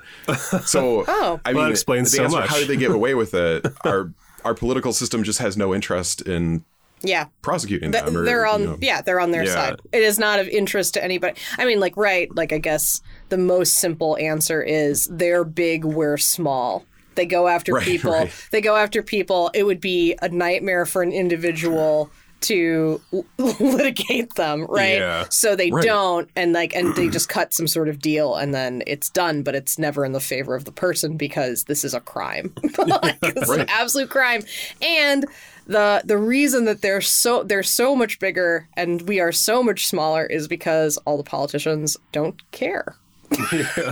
So 0.67 1.05
Oh. 1.09 1.41
I 1.45 1.53
mean, 1.53 1.63
that 1.65 1.71
explains 1.71 2.11
the 2.11 2.17
so 2.19 2.25
answer, 2.25 2.39
much. 2.41 2.49
How 2.49 2.59
did 2.59 2.69
they 2.69 2.77
get 2.77 2.91
away 2.91 3.15
with 3.15 3.35
it? 3.35 3.67
Our 3.85 4.13
our 4.45 4.55
political 4.55 4.93
system 4.93 5.23
just 5.23 5.39
has 5.39 5.57
no 5.57 5.73
interest 5.73 6.23
in 6.23 6.65
Yeah. 7.03 7.27
prosecuting 7.43 7.93
Th- 7.93 8.05
them. 8.05 8.17
or, 8.17 8.25
they're 8.25 8.45
on 8.47 8.61
you 8.61 8.67
know. 8.67 8.79
yeah 8.81 9.01
they're 9.01 9.21
on 9.21 9.31
their 9.31 9.45
Yeah. 9.45 9.53
side 9.55 9.81
it 9.93 10.03
is 10.03 10.19
not 10.19 10.41
of 10.41 10.49
interest 10.49 10.95
to 10.95 11.05
anybody 11.05 11.39
i 11.59 11.65
mean 11.65 11.79
like 11.79 11.97
right 11.97 12.29
like 12.35 12.53
i 12.53 12.59
guess 12.59 13.01
the 13.29 13.39
most 13.39 13.75
simple 13.75 14.17
answer 14.19 14.61
is 14.61 15.07
they're 15.13 15.45
big 15.45 15.85
we're 15.85 16.17
small 16.17 16.85
they 17.15 17.25
go 17.27 17.47
after 17.47 17.75
Right, 17.75 17.85
people 17.93 18.13
right. 18.13 18.33
they 18.51 18.61
go 18.61 18.75
after 18.75 19.01
people 19.01 19.51
it 19.55 19.63
would 19.63 19.81
be 19.81 20.17
a 20.21 20.29
nightmare 20.29 20.87
for 20.87 21.03
an 21.03 21.13
individual 21.13 22.11
to 22.43 23.01
litigate 23.39 24.35
them 24.35 24.67
right 24.69 24.99
Yeah. 24.99 25.25
so 25.31 25.57
they 25.57 25.71
Right. 25.71 25.85
don't 25.85 26.29
and 26.37 26.53
like 26.53 26.75
and 26.75 26.95
they 26.97 27.09
just 27.19 27.29
cut 27.29 27.53
some 27.55 27.67
sort 27.67 27.89
of 27.89 28.01
deal 28.01 28.35
and 28.37 28.55
then 28.55 28.83
it's 28.87 29.09
done 29.11 29.43
but 29.43 29.55
it's 29.55 29.79
never 29.79 30.05
in 30.05 30.13
the 30.13 30.21
favor 30.21 30.55
of 30.55 30.65
the 30.65 30.73
person 30.73 31.17
because 31.17 31.65
this 31.65 31.85
is 31.85 31.95
a 31.95 32.01
crime 32.01 32.53
like, 32.87 33.19
it's 33.23 33.51
an 33.51 33.67
absolute 33.69 34.11
crime 34.11 34.43
and 34.81 35.27
the 35.67 36.03
the 36.05 36.19
reason 36.19 36.65
that 36.65 36.83
they're 36.83 37.01
so 37.01 37.43
they're 37.45 37.63
so 37.63 37.95
much 37.95 38.19
bigger 38.19 38.69
and 38.77 39.03
we 39.03 39.21
are 39.21 39.33
so 39.33 39.63
much 39.63 39.87
smaller 39.87 40.27
is 40.27 40.49
because 40.49 40.99
all 41.07 41.17
the 41.17 41.23
politicians 41.23 41.97
don't 42.11 42.43
care 42.51 42.97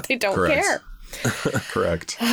they 0.08 0.16
don't 0.16 0.34
Correct. 0.34 0.62
care 0.64 0.82
Correct. 1.70 2.16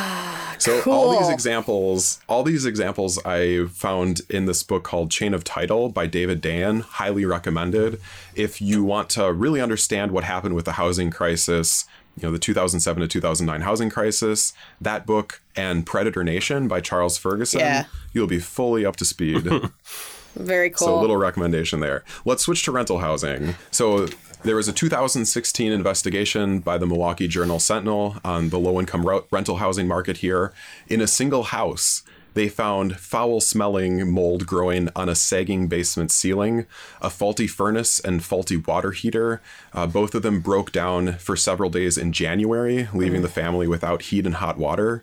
Ah, 0.00 0.56
so 0.58 0.82
all 0.90 1.16
these 1.18 1.28
examples, 1.28 2.20
all 2.28 2.42
these 2.42 2.66
examples 2.66 3.18
I 3.24 3.66
found 3.70 4.22
in 4.28 4.46
this 4.46 4.62
book 4.64 4.82
called 4.82 5.10
Chain 5.10 5.32
of 5.34 5.44
Title 5.44 5.88
by 5.88 6.06
David 6.06 6.42
Dayen, 6.42 6.80
highly 6.82 7.24
recommended. 7.24 8.00
If 8.34 8.60
you 8.60 8.82
want 8.82 9.08
to 9.10 9.32
really 9.32 9.60
understand 9.60 10.10
what 10.10 10.24
happened 10.24 10.56
with 10.56 10.64
the 10.64 10.72
housing 10.72 11.10
crisis, 11.10 11.84
you 12.16 12.24
know, 12.26 12.32
the 12.32 12.40
2007 12.40 13.00
to 13.00 13.06
2009 13.06 13.60
housing 13.60 13.88
crisis, 13.90 14.52
that 14.80 15.06
book 15.06 15.40
and 15.54 15.86
Predator 15.86 16.24
Nation 16.24 16.66
by 16.66 16.80
Charles 16.80 17.16
Ferguson, 17.16 17.60
Yeah. 17.60 17.84
you'll 18.12 18.26
be 18.26 18.40
fully 18.40 18.84
up 18.84 18.96
to 18.96 19.04
speed. 19.04 19.48
very 20.34 20.70
cool 20.70 20.86
So 20.88 20.98
a 20.98 21.00
little 21.00 21.16
recommendation 21.16 21.78
there. 21.80 22.04
Let's 22.24 22.42
switch 22.44 22.64
to 22.64 22.72
rental 22.72 22.98
housing. 22.98 23.54
So 23.70 24.08
there 24.44 24.56
was 24.56 24.68
a 24.68 24.72
2016 24.72 25.72
investigation 25.72 26.60
by 26.60 26.78
the 26.78 26.86
Milwaukee 26.86 27.28
Journal 27.28 27.58
Sentinel 27.58 28.16
on 28.24 28.50
the 28.50 28.58
low-income 28.58 29.04
ro- 29.04 29.26
rental 29.30 29.56
housing 29.56 29.88
market 29.88 30.18
here. 30.18 30.52
In 30.88 31.00
a 31.00 31.06
single 31.06 31.44
house, 31.44 32.02
they 32.34 32.48
found 32.48 32.96
foul-smelling 32.96 34.12
mold 34.12 34.46
growing 34.46 34.90
on 34.94 35.08
a 35.08 35.16
sagging 35.16 35.66
basement 35.66 36.12
ceiling, 36.12 36.66
a 37.02 37.10
faulty 37.10 37.48
furnace 37.48 37.98
and 37.98 38.22
faulty 38.22 38.56
water 38.56 38.92
heater. 38.92 39.42
Uh, 39.72 39.88
both 39.88 40.14
of 40.14 40.22
them 40.22 40.40
broke 40.40 40.70
down 40.70 41.14
for 41.14 41.34
several 41.34 41.68
days 41.68 41.98
in 41.98 42.12
January, 42.12 42.88
leaving 42.94 43.22
the 43.22 43.28
family 43.28 43.66
without 43.66 44.02
heat 44.02 44.24
and 44.24 44.36
hot 44.36 44.56
water. 44.56 45.02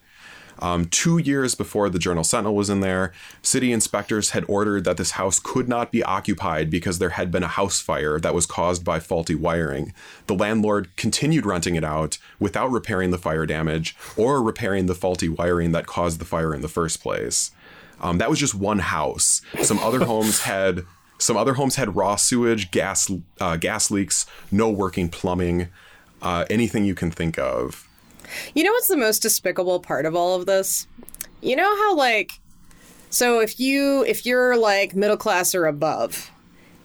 Um, 0.60 0.86
two 0.86 1.18
years 1.18 1.54
before 1.56 1.90
the 1.90 2.00
Journal 2.00 2.24
Sentinel 2.24 2.56
was 2.56 2.70
in 2.70 2.80
there, 2.80 3.12
city 3.42 3.72
inspectors 3.72 4.32
had 4.32 4.46
ordered 4.48 4.86
that 4.86 4.98
this 4.98 5.12
house 5.12 5.40
could 5.40 5.68
not 5.68 5.92
be 5.92 6.04
occupied 6.04 6.70
because 6.70 7.00
there 7.00 7.10
had 7.10 7.32
been 7.32 7.44
a 7.44 7.48
house 7.48 7.80
fire 7.80 8.20
that 8.20 8.34
was 8.34 8.46
caused 8.46 8.84
by 8.84 9.00
faulty 9.00 9.36
wiring. 9.36 9.94
The 10.28 10.36
landlord 10.36 10.96
continued 10.96 11.46
renting 11.46 11.76
it 11.76 11.84
out 11.84 12.18
without 12.40 12.72
repairing 12.72 13.12
the 13.12 13.18
fire 13.18 13.46
damage 13.46 13.96
or 14.16 14.42
repairing 14.42 14.86
the 14.86 14.96
faulty 14.96 15.30
wiring 15.30 15.72
that 15.74 15.88
caused 15.88 16.20
the 16.20 16.26
fire 16.26 16.54
in 16.54 16.62
the 16.62 16.68
first 16.68 17.02
place. 17.02 17.52
Um, 18.02 18.18
that 18.18 18.30
was 18.30 18.40
just 18.40 18.56
one 18.56 18.80
house. 18.80 19.42
Some 19.62 19.80
other 19.80 20.06
homes 20.06 20.42
had 20.42 20.86
some 21.18 21.38
other 21.38 21.54
homes 21.54 21.76
had 21.76 21.96
raw 21.96 22.16
sewage, 22.18 22.72
gas 22.72 23.10
uh, 23.40 23.58
gas 23.58 23.90
leaks, 23.90 24.26
no 24.52 24.70
working 24.70 25.10
plumbing, 25.10 25.70
uh, 26.22 26.46
anything 26.50 26.86
you 26.86 26.96
can 26.96 27.12
think 27.12 27.40
of. 27.40 27.88
You 28.54 28.64
know 28.64 28.72
what's 28.72 28.88
the 28.88 28.98
most 28.98 29.22
despicable 29.22 29.80
part 29.80 30.06
of 30.06 30.16
all 30.16 30.36
of 30.36 30.46
this? 30.46 30.88
You 31.42 31.56
know 31.56 31.76
how 31.76 31.96
like 31.96 32.40
so 33.10 33.40
if 33.40 33.60
you 33.60 34.04
if 34.06 34.26
you're 34.26 34.58
like 34.58 34.96
middle 34.96 35.18
class 35.18 35.56
or 35.56 35.66
above 35.66 36.32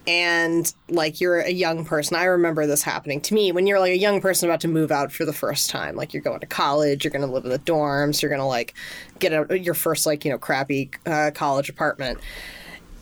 and 0.07 0.73
like 0.89 1.21
you're 1.21 1.41
a 1.41 1.51
young 1.51 1.85
person. 1.85 2.17
I 2.17 2.25
remember 2.25 2.67
this 2.67 2.83
happening 2.83 3.21
to 3.23 3.35
me 3.35 3.53
when 3.53 3.67
you're 3.67 3.79
like 3.79 3.93
a 3.93 3.99
young 3.99 4.21
person 4.21 4.49
about 4.49 4.61
to 4.63 4.69
move 4.69 4.91
out 4.91 5.13
for 5.13 5.25
the 5.25 5.33
first 5.33 5.71
time. 5.71 5.95
Like 5.95 6.13
you're 6.13 6.23
going 6.23 6.41
to 6.41 6.47
college, 6.47 7.05
you're 7.05 7.13
going 7.13 7.27
to 7.27 7.33
live 7.33 7.45
in 7.45 7.51
the 7.51 7.59
dorms, 7.59 8.23
you're 8.23 8.31
going 8.31 8.41
to 8.41 8.47
like 8.47 8.75
get 9.19 9.33
a, 9.33 9.59
your 9.59 9.75
first 9.75 10.07
like 10.07 10.25
you 10.25 10.31
know 10.31 10.39
crappy 10.39 10.91
uh, 11.07 11.31
college 11.35 11.69
apartment. 11.69 12.19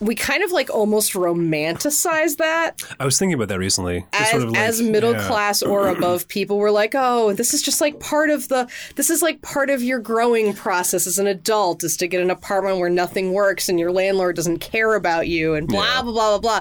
We 0.01 0.15
kind 0.15 0.43
of 0.45 0.53
like 0.53 0.71
almost 0.71 1.13
romanticize 1.15 2.37
that 2.37 2.81
I 3.01 3.05
was 3.05 3.19
thinking 3.19 3.35
about 3.35 3.49
that 3.49 3.59
recently. 3.59 4.07
As, 4.13 4.31
sort 4.31 4.43
of 4.45 4.51
like- 4.51 4.59
as 4.61 4.81
middle 4.81 5.13
yeah. 5.13 5.27
class 5.27 5.63
or 5.63 5.89
above 5.97 6.29
people 6.29 6.59
were 6.59 6.71
like, 6.71 6.95
oh, 6.95 7.33
this 7.33 7.53
is 7.53 7.63
just 7.63 7.81
like 7.81 7.99
part 8.01 8.31
of 8.31 8.49
the, 8.49 8.69
this 8.95 9.11
is 9.11 9.23
like 9.23 9.43
part 9.43 9.71
of 9.71 9.83
your 9.83 9.99
growing 9.99 10.55
process 10.55 11.07
as 11.07 11.19
an 11.19 11.27
adult 11.27 11.83
is 11.83 11.97
to 11.97 12.07
get 12.07 12.21
an 12.23 12.31
apartment 12.31 12.79
where 12.79 12.91
nothing 12.91 13.33
works 13.33 13.69
and 13.69 13.79
your 13.81 13.91
landlord 13.91 14.37
doesn't 14.37 14.59
care 14.59 14.95
about 14.95 15.27
you 15.29 15.55
and 15.55 15.67
blah, 15.67 15.83
Yeah. 15.85 16.03
blah, 16.03 16.13
blah, 16.13 16.39
blah, 16.39 16.61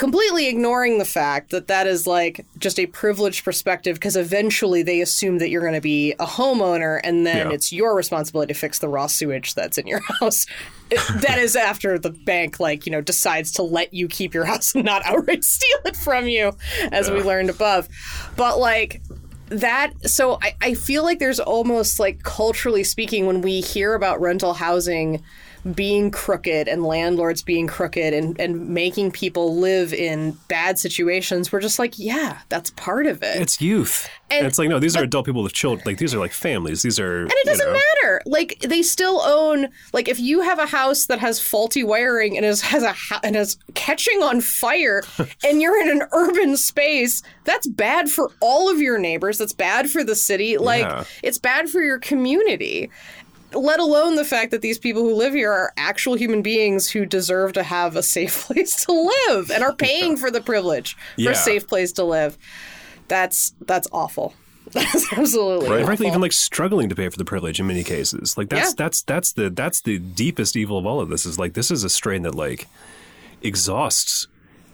Completely 0.00 0.48
ignoring 0.48 0.96
the 0.96 1.04
fact 1.04 1.50
that 1.50 1.66
that 1.68 1.86
is 1.86 2.06
like 2.06 2.46
just 2.58 2.80
a 2.80 2.86
privileged 2.86 3.44
perspective 3.44 3.96
because 3.96 4.16
eventually 4.16 4.82
they 4.82 5.02
assume 5.02 5.36
that 5.40 5.50
you're 5.50 5.60
going 5.60 5.74
to 5.74 5.80
be 5.82 6.12
a 6.12 6.24
homeowner 6.24 6.98
and 7.04 7.26
then 7.26 7.48
Yeah. 7.48 7.52
it's 7.52 7.70
your 7.70 7.94
responsibility 7.94 8.54
to 8.54 8.58
fix 8.58 8.78
the 8.78 8.88
raw 8.88 9.06
sewage 9.08 9.52
that's 9.52 9.76
in 9.76 9.86
your 9.86 10.00
house. 10.20 10.46
It- 10.90 11.20
that 11.20 11.38
is 11.38 11.54
after 11.54 11.98
the 11.98 12.08
bank, 12.08 12.58
like, 12.58 12.86
you 12.86 12.92
know, 12.92 13.02
decides 13.02 13.52
to 13.52 13.62
let 13.62 13.92
you 13.92 14.08
keep 14.08 14.32
your 14.32 14.46
house 14.46 14.74
and 14.74 14.86
not 14.86 15.04
outright 15.04 15.44
steal 15.56 15.78
it 15.84 15.96
from 15.96 16.26
you, 16.26 16.52
as 16.92 17.10
we 17.10 17.22
learned 17.22 17.50
above. 17.50 17.86
But, 18.36 18.58
like, 18.58 19.02
that, 19.50 19.92
so 20.08 20.38
I, 20.42 20.54
I 20.62 20.74
feel 20.74 21.02
like 21.04 21.18
there's 21.18 21.40
almost 21.40 22.00
like 22.00 22.22
culturally 22.22 22.84
speaking, 22.84 23.26
when 23.26 23.42
we 23.42 23.60
hear 23.60 23.92
about 23.92 24.18
rental 24.20 24.54
housing 24.54 25.22
being 25.74 26.10
crooked 26.10 26.68
and 26.68 26.82
landlords 26.84 27.42
being 27.42 27.66
crooked 27.66 28.14
and, 28.14 28.38
and 28.40 28.68
making 28.70 29.10
people 29.12 29.56
live 29.56 29.92
in 29.92 30.32
bad 30.48 30.78
situations, 30.78 31.52
we're 31.52 31.60
just 31.60 31.78
like, 31.78 31.98
yeah, 31.98 32.38
that's 32.48 32.70
part 32.70 33.06
of 33.06 33.22
it. 33.22 33.40
It's 33.40 33.60
youth. 33.60 34.08
And- 34.30 34.38
And 34.38 34.46
it's 34.46 34.58
like, 34.58 34.68
no, 34.68 34.78
these 34.78 34.96
are 34.96 35.02
adult 35.02 35.26
people 35.26 35.42
with 35.42 35.52
children. 35.52 35.82
Like, 35.84 35.98
these 35.98 36.14
are 36.14 36.18
like 36.18 36.32
families. 36.32 36.82
These 36.82 37.00
are. 37.00 37.22
And 37.22 37.32
it 37.32 37.46
doesn't 37.46 37.72
matter. 37.72 38.22
Like 38.26 38.58
they 38.60 38.82
still 38.82 39.20
own. 39.22 39.68
Like 39.92 40.08
if 40.08 40.18
you 40.20 40.40
have 40.42 40.58
a 40.58 40.66
house 40.66 41.06
that 41.06 41.18
has 41.18 41.40
faulty 41.40 41.82
wiring 41.84 42.36
and 42.36 42.46
is 42.46 42.60
has 42.62 42.82
a 42.84 42.94
and 43.24 43.34
is 43.36 43.56
catching 43.74 44.22
on 44.22 44.40
fire, 44.40 45.02
and 45.44 45.60
you're 45.60 45.80
in 45.82 45.90
an 45.90 46.06
urban 46.12 46.56
space, 46.56 47.22
that's 47.44 47.66
bad 47.66 48.08
for 48.08 48.30
all 48.40 48.70
of 48.70 48.80
your 48.80 48.98
neighbors. 48.98 49.38
That's 49.38 49.52
bad 49.52 49.90
for 49.90 50.04
the 50.04 50.14
city. 50.14 50.56
Like 50.58 50.82
Yeah. 50.82 51.04
it's 51.22 51.38
bad 51.38 51.68
for 51.68 51.82
your 51.82 51.98
community. 51.98 52.88
Let 53.52 53.80
alone 53.80 54.16
the 54.16 54.24
fact 54.24 54.50
that 54.52 54.62
these 54.62 54.78
people 54.78 55.02
who 55.02 55.14
live 55.14 55.32
here 55.34 55.50
are 55.52 55.72
actual 55.76 56.14
human 56.14 56.42
beings 56.42 56.88
who 56.90 57.04
deserve 57.04 57.52
to 57.54 57.62
have 57.62 57.96
a 57.96 58.02
safe 58.02 58.44
place 58.46 58.84
to 58.84 58.92
live 59.28 59.50
and 59.50 59.62
are 59.64 59.72
paying 59.74 60.16
for 60.16 60.30
the 60.30 60.40
privilege 60.40 60.94
for 61.16 61.22
Yeah. 61.22 61.30
a 61.30 61.34
safe 61.34 61.66
place 61.66 61.92
to 61.92 62.04
live. 62.04 62.38
That's 63.08 63.54
that's 63.60 63.88
awful. 63.92 64.34
That's 64.72 65.12
absolutely 65.12 65.68
Right. 65.68 65.78
And 65.78 65.86
frankly, 65.86 66.06
even 66.06 66.20
like 66.20 66.30
struggling 66.32 66.88
to 66.90 66.94
pay 66.94 67.08
for 67.08 67.16
the 67.18 67.24
privilege 67.24 67.58
in 67.58 67.66
many 67.66 67.82
cases. 67.82 68.38
Like 68.38 68.50
that's 68.50 68.68
Yeah. 68.70 68.74
that's 68.78 69.02
that's 69.02 69.32
the 69.32 69.50
that's 69.50 69.80
the 69.80 69.98
deepest 69.98 70.54
evil 70.54 70.78
of 70.78 70.86
all 70.86 71.00
of 71.00 71.08
this. 71.08 71.26
Is 71.26 71.36
like 71.40 71.54
this 71.54 71.72
is 71.72 71.82
a 71.82 71.90
strain 71.90 72.22
that 72.22 72.36
like 72.36 72.68
exhausts 73.42 74.28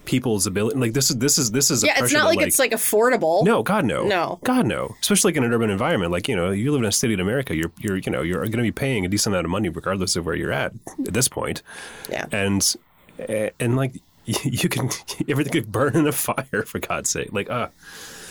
people's 0.07 0.46
ability. 0.46 0.78
Like 0.78 0.92
this 0.92 1.11
is 1.11 1.18
this 1.18 1.36
is 1.36 1.50
this 1.50 1.70
is 1.70 1.82
a 1.82 1.86
yeah, 1.88 2.02
it's 2.02 2.12
not 2.12 2.30
that, 2.30 2.36
like, 2.36 2.46
it's 2.46 2.59
like 2.59 2.70
affordable. 2.70 3.44
No, 3.44 3.62
God 3.62 3.84
no. 3.84 4.04
No. 4.07 4.38
God 4.44 4.66
no. 4.66 4.96
Especially 5.00 5.30
like 5.32 5.36
in 5.36 5.44
an 5.44 5.52
urban 5.52 5.68
environment. 5.70 6.12
Like, 6.12 6.28
you 6.28 6.36
know, 6.36 6.50
you 6.50 6.72
live 6.72 6.80
in 6.80 6.86
a 6.86 6.92
city 6.92 7.14
in 7.14 7.20
America, 7.20 7.54
you're 7.54 7.72
you're 7.78 7.96
you 7.98 8.11
know, 8.11 8.22
you're 8.22 8.46
gonna 8.48 8.62
be 8.62 8.72
paying 8.72 9.04
a 9.04 9.09
decent 9.09 9.34
amount 9.34 9.44
of 9.44 9.50
money 9.50 9.68
regardless 9.68 10.16
of 10.16 10.24
where 10.24 10.34
you're 10.34 10.52
at 10.52 10.72
at 11.07 11.12
this 11.12 11.28
point. 11.28 11.62
Yeah. 12.11 12.26
And 12.32 12.74
and 13.61 13.76
like 13.76 13.92
you 14.24 14.68
can 14.68 14.88
everything 15.28 15.52
could 15.52 15.70
burn 15.70 15.94
in 15.96 16.07
a 16.07 16.12
fire 16.12 16.62
for 16.66 16.78
God's 16.78 17.11
sake. 17.11 17.32
Like, 17.32 17.50
uh 17.50 17.68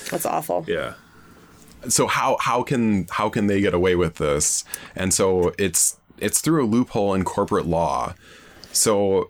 That's 0.09 0.25
awful. 0.25 0.65
yeah. 0.67 0.93
so 1.87 2.07
how 2.07 2.37
how 2.39 2.63
can 2.63 3.07
how 3.11 3.29
can 3.29 3.47
they 3.47 3.61
get 3.61 3.73
away 3.73 3.95
with 3.95 4.15
this? 4.15 4.63
And 4.95 5.13
so 5.13 5.53
it's 5.57 5.97
it's 6.17 6.41
through 6.41 6.65
a 6.65 6.67
loophole 6.67 7.13
in 7.13 7.23
corporate 7.23 7.65
law. 7.65 8.15
So 8.71 9.29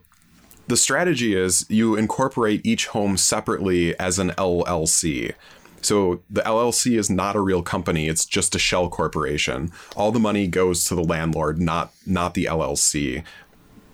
the 0.67 0.77
strategy 0.77 1.35
is 1.35 1.65
you 1.69 1.95
incorporate 1.95 2.65
each 2.65 2.87
home 2.87 3.17
separately 3.17 3.97
as 3.99 4.19
an 4.19 4.31
LLC. 4.31 5.33
So 5.81 6.21
the 6.29 6.41
LLC 6.41 6.97
is 6.97 7.09
not 7.09 7.35
a 7.35 7.41
real 7.41 7.61
company, 7.61 8.07
it's 8.07 8.25
just 8.25 8.55
a 8.55 8.59
shell 8.59 8.89
corporation. 8.89 9.71
All 9.95 10.11
the 10.11 10.19
money 10.19 10.47
goes 10.47 10.85
to 10.85 10.95
the 10.95 11.03
landlord, 11.03 11.61
not 11.61 11.93
not 12.05 12.33
the 12.33 12.45
LLC. 12.45 13.23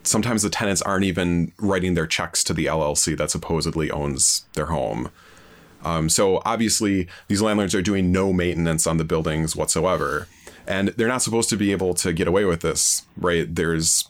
Sometimes 0.02 0.42
the 0.42 0.50
tenants 0.50 0.82
aren't 0.82 1.04
even 1.04 1.52
writing 1.58 1.94
their 1.94 2.06
checks 2.06 2.42
to 2.44 2.54
the 2.54 2.66
LLC 2.66 3.16
that 3.18 3.30
supposedly 3.30 3.90
owns 3.90 4.46
their 4.54 4.66
home. 4.66 5.10
Um, 5.84 6.08
so 6.08 6.40
obviously, 6.44 7.08
these 7.28 7.42
landlords 7.42 7.74
are 7.74 7.82
doing 7.82 8.10
no 8.10 8.32
maintenance 8.32 8.86
on 8.86 8.96
the 8.96 9.04
buildings 9.04 9.54
whatsoever, 9.54 10.28
and 10.66 10.88
they're 10.88 11.08
not 11.08 11.22
supposed 11.22 11.50
to 11.50 11.56
be 11.56 11.72
able 11.72 11.94
to 11.94 12.12
get 12.12 12.26
away 12.28 12.44
with 12.44 12.60
this, 12.60 13.04
right? 13.16 13.52
There's, 13.52 14.08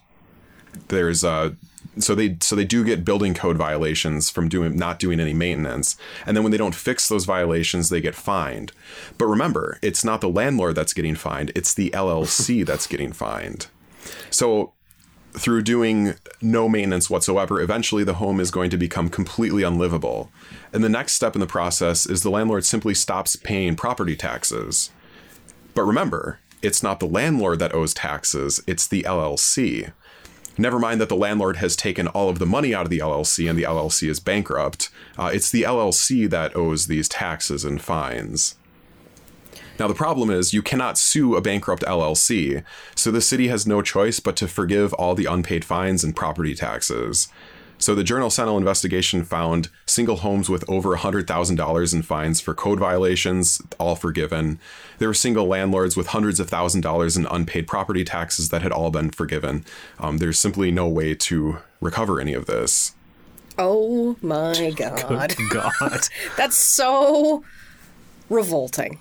there's, 0.88 1.24
uh, 1.24 1.50
so 1.98 2.14
they 2.14 2.36
so 2.40 2.56
they 2.56 2.64
do 2.64 2.84
get 2.84 3.04
building 3.04 3.34
code 3.34 3.56
violations 3.56 4.30
from 4.30 4.48
doing 4.48 4.76
not 4.76 4.98
doing 4.98 5.20
any 5.20 5.34
maintenance, 5.34 5.96
and 6.26 6.36
then 6.36 6.42
when 6.42 6.50
they 6.50 6.58
don't 6.58 6.74
fix 6.74 7.08
those 7.08 7.24
violations, 7.24 7.88
they 7.88 8.00
get 8.00 8.14
fined. 8.14 8.72
But 9.18 9.26
remember, 9.26 9.78
it's 9.82 10.04
not 10.04 10.20
the 10.20 10.28
landlord 10.28 10.74
that's 10.74 10.94
getting 10.94 11.14
fined; 11.14 11.52
it's 11.54 11.74
the 11.74 11.90
LLC 11.90 12.64
that's 12.66 12.86
getting 12.86 13.12
fined. 13.12 13.66
So 14.30 14.72
through 15.34 15.62
doing 15.62 16.14
no 16.40 16.68
maintenance 16.68 17.08
whatsoever, 17.08 17.60
eventually 17.60 18.04
the 18.04 18.14
home 18.14 18.38
is 18.40 18.50
going 18.50 18.70
to 18.70 18.76
become 18.76 19.08
completely 19.08 19.62
unlivable. 19.62 20.30
And 20.72 20.84
the 20.84 20.88
next 20.88 21.12
step 21.12 21.34
in 21.34 21.40
the 21.40 21.46
process 21.46 22.06
is 22.06 22.22
the 22.22 22.30
landlord 22.30 22.64
simply 22.64 22.94
stops 22.94 23.36
paying 23.36 23.74
property 23.74 24.14
taxes. 24.14 24.90
But 25.74 25.84
remember, 25.84 26.38
it's 26.60 26.82
not 26.82 27.00
the 27.00 27.06
landlord 27.06 27.58
that 27.60 27.74
owes 27.74 27.94
taxes, 27.94 28.62
it's 28.66 28.86
the 28.86 29.02
LLC. 29.04 29.92
Never 30.58 30.78
mind 30.78 31.00
that 31.00 31.08
the 31.08 31.16
landlord 31.16 31.56
has 31.56 31.76
taken 31.76 32.08
all 32.08 32.28
of 32.28 32.38
the 32.38 32.46
money 32.46 32.74
out 32.74 32.84
of 32.84 32.90
the 32.90 32.98
LLC 32.98 33.48
and 33.48 33.58
the 33.58 33.62
LLC 33.62 34.08
is 34.08 34.20
bankrupt. 34.20 34.90
Uh, 35.18 35.30
it's 35.32 35.50
the 35.50 35.62
LLC 35.62 36.28
that 36.28 36.54
owes 36.54 36.86
these 36.86 37.08
taxes 37.08 37.64
and 37.64 37.80
fines. 37.80 38.56
Now, 39.78 39.88
the 39.88 39.94
problem 39.94 40.30
is 40.30 40.52
you 40.52 40.62
cannot 40.62 40.98
sue 40.98 41.34
a 41.34 41.40
bankrupt 41.40 41.82
LLC, 41.82 42.62
so 42.94 43.10
the 43.10 43.22
city 43.22 43.48
has 43.48 43.66
no 43.66 43.80
choice 43.80 44.20
but 44.20 44.36
to 44.36 44.46
forgive 44.46 44.92
all 44.94 45.14
the 45.14 45.24
unpaid 45.24 45.64
fines 45.64 46.04
and 46.04 46.14
property 46.14 46.54
taxes. 46.54 47.28
So 47.82 47.96
the 47.96 48.04
Journal 48.04 48.30
Sentinel 48.30 48.58
investigation 48.58 49.24
found 49.24 49.68
single 49.86 50.18
homes 50.18 50.48
with 50.48 50.64
over 50.70 50.96
$100,000 50.96 51.94
in 51.94 52.02
fines 52.02 52.40
for 52.40 52.54
code 52.54 52.78
violations, 52.78 53.60
all 53.80 53.96
forgiven. 53.96 54.60
There 54.98 55.08
were 55.08 55.14
single 55.14 55.46
landlords 55.46 55.96
with 55.96 56.06
hundreds 56.06 56.38
of 56.38 56.48
thousand 56.48 56.82
dollars 56.82 57.16
in 57.16 57.26
unpaid 57.26 57.66
property 57.66 58.04
taxes 58.04 58.50
that 58.50 58.62
had 58.62 58.70
all 58.70 58.92
been 58.92 59.10
forgiven. 59.10 59.64
Um, 59.98 60.18
there's 60.18 60.38
simply 60.38 60.70
no 60.70 60.86
way 60.86 61.16
to 61.16 61.58
recover 61.80 62.20
any 62.20 62.34
of 62.34 62.46
this. 62.46 62.94
Oh 63.58 64.16
my 64.22 64.72
god. 64.76 65.34
God. 65.50 66.02
That's 66.36 66.56
so 66.56 67.42
revolting. 68.30 69.00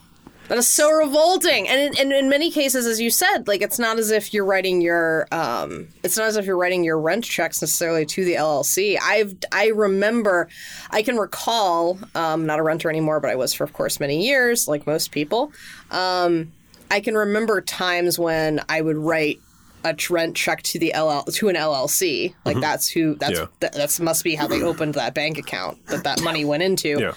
That 0.52 0.58
is 0.58 0.68
so 0.68 0.92
revolting. 0.92 1.70
And 1.70 1.80
in, 1.80 1.98
and 1.98 2.12
in 2.12 2.28
many 2.30 2.52
cases, 2.52 2.86
as 2.86 3.00
you 3.00 3.10
said, 3.10 3.48
like 3.48 3.62
it's 3.62 3.80
not 3.80 3.98
as 4.00 4.12
if 4.12 4.34
you're 4.34 4.44
writing 4.44 4.82
your 4.82 5.26
um, 5.32 5.88
it's 6.04 6.18
not 6.18 6.28
as 6.28 6.36
if 6.36 6.46
you're 6.46 6.58
writing 6.58 6.84
your 6.84 7.00
rent 7.00 7.24
checks 7.24 7.62
necessarily 7.62 8.06
to 8.08 8.26
the 8.26 8.34
LLC. 8.34 8.98
I've 9.02 9.34
I 9.54 9.68
remember, 9.68 10.50
I 10.90 11.04
can 11.04 11.16
recall, 11.16 11.98
um, 12.16 12.46
not 12.46 12.60
a 12.60 12.64
renter 12.64 12.90
anymore, 12.90 13.22
but 13.22 13.30
I 13.30 13.36
was 13.36 13.54
for 13.54 13.64
of 13.64 13.72
course 13.72 14.02
many 14.02 14.28
years, 14.28 14.68
like 14.68 14.86
most 14.86 15.12
people. 15.12 15.54
Um, 15.90 16.52
I 16.92 17.00
can 17.00 17.16
remember 17.16 17.62
times 17.62 18.20
when 18.20 18.60
I 18.68 18.82
would 18.82 18.98
write 18.98 19.40
a 19.86 19.96
rent 20.10 20.36
check 20.36 20.64
to 20.64 20.80
the 20.80 20.92
LL 20.94 21.32
to 21.32 21.48
an 21.48 21.56
LLC. 21.56 22.36
Like 22.44 22.60
that's 22.60 22.90
who 22.90 23.16
that's 23.16 23.40
Yeah. 23.40 23.46
that, 23.62 23.72
that's 23.72 24.02
must 24.02 24.26
be 24.26 24.36
how 24.36 24.48
they 24.48 24.62
opened 24.62 24.96
that 24.96 25.14
bank 25.14 25.38
account 25.38 25.88
that 25.88 26.04
that 26.04 26.22
money 26.22 26.44
went 26.44 26.62
into 26.62 27.00
Yeah. 27.00 27.14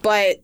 but 0.00 0.36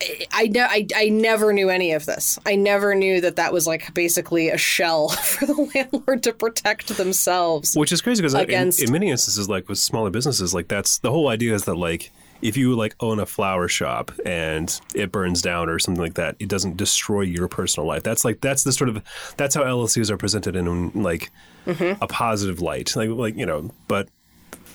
I, 0.00 0.50
I, 0.56 0.86
I 0.94 1.08
never 1.08 1.52
knew 1.52 1.70
any 1.70 1.92
of 1.92 2.06
this. 2.06 2.38
I 2.46 2.54
never 2.54 2.94
knew 2.94 3.20
that 3.20 3.36
that 3.36 3.52
was 3.52 3.66
like 3.66 3.92
basically 3.94 4.48
a 4.48 4.56
shell 4.58 5.08
for 5.08 5.46
the 5.46 5.70
landlord 5.74 6.22
to 6.24 6.32
protect 6.32 6.88
themselves. 6.96 7.74
Which 7.74 7.92
is 7.92 8.00
crazy 8.00 8.22
because 8.22 8.34
in, 8.34 8.40
Against- 8.40 8.82
in 8.82 8.92
many 8.92 9.10
instances, 9.10 9.48
like 9.48 9.68
with 9.68 9.78
smaller 9.78 10.10
businesses, 10.10 10.54
like 10.54 10.68
that's 10.68 10.98
the 10.98 11.10
whole 11.10 11.28
idea 11.28 11.54
is 11.54 11.64
that 11.64 11.74
like 11.74 12.10
if 12.40 12.56
you 12.56 12.76
like 12.76 12.94
own 13.00 13.18
a 13.18 13.26
flower 13.26 13.66
shop 13.66 14.12
and 14.24 14.80
it 14.94 15.10
burns 15.10 15.42
down 15.42 15.68
or 15.68 15.80
something 15.80 16.00
like 16.00 16.14
that, 16.14 16.36
it 16.38 16.48
doesn't 16.48 16.76
destroy 16.76 17.22
your 17.22 17.48
personal 17.48 17.86
life. 17.86 18.04
That's 18.04 18.24
like 18.24 18.40
that's 18.40 18.62
the 18.62 18.70
sort 18.72 18.88
of 18.90 19.02
that's 19.36 19.56
how 19.56 19.62
LLCs 19.64 20.10
are 20.10 20.16
presented 20.16 20.54
in 20.56 20.90
like 21.02 21.30
Mm-hmm. 21.66 22.02
a 22.02 22.06
positive 22.06 22.62
light. 22.62 22.96
Like 22.96 23.10
like 23.10 23.36
you 23.36 23.44
know, 23.44 23.70
but 23.88 24.08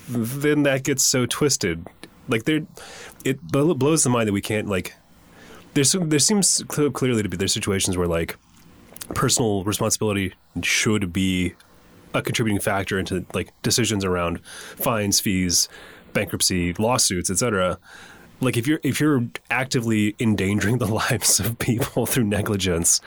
then 0.08 0.62
that 0.64 0.84
gets 0.84 1.02
so 1.02 1.26
twisted. 1.26 1.84
Like 2.28 2.44
there, 2.44 2.60
it 3.24 3.40
blows 3.42 4.04
the 4.04 4.10
mind 4.10 4.28
that 4.28 4.32
we 4.32 4.40
can't 4.42 4.68
like. 4.68 4.94
There's 5.74 5.92
there 5.92 6.18
seems 6.18 6.62
cl- 6.72 6.90
clearly 6.90 7.22
to 7.22 7.28
be 7.28 7.36
there's 7.36 7.52
situations 7.52 7.96
where 7.96 8.06
like 8.08 8.36
personal 9.14 9.64
responsibility 9.64 10.34
should 10.62 11.12
be 11.12 11.54
a 12.14 12.22
contributing 12.22 12.60
factor 12.60 12.98
into 12.98 13.26
like 13.34 13.52
decisions 13.62 14.04
around 14.04 14.40
fines, 14.44 15.18
fees, 15.20 15.68
bankruptcy, 16.12 16.72
lawsuits, 16.74 17.28
etc. 17.30 17.78
Like 18.40 18.56
if 18.56 18.66
you're 18.66 18.80
if 18.82 19.00
you're 19.00 19.24
actively 19.50 20.14
endangering 20.20 20.78
the 20.78 20.86
lives 21.02 21.40
of 21.40 21.58
people 21.58 22.06
through 22.06 22.24
negligence, 22.24 23.00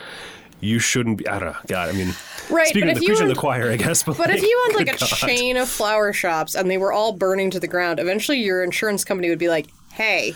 you 0.60 0.80
shouldn't 0.80 1.20
be. 1.20 1.28
I 1.28 1.40
don't 1.40 1.54
know. 1.54 1.58
God, 1.68 1.90
I 1.90 1.94
mean, 1.94 2.14
Right, 2.50 2.68
Speaking 2.68 2.88
but 2.88 2.92
of 2.92 2.98
if 2.98 3.00
the 3.00 3.04
you 3.04 3.08
preaching 3.10 3.30
of 3.30 3.36
the 3.36 3.40
choir, 3.40 3.72
I 3.72 3.76
guess. 3.78 4.04
But, 4.04 4.18
But 4.18 4.30
if 4.30 4.42
you 4.42 4.64
owned 4.66 4.76
like 4.76 4.88
a 4.96 4.98
God. 4.98 5.08
chain 5.08 5.58
of 5.58 5.68
flower 5.70 6.14
shops 6.14 6.56
and 6.56 6.70
they 6.72 6.78
were 6.78 6.92
all 6.94 7.14
burning 7.14 7.50
to 7.52 7.60
the 7.60 7.68
ground, 7.68 8.00
eventually 8.00 8.40
your 8.40 8.64
insurance 8.64 9.04
company 9.06 9.30
would 9.30 9.38
be 9.40 9.50
like, 9.50 9.68
"Hey, 9.94 10.34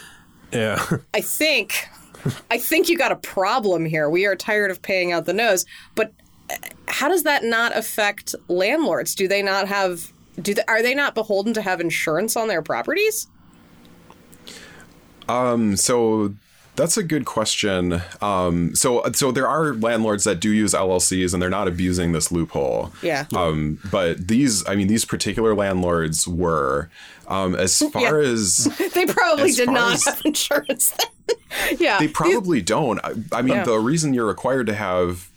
yeah, 0.51 0.83
I 1.13 1.21
think, 1.21 1.87
I 2.49 2.57
think 2.57 2.89
you 2.89 2.97
got 2.97 3.11
a 3.11 3.15
problem 3.15 3.85
here. 3.85 4.09
We 4.09 4.25
are 4.25 4.35
tired 4.35 4.71
of 4.71 4.81
paying 4.81 5.11
out 5.11 5.25
the 5.25 5.33
nose." 5.33 5.65
But 5.95 6.13
uh, 6.49 6.55
how 6.87 7.07
does 7.09 7.23
that 7.23 7.43
not 7.43 7.75
affect 7.75 8.35
landlords? 8.47 9.15
Do 9.15 9.27
they 9.27 9.41
not 9.41 9.67
have? 9.67 10.11
Do 10.41 10.53
they, 10.53 10.63
are 10.67 10.81
they 10.81 10.95
not 10.95 11.13
beholden 11.15 11.53
to 11.55 11.61
have 11.61 11.81
insurance 11.81 12.35
on 12.35 12.47
their 12.47 12.61
properties? 12.61 13.27
Um, 15.29 15.75
so 15.77 16.33
that's 16.75 16.97
a 16.97 17.03
good 17.03 17.25
question. 17.25 18.01
Um, 18.21 18.75
so 18.75 19.03
so 19.13 19.31
there 19.31 19.47
are 19.47 19.73
landlords 19.73 20.23
that 20.23 20.39
do 20.39 20.49
use 20.51 20.73
LLCs 20.73 21.33
and 21.33 21.41
they're 21.41 21.49
not 21.49 21.67
abusing 21.67 22.11
this 22.11 22.31
loophole. 22.31 22.91
Yeah. 23.01 23.25
Um, 23.35 23.79
but 23.91 24.27
these, 24.27 24.67
I 24.67 24.75
mean, 24.75 24.87
these 24.87 25.05
particular 25.05 25.53
landlords 25.55 26.27
were. 26.27 26.89
Um, 27.27 27.55
as 27.55 27.77
far 27.93 28.19
as 28.19 28.65
They 28.93 29.05
probably 29.05 29.51
As 29.51 29.55
did 29.57 29.69
not 29.69 29.93
as- 29.95 30.05
have 30.05 30.21
insurance 30.25 30.89
then. 30.91 31.07
yeah. 31.79 31.99
they 31.99 32.07
probably 32.07 32.61
don't. 32.61 32.99
I, 33.03 33.13
I 33.31 33.41
mean, 33.41 33.55
Yeah. 33.55 33.63
the 33.63 33.79
reason 33.79 34.13
you're 34.13 34.27
required 34.27 34.67
to 34.67 34.75
have 34.75 35.29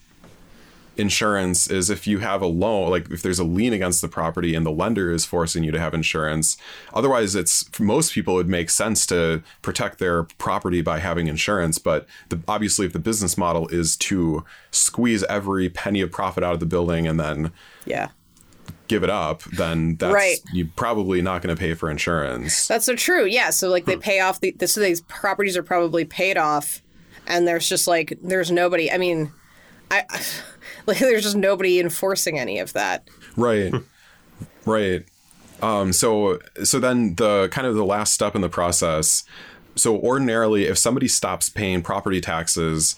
insurance 0.96 1.68
is 1.68 1.90
if 1.90 2.06
you 2.06 2.20
have 2.20 2.40
a 2.40 2.46
loan, 2.46 2.90
like 2.90 3.10
if 3.10 3.22
there's 3.22 3.38
a 3.38 3.44
lien 3.44 3.72
against 3.72 4.00
the 4.00 4.08
property 4.08 4.54
and 4.54 4.64
the 4.64 4.70
lender 4.70 5.10
is 5.10 5.24
forcing 5.24 5.64
you 5.64 5.72
to 5.72 5.80
have 5.80 5.92
insurance. 5.94 6.56
Otherwise, 6.92 7.34
it's 7.34 7.68
for 7.70 7.82
most 7.82 8.12
people 8.12 8.34
it 8.34 8.36
would 8.38 8.48
make 8.48 8.70
sense 8.70 9.06
to 9.06 9.42
protect 9.62 9.98
their 9.98 10.22
property 10.22 10.82
by 10.82 11.00
having 11.00 11.26
insurance. 11.26 11.78
But 11.78 12.06
the, 12.28 12.40
obviously, 12.46 12.86
if 12.86 12.92
the 12.92 12.98
business 13.00 13.36
model 13.36 13.66
is 13.68 13.96
to 13.96 14.44
squeeze 14.70 15.24
every 15.24 15.68
penny 15.68 16.00
of 16.00 16.12
profit 16.12 16.44
out 16.44 16.54
of 16.54 16.60
the 16.60 16.66
building 16.66 17.06
and 17.08 17.18
then 17.18 17.50
yeah. 17.86 18.10
Give 18.88 19.02
it 19.02 19.10
up, 19.10 19.42
then 19.44 19.96
that's 19.96 20.12
Right. 20.12 20.36
you're 20.52 20.68
probably 20.76 21.22
not 21.22 21.42
going 21.42 21.54
to 21.54 21.58
pay 21.58 21.74
for 21.74 21.90
insurance. 21.90 22.66
That's 22.68 22.84
so 22.84 22.94
true. 22.94 23.24
Yeah. 23.24 23.50
So 23.50 23.68
like 23.70 23.86
they 23.86 23.96
pay 23.96 24.20
off 24.20 24.40
the 24.40 24.54
so 24.66 24.80
these 24.80 25.00
properties 25.02 25.56
are 25.56 25.62
probably 25.62 26.04
paid 26.04 26.36
off, 26.36 26.82
and 27.26 27.46
there's 27.48 27.68
just 27.68 27.86
like 27.86 28.18
there's 28.22 28.50
nobody. 28.50 28.90
I 28.92 28.98
mean, 28.98 29.32
I 29.90 30.04
like 30.86 30.98
there's 30.98 31.22
just 31.22 31.36
nobody 31.36 31.80
enforcing 31.80 32.38
any 32.38 32.58
of 32.58 32.72
that. 32.74 33.08
Right. 33.36 33.72
right. 34.66 35.04
Um, 35.62 35.92
so 35.92 36.40
so 36.62 36.78
then 36.78 37.14
the 37.14 37.48
kind 37.50 37.66
of 37.66 37.74
the 37.74 37.84
last 37.84 38.12
step 38.12 38.34
in 38.34 38.42
the 38.42 38.48
process. 38.50 39.24
So 39.76 39.96
ordinarily, 39.98 40.66
if 40.66 40.78
somebody 40.78 41.08
stops 41.08 41.48
paying 41.48 41.82
property 41.82 42.20
taxes, 42.20 42.94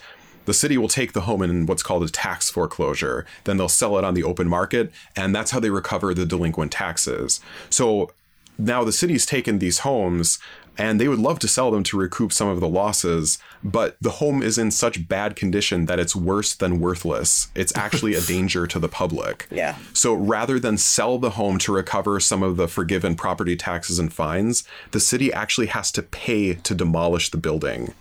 the 0.47 0.55
city 0.55 0.78
will 0.78 0.88
take 0.88 1.12
the 1.12 1.22
home 1.22 1.42
in 1.42 1.66
what's 1.66 1.82
called 1.82 2.03
a 2.03 2.09
tax 2.09 2.51
foreclosure. 2.51 3.26
Then 3.44 3.59
they'll 3.59 3.68
sell 3.68 3.99
it 3.99 4.05
on 4.05 4.14
the 4.14 4.24
open 4.24 4.49
market, 4.49 4.90
and 5.14 5.34
that's 5.34 5.51
how 5.51 5.61
they 5.61 5.70
recover 5.70 6.14
the 6.14 6.26
delinquent 6.26 6.72
taxes. 6.72 7.40
So 7.68 8.11
now 8.59 8.84
the 8.84 8.92
city's 8.92 9.26
taken 9.26 9.59
these 9.59 9.80
homes 9.80 10.38
and 10.78 11.01
they 11.01 11.09
would 11.09 11.18
love 11.18 11.38
to 11.38 11.49
sell 11.49 11.70
them 11.70 11.82
to 11.84 11.97
recoup 11.97 12.32
some 12.32 12.49
of 12.49 12.61
the 12.61 12.68
losses, 12.68 13.38
but 13.64 13.97
the 14.01 14.12
home 14.12 14.42
is 14.42 14.59
in 14.59 14.70
such 14.70 15.09
bad 15.09 15.36
condition 15.36 15.86
that 15.86 15.99
it's 15.99 16.14
worse 16.14 16.55
than 16.55 16.80
worthless. 16.80 17.49
It's 17.55 17.74
actually 17.76 18.14
a 18.14 18.20
danger 18.26 18.66
to 18.66 18.78
the 18.78 18.88
public. 18.88 19.47
Yeah. 19.51 19.76
So 19.92 20.14
rather 20.14 20.59
than 20.59 20.76
sell 20.76 21.18
the 21.18 21.30
home 21.30 21.59
to 21.59 21.72
recover 21.72 22.20
some 22.20 22.42
of 22.42 22.57
the 22.57 22.68
forgiven 22.68 23.14
property 23.14 23.57
taxes 23.57 23.99
and 23.99 24.12
fines, 24.12 24.64
the 24.90 25.01
city 25.01 25.32
actually 25.32 25.68
has 25.68 25.90
to 25.92 26.03
pay 26.03 26.55
to 26.55 26.74
demolish 26.74 27.30
the 27.30 27.38
building. 27.38 27.94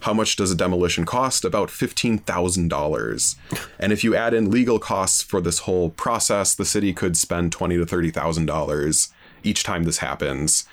How 0.00 0.14
much 0.14 0.36
does 0.36 0.50
a 0.50 0.54
demolition 0.54 1.04
cost? 1.04 1.44
About 1.44 1.68
$15,000. 1.68 3.36
And 3.78 3.92
if 3.92 4.02
you 4.02 4.14
add 4.14 4.34
in 4.34 4.50
legal 4.50 4.78
costs 4.78 5.22
for 5.22 5.40
this 5.40 5.60
whole 5.60 5.90
process, 5.90 6.54
the 6.54 6.64
city 6.64 6.92
could 6.92 7.16
spend 7.16 7.52
twenty 7.52 7.76
to 7.76 7.84
$30,000 7.84 9.12
each 9.42 9.62
time 9.62 9.84
this 9.84 9.98
happens 9.98 10.66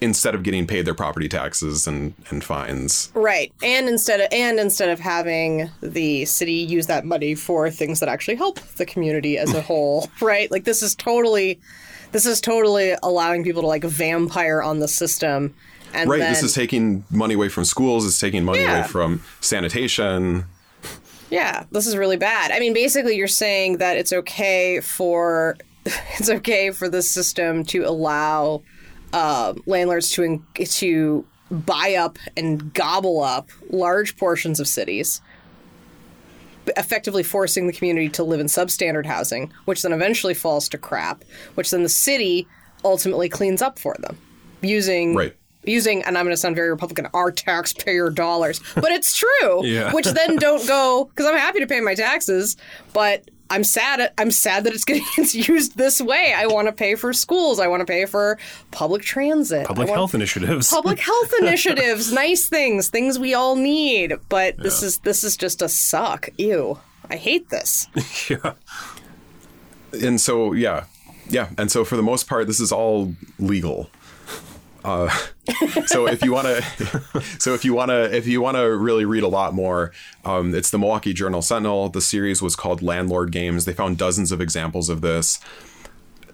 instead 0.00 0.34
of 0.34 0.42
getting 0.42 0.66
paid 0.66 0.84
their 0.84 0.94
property 0.94 1.28
taxes 1.28 1.86
and, 1.86 2.14
and 2.28 2.44
fines. 2.44 3.10
Right. 3.14 3.52
And 3.62 3.88
instead 3.88 4.20
of 4.20 4.28
and 4.32 4.60
instead 4.60 4.90
of 4.90 5.00
having 5.00 5.70
the 5.80 6.24
city 6.26 6.52
use 6.52 6.86
that 6.86 7.04
money 7.04 7.34
for 7.34 7.70
things 7.70 8.00
that 8.00 8.08
actually 8.08 8.36
help 8.36 8.60
the 8.76 8.86
community 8.86 9.38
as 9.38 9.54
a 9.54 9.62
whole, 9.62 10.08
right? 10.20 10.50
Like 10.50 10.64
this 10.64 10.82
is 10.82 10.94
totally 10.94 11.58
this 12.12 12.26
is 12.26 12.40
totally 12.40 12.94
allowing 13.02 13.42
people 13.42 13.62
to 13.62 13.68
like 13.68 13.82
vampire 13.82 14.62
on 14.62 14.78
the 14.80 14.88
system. 14.88 15.54
And 15.94 16.10
Right, 16.10 16.18
then, 16.20 16.32
this 16.32 16.42
is 16.42 16.52
taking 16.54 17.04
money 17.10 17.34
away 17.34 17.48
from 17.48 17.64
schools, 17.64 18.06
it's 18.06 18.18
taking 18.18 18.44
money 18.44 18.60
Yeah. 18.62 18.78
away 18.80 18.88
from 18.88 19.22
sanitation. 19.40 20.44
Yeah, 21.30 21.64
this 21.70 21.86
is 21.86 21.96
really 21.96 22.16
bad. 22.16 22.50
I 22.50 22.60
mean, 22.60 22.74
basically, 22.74 23.16
you're 23.16 23.28
saying 23.28 23.78
that 23.78 23.96
it's 23.96 24.12
okay 24.12 24.80
for 24.80 25.56
it's 26.18 26.28
okay 26.30 26.70
for 26.70 26.88
the 26.88 27.02
system 27.02 27.64
to 27.64 27.82
allow 27.84 28.62
uh, 29.12 29.54
landlords 29.66 30.10
to 30.12 30.42
to 30.64 31.24
buy 31.50 31.94
up 31.94 32.18
and 32.36 32.72
gobble 32.74 33.22
up 33.22 33.48
large 33.70 34.16
portions 34.16 34.58
of 34.60 34.66
cities, 34.66 35.20
effectively 36.76 37.22
forcing 37.22 37.66
the 37.66 37.72
community 37.72 38.08
to 38.08 38.24
live 38.24 38.40
in 38.40 38.46
substandard 38.46 39.06
housing, 39.06 39.52
which 39.66 39.82
then 39.82 39.92
eventually 39.92 40.34
falls 40.34 40.68
to 40.70 40.78
crap, 40.78 41.22
which 41.54 41.70
then 41.70 41.82
the 41.82 41.88
city 41.88 42.46
ultimately 42.84 43.28
cleans 43.28 43.60
up 43.62 43.78
for 43.78 43.94
them 44.00 44.16
using 44.62 45.14
Right. 45.14 45.34
Using 45.66 46.02
and 46.02 46.16
I'm 46.18 46.24
going 46.24 46.32
to 46.32 46.36
sound 46.36 46.56
very 46.56 46.70
Republican 46.70 47.08
our 47.14 47.30
taxpayer 47.30 48.10
dollars, 48.10 48.60
but 48.74 48.90
it's 48.92 49.16
true. 49.16 49.64
Yeah. 49.74 49.92
Which 49.92 50.06
then 50.06 50.36
don't 50.36 50.66
go 50.68 51.06
because 51.06 51.26
I'm 51.26 51.36
happy 51.36 51.60
to 51.60 51.66
pay 51.66 51.80
my 51.80 51.94
taxes, 51.94 52.56
but 52.92 53.28
I'm 53.50 53.64
sad. 53.64 54.12
I'm 54.18 54.30
sad 54.30 54.64
that 54.64 54.72
it's 54.72 54.84
getting 54.90 55.04
it's 55.18 55.34
used 55.34 55.76
this 55.76 56.00
way. 56.00 56.34
I 56.36 56.46
want 56.46 56.68
to 56.68 56.72
pay 56.72 56.94
for 56.94 57.12
schools. 57.12 57.58
I 57.60 57.66
want 57.68 57.80
to 57.80 57.86
pay 57.86 58.04
for 58.06 58.38
public 58.70 59.02
transit. 59.02 59.66
public 59.66 59.88
health 59.88 60.14
initiatives. 60.14 60.70
Public 60.70 60.98
health 60.98 61.32
initiatives, 61.40 62.12
nice 62.12 62.46
things, 62.48 62.88
things 62.88 63.18
we 63.18 63.34
all 63.34 63.56
need. 63.56 64.14
But 64.28 64.56
this 64.58 64.82
is 64.82 64.98
this 64.98 65.24
is 65.24 65.36
just 65.36 65.62
a 65.62 65.68
suck. 65.68 66.28
Ew. 66.38 66.78
I 67.10 67.16
hate 67.16 67.50
this. 67.50 67.86
yeah. 68.30 68.54
and 69.92 70.20
so 70.20 70.52
yeah 70.52 70.84
yeah 71.28 71.48
and 71.56 71.70
so 71.70 71.84
for 71.84 71.96
the 71.96 72.02
most 72.02 72.28
part 72.28 72.46
this 72.46 72.60
is 72.60 72.72
all 72.72 73.14
legal 73.38 73.88
uh, 74.84 75.08
so 75.86 76.06
if 76.06 76.22
you 76.22 76.32
want 76.32 76.46
to 76.46 77.22
so 77.38 77.54
if 77.54 77.64
you 77.64 77.74
want 77.74 77.90
to 77.90 78.14
if 78.14 78.26
you 78.26 78.40
want 78.40 78.56
to 78.56 78.76
really 78.76 79.04
read 79.04 79.22
a 79.22 79.28
lot 79.28 79.54
more 79.54 79.92
um, 80.24 80.54
it's 80.54 80.70
the 80.70 80.78
milwaukee 80.78 81.12
journal 81.12 81.42
sentinel 81.42 81.88
the 81.88 82.00
series 82.00 82.40
was 82.40 82.54
called 82.54 82.82
landlord 82.82 83.32
games 83.32 83.64
they 83.64 83.72
found 83.72 83.98
dozens 83.98 84.30
of 84.30 84.40
examples 84.40 84.88
of 84.88 85.00
this 85.00 85.40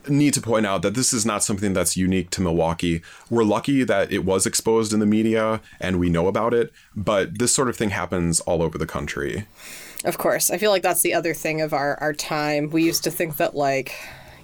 need 0.09 0.35
to 0.35 0.41
point 0.41 0.67
out 0.67 0.83
that 0.83 0.95
this 0.95 1.13
is 1.13 1.27
not 1.27 1.43
something 1.43 1.73
that's 1.73 1.97
unique 1.97 2.31
to 2.31 2.41
Milwaukee. 2.41 3.03
We're 3.29 3.45
lucky 3.45 3.85
that 3.85 4.11
it 4.11 4.25
was 4.25 4.47
exposed 4.47 4.93
in 4.93 5.01
the 5.01 5.07
media 5.07 5.61
and 5.79 6.01
we 6.01 6.09
know 6.09 6.27
about 6.27 6.55
it, 6.55 6.73
but 6.97 7.39
this 7.39 7.53
sort 7.53 7.69
of 7.69 7.77
thing 7.77 7.91
happens 7.91 8.41
all 8.41 8.63
over 8.63 8.79
the 8.79 8.87
country. 8.87 9.47
Of 10.05 10.17
course. 10.17 10.51
I 10.51 10.57
feel 10.57 10.71
like 10.71 10.83
that's 10.83 11.03
the 11.03 11.13
other 11.13 11.35
thing 11.35 11.61
of 11.61 11.75
our, 11.75 11.97
our 12.01 12.15
time. 12.15 12.71
We 12.71 12.83
used 12.83 13.05
to 13.05 13.11
think 13.11 13.37
that, 13.37 13.55
like, 13.55 13.95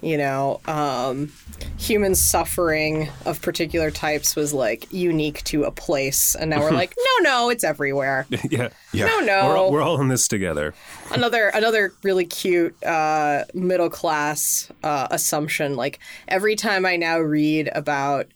you 0.03 0.19
know, 0.19 0.61
um, 0.67 1.33
human 1.79 2.15
suffering 2.15 3.09
of 3.25 3.41
particular 3.43 3.91
types 3.91 4.37
was, 4.37 4.53
like, 4.53 4.87
unique 4.93 5.43
to 5.45 5.65
a 5.65 5.71
place. 5.71 6.35
And 6.35 6.51
now 6.51 6.61
we're 6.61 6.71
like, 6.73 6.95
no, 6.97 7.31
no, 7.31 7.51
it's 7.51 7.65
everywhere. 7.65 8.27
yeah. 8.51 8.69
Yeah. 8.93 9.07
No, 9.07 9.21
no. 9.21 9.47
We're 9.47 9.57
all, 9.57 9.73
we're 9.73 9.83
all 9.83 10.01
in 10.01 10.09
this 10.09 10.29
together. 10.29 10.75
another 11.13 11.49
another 11.49 11.93
really 12.03 12.25
cute 12.25 12.83
uh, 12.85 13.45
middle 13.53 13.91
class 13.91 14.71
uh, 14.83 15.09
assumption. 15.11 15.77
Like 15.77 15.99
every 16.29 16.57
time 16.57 16.87
I 16.87 16.97
now 16.97 17.19
read 17.19 17.69
about, 17.75 18.27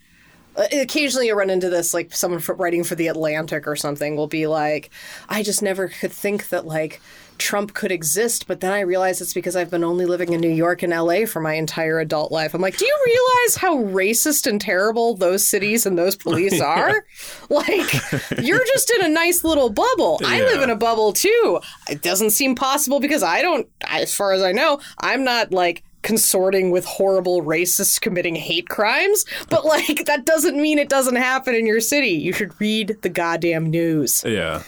uh, 0.57 0.67
occasionally 0.73 1.29
you 1.29 1.35
run 1.35 1.51
into 1.51 1.71
this. 1.71 1.95
Like 1.95 2.15
someone 2.15 2.41
for, 2.41 2.55
writing 2.55 2.85
for 2.85 2.95
the 2.95 3.07
Atlantic 3.07 3.67
or 3.67 3.77
something 3.77 4.17
will 4.17 4.27
be 4.27 4.47
like, 4.47 4.91
"I 5.29 5.43
just 5.43 5.63
never 5.63 5.89
could 5.89 6.13
think 6.13 6.49
that 6.51 6.67
like." 6.67 7.01
Trump 7.41 7.75
could 7.75 7.91
exist, 7.91 8.47
but 8.47 8.61
then 8.61 8.73
I 8.73 8.81
realize 8.81 9.21
it's 9.21 9.35
because 9.35 9.57
I've 9.57 9.71
been 9.71 9.83
only 9.83 10.07
living 10.07 10.33
in 10.33 10.41
New 10.41 10.51
York 10.51 10.83
and 10.83 10.93
LA 10.93 11.27
for 11.27 11.41
my 11.41 11.55
entire 11.55 11.99
adult 11.99 12.31
life. 12.31 12.55
I'm 12.55 12.61
like, 12.61 12.77
do 12.77 12.85
you 12.85 12.99
realize 13.07 13.57
how 13.57 13.77
racist 13.93 14.47
and 14.47 14.61
terrible 14.61 15.17
those 15.17 15.45
cities 15.45 15.87
and 15.87 15.99
those 15.99 16.15
police 16.15 16.61
are? 16.61 17.05
Like, 17.49 17.93
you're 18.39 18.65
just 18.67 18.91
in 18.91 19.05
a 19.05 19.09
nice 19.09 19.43
little 19.43 19.71
bubble. 19.71 20.21
I 20.25 20.41
live 20.43 20.63
in 20.63 20.71
a 20.71 20.77
bubble 20.77 21.13
too. 21.13 21.61
It 21.89 22.03
doesn't 22.03 22.31
seem 22.31 22.55
possible 22.55 23.01
because 23.01 23.23
I 23.23 23.43
don't, 23.43 23.69
as 23.89 24.15
far 24.15 24.33
as 24.33 24.43
I 24.43 24.53
know, 24.53 24.81
I'm 24.99 25.25
not 25.25 25.51
like 25.51 25.83
consorting 26.03 26.71
with 26.71 26.85
horrible 26.85 27.43
racists 27.43 28.01
committing 28.01 28.35
hate 28.35 28.69
crimes. 28.69 29.25
But 29.49 29.65
like, 29.65 30.05
that 30.07 30.25
doesn't 30.25 30.61
mean 30.61 30.79
it 30.79 30.89
doesn't 30.89 31.17
happen 31.17 31.55
in 31.55 31.67
your 31.67 31.81
city. 31.81 32.11
You 32.11 32.33
should 32.33 32.59
read 32.61 32.97
the 33.03 33.09
goddamn 33.09 33.71
news. 33.71 34.23
Yeah. 34.27 34.63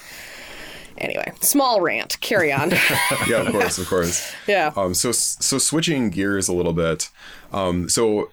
Anyway, 0.99 1.33
small 1.41 1.81
rant. 1.81 2.21
Carry 2.21 2.53
on. 2.53 2.71
yeah, 3.29 3.43
of 3.43 3.53
course, 3.53 3.79
of 3.79 3.89
course. 3.89 4.33
yeah. 4.47 4.73
Um, 4.77 4.95
so 4.95 5.13
so 5.13 5.59
switching 5.59 6.11
gears 6.11 6.49
a 6.49 6.53
little 6.53 6.73
bit. 6.73 7.11
Um, 7.53 7.89
so 7.89 8.31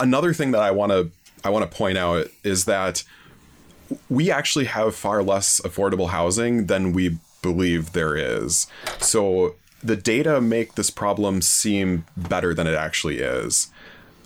another 0.00 0.32
thing 0.32 0.50
that 0.52 0.62
I 0.62 0.70
want 0.70 0.92
to 0.92 1.10
I 1.44 1.50
want 1.50 1.70
to 1.70 1.76
point 1.76 1.98
out 1.98 2.26
is 2.42 2.64
that 2.64 3.04
we 4.08 4.30
actually 4.30 4.64
have 4.64 4.94
far 4.94 5.22
less 5.22 5.60
affordable 5.60 6.08
housing 6.08 6.66
than 6.66 6.92
we 6.92 7.18
believe 7.42 7.92
there 7.92 8.16
is. 8.16 8.66
So 8.98 9.54
the 9.82 9.96
data 9.96 10.40
make 10.40 10.74
this 10.74 10.90
problem 10.90 11.40
seem 11.40 12.04
better 12.16 12.52
than 12.52 12.66
it 12.66 12.74
actually 12.74 13.18
is. 13.18 13.68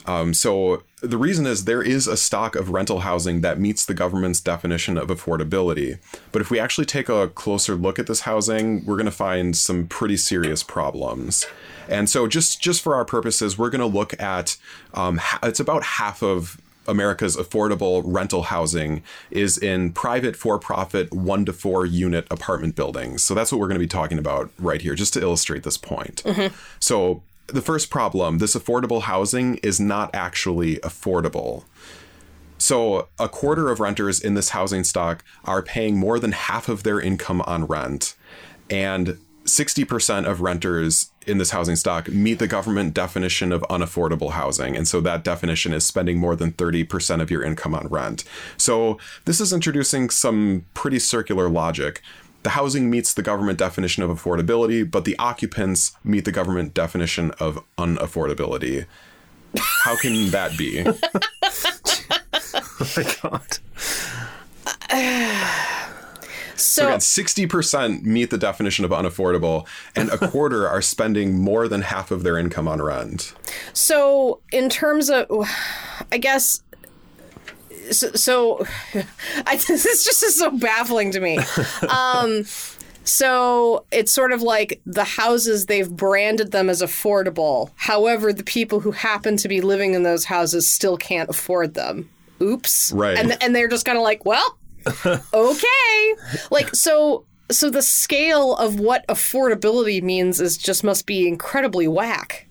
Um, 0.07 0.32
so 0.32 0.82
the 1.01 1.18
reason 1.18 1.46
is 1.46 1.64
there 1.64 1.82
is 1.82 2.07
a 2.07 2.16
stock 2.16 2.57
of 2.57 2.70
rental 2.70 3.01
housing 3.01 3.40
that 3.40 3.59
meets 3.59 3.84
the 3.84 3.94
government's 3.94 4.40
definition 4.40 4.98
of 4.98 5.09
affordability. 5.09 5.98
But 6.32 6.42
if 6.42 6.51
we 6.51 6.59
actually 6.59 6.86
take 6.86 7.09
a 7.09 7.28
closer 7.28 7.74
look 7.74 7.98
at 7.98 8.07
this 8.07 8.20
housing, 8.20 8.84
we're 8.84 8.96
going 8.96 9.07
to 9.07 9.11
find 9.11 9.57
some 9.57 9.86
pretty 9.86 10.16
serious 10.16 10.62
problems. 10.62 11.46
And 11.88 12.09
so 12.09 12.26
just 12.26 12.61
just 12.61 12.82
for 12.82 12.94
our 12.94 13.05
purposes, 13.05 13.59
we're 13.59 13.70
going 13.70 13.80
to 13.80 13.86
look 13.98 14.20
at 14.20 14.57
um, 14.94 15.20
it's 15.42 15.61
about 15.61 15.82
half 15.82 16.22
of 16.22 16.61
America's 16.86 17.36
affordable 17.36 18.03
rental 18.05 18.44
housing 18.44 19.03
is 19.30 19.59
in 19.59 19.92
private 19.92 20.34
for-profit 20.34 21.12
one 21.12 21.44
to 21.44 21.53
four 21.53 21.86
unit 21.86 22.26
apartment 22.30 22.74
buildings. 22.74 23.22
So 23.22 23.34
that's 23.34 23.53
what 23.53 23.61
we're 23.61 23.68
going 23.68 23.76
to 23.76 23.84
be 23.84 23.86
talking 23.86 24.18
about 24.18 24.51
right 24.59 24.82
here, 24.82 24.94
just 24.94 25.12
to 25.14 25.20
illustrate 25.20 25.62
this 25.62 25.76
point. 25.76 26.22
So 26.80 27.22
the 27.53 27.62
first 27.62 27.90
problem 27.90 28.38
this 28.38 28.55
affordable 28.55 29.03
housing 29.03 29.57
is 29.57 29.80
not 29.80 30.11
actually 30.14 30.76
affordable. 30.78 31.64
So, 32.59 33.09
a 33.18 33.28
quarter 33.28 33.70
of 33.70 33.80
renters 33.80 34.20
in 34.20 34.34
this 34.34 34.51
housing 34.51 34.84
stock 34.84 35.24
are 35.44 35.62
paying 35.62 35.96
more 35.96 36.18
than 36.18 36.32
half 36.32 36.68
of 36.68 36.82
their 36.82 37.01
income 37.01 37.40
on 37.42 37.64
rent. 37.64 38.14
And 38.68 39.18
60% 39.44 40.26
of 40.26 40.42
renters 40.42 41.11
in 41.26 41.38
this 41.38 41.51
housing 41.51 41.74
stock 41.74 42.09
meet 42.09 42.38
the 42.38 42.46
government 42.46 42.92
definition 42.92 43.51
of 43.51 43.62
unaffordable 43.62 44.32
housing. 44.32 44.76
And 44.76 44.86
so 44.86 45.01
that 45.01 45.24
definition 45.24 45.72
is 45.72 45.86
spending 45.86 46.18
more 46.18 46.36
than 46.36 46.53
30% 46.53 47.20
of 47.22 47.30
your 47.30 47.42
income 47.42 47.74
on 47.74 47.88
rent. 47.88 48.24
So, 48.59 48.98
this 49.24 49.40
is 49.40 49.53
introducing 49.53 50.11
some 50.11 50.66
pretty 50.74 50.98
circular 50.98 51.48
logic 51.48 52.03
the 52.43 52.51
housing 52.51 52.88
meets 52.91 53.12
the 53.14 53.22
government 53.22 53.59
definition 53.59 54.03
of 54.03 54.11
affordability, 54.11 54.88
but 54.91 55.05
the 55.05 55.16
occupants 55.18 55.93
meet 56.05 56.24
the 56.24 56.32
government 56.32 56.72
definition 56.74 57.30
of 57.41 57.62
unaffordability. 57.78 58.86
How 59.84 59.97
can 59.97 60.30
that 60.30 60.57
be? 60.57 60.84
Oh 62.82 62.93
my 62.97 63.16
god. 63.22 63.59
So 66.57 66.82
So, 66.82 66.88
again, 66.88 67.01
sixty 67.01 67.47
percent 67.47 68.05
meet 68.05 68.28
the 68.30 68.36
definition 68.36 68.84
of 68.84 68.91
unaffordable, 68.91 69.66
and 69.97 70.11
a 70.11 70.18
quarter 70.30 70.68
are 70.68 70.82
spending 70.82 71.38
more 71.38 71.68
than 71.68 71.80
half 71.82 72.11
of 72.11 72.22
their 72.22 72.36
income 72.36 72.68
on 72.68 72.82
rent. 72.82 73.32
so 73.72 74.41
in 74.53 74.68
terms 74.68 75.09
of, 75.09 75.26
I 76.12 76.18
guess. 76.18 76.62
So, 77.91 78.12
so 78.12 78.66
I, 79.47 79.57
this 79.68 80.05
just 80.05 80.22
is 80.22 80.39
so 80.39 80.51
baffling 80.51 81.12
to 81.12 81.20
me. 81.20 81.39
Um, 81.89 82.45
so 83.05 83.87
it's 83.91 84.12
sort 84.12 84.33
of 84.33 84.43
like 84.43 84.81
the 84.87 85.05
houses 85.05 85.66
they've 85.66 85.89
branded 85.91 86.53
them 86.53 86.68
as 86.70 86.83
affordable. 86.83 87.70
However, 87.74 88.33
the 88.33 88.45
people 88.45 88.81
who 88.81 88.93
happen 88.93 89.37
to 89.39 89.49
be 89.49 89.61
living 89.61 89.95
in 89.95 90.03
those 90.03 90.24
houses 90.24 90.68
still 90.68 90.97
can't 90.97 91.28
afford 91.28 91.74
them. 91.74 92.09
Oops. 92.41 92.93
Right. 92.93 93.18
And 93.18 93.43
and 93.43 93.57
they're 93.57 93.68
just 93.68 93.85
kind 93.85 93.99
of 93.99 94.05
like, 94.05 94.24
well, 94.24 94.59
okay. 95.35 96.14
Like 96.51 96.74
so 96.74 97.24
so 97.51 97.70
the 97.70 97.83
scale 97.83 98.55
of 98.57 98.78
what 98.78 99.07
affordability 99.09 100.03
means 100.03 100.41
is 100.41 100.57
just 100.57 100.85
must 100.85 101.07
be 101.07 101.26
incredibly 101.26 101.89
whack. 101.89 102.47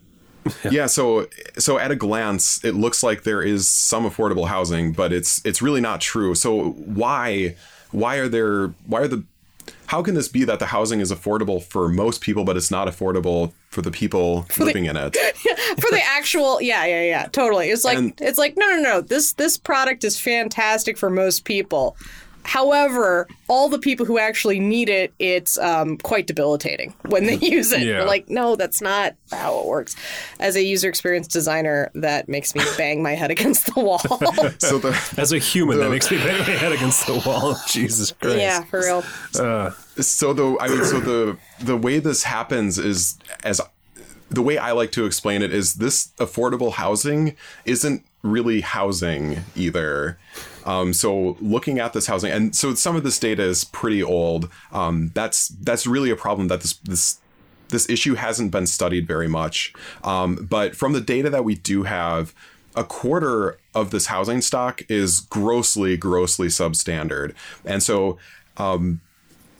Yeah. 0.72 0.88
so 0.88 1.28
so 1.58 1.78
at 1.78 1.92
a 1.92 1.96
glance, 1.96 2.64
it 2.64 2.76
looks 2.76 3.04
like 3.04 3.24
there 3.24 3.42
is 3.42 3.68
some 3.68 4.04
affordable 4.10 4.48
housing, 4.48 4.94
but 4.94 5.12
it's 5.14 5.44
it's 5.46 5.62
really 5.62 5.82
not 5.82 6.02
true. 6.02 6.36
So 6.36 6.72
why 6.72 7.56
why 7.92 8.18
are 8.18 8.28
there 8.28 8.68
why 8.86 9.02
are 9.02 9.08
the 9.08 9.24
how 9.88 10.04
can 10.04 10.14
this 10.16 10.28
be 10.28 10.44
that 10.44 10.60
the 10.60 10.68
housing 10.68 11.00
is 11.00 11.12
affordable 11.12 11.62
for 11.64 11.88
most 11.90 12.22
people, 12.22 12.44
but 12.44 12.56
it's 12.58 12.70
not 12.72 12.88
affordable 12.88 13.52
for 13.70 13.82
the 13.82 13.92
people 13.92 14.46
living 14.60 14.86
in 14.86 14.96
it? 14.98 15.16
For 15.80 15.90
the 15.92 16.02
actual 16.04 16.60
yeah, 16.62 16.86
yeah, 16.86 17.04
yeah, 17.04 17.28
totally. 17.32 17.70
It's 17.70 17.84
like 17.86 17.98
And- 17.98 18.14
it's 18.20 18.38
like 18.40 18.58
no 18.58 18.68
no 18.68 18.82
no. 18.82 19.02
This 19.02 19.34
this 19.34 19.58
product 19.58 20.04
is 20.04 20.20
fantastic 20.20 20.98
for 20.98 21.10
most 21.10 21.46
people. 21.46 21.96
However, 22.44 23.28
all 23.48 23.70
the 23.70 23.80
people 23.80 24.06
who 24.06 24.18
actually 24.18 24.60
need 24.60 24.90
it, 24.90 25.14
it's 25.20 25.58
um, 25.58 25.98
quite 25.98 26.28
debilitating 26.28 26.94
when 27.08 27.26
they 27.26 27.36
use 27.42 27.72
it. 27.72 27.82
Yeah. 27.82 28.00
We're 28.00 28.08
like, 28.08 28.30
no, 28.30 28.56
that's 28.56 28.82
not 28.82 29.16
how 29.32 29.60
it 29.60 29.66
works. 29.66 29.96
As 30.40 30.56
a 30.56 30.64
user 30.64 30.90
experience 30.90 31.28
designer, 31.28 31.92
that 31.96 32.28
makes 32.30 32.56
me 32.56 32.62
bang 32.78 33.04
my 33.04 33.14
head 33.14 33.32
against 33.32 33.74
the 33.74 33.82
wall. 33.82 34.00
So 34.60 34.78
the 34.78 35.14
As 35.18 35.32
a 35.32 35.38
human, 35.38 35.80
that 35.80 35.90
makes 35.90 36.10
me 36.10 36.18
bang 36.18 36.40
my 36.40 36.44
head 36.44 36.72
against 36.72 37.06
the 37.08 37.22
wall. 37.26 37.56
Jesus 37.68 38.12
Christ. 38.12 38.38
yeah, 38.38 38.64
for 38.64 38.80
real. 38.80 39.02
so 40.02 40.34
the 40.34 40.58
I 40.60 40.68
mean 40.68 40.84
so 40.86 41.00
the 41.00 41.38
the 41.60 41.78
way 41.78 42.00
this 42.00 42.24
happens 42.24 42.78
is 42.78 43.18
as 43.44 43.62
the 44.30 44.42
way 44.42 44.58
I 44.58 44.72
like 44.72 44.92
to 44.94 45.06
explain 45.06 45.42
it 45.42 45.54
is 45.54 45.76
this 45.76 46.08
affordable 46.18 46.74
housing 46.74 47.36
isn't 47.66 48.06
really 48.22 48.62
housing 48.62 49.40
either. 49.56 50.18
Um, 50.70 50.94
so 50.94 51.36
looking 51.42 51.80
at 51.80 51.94
this 51.94 52.06
housing, 52.06 52.32
and 52.32 52.56
so 52.56 52.76
some 52.76 52.96
of 52.96 53.04
this 53.04 53.18
data 53.18 53.42
is 53.42 53.64
pretty 53.64 54.04
old. 54.04 54.50
Um, 54.72 55.10
that's 55.16 55.48
that's 55.48 55.88
really 55.88 56.12
a 56.12 56.16
problem 56.16 56.48
that 56.50 56.62
this 56.62 56.74
this 56.74 57.20
this 57.70 57.90
issue 57.90 58.14
hasn't 58.14 58.52
been 58.52 58.68
studied 58.68 59.08
very 59.08 59.28
much. 59.28 59.74
Um, 60.04 60.48
but 60.50 60.76
from 60.76 60.94
the 60.94 61.02
data 61.02 61.30
that 61.32 61.44
we 61.44 61.56
do 61.56 61.84
have, 61.84 62.36
a 62.76 62.84
quarter 62.84 63.58
of 63.74 63.90
this 63.90 64.06
housing 64.08 64.42
stock 64.42 64.84
is 64.90 65.22
grossly, 65.22 65.98
grossly 65.98 66.50
substandard, 66.50 67.34
and 67.66 67.82
so 67.82 68.20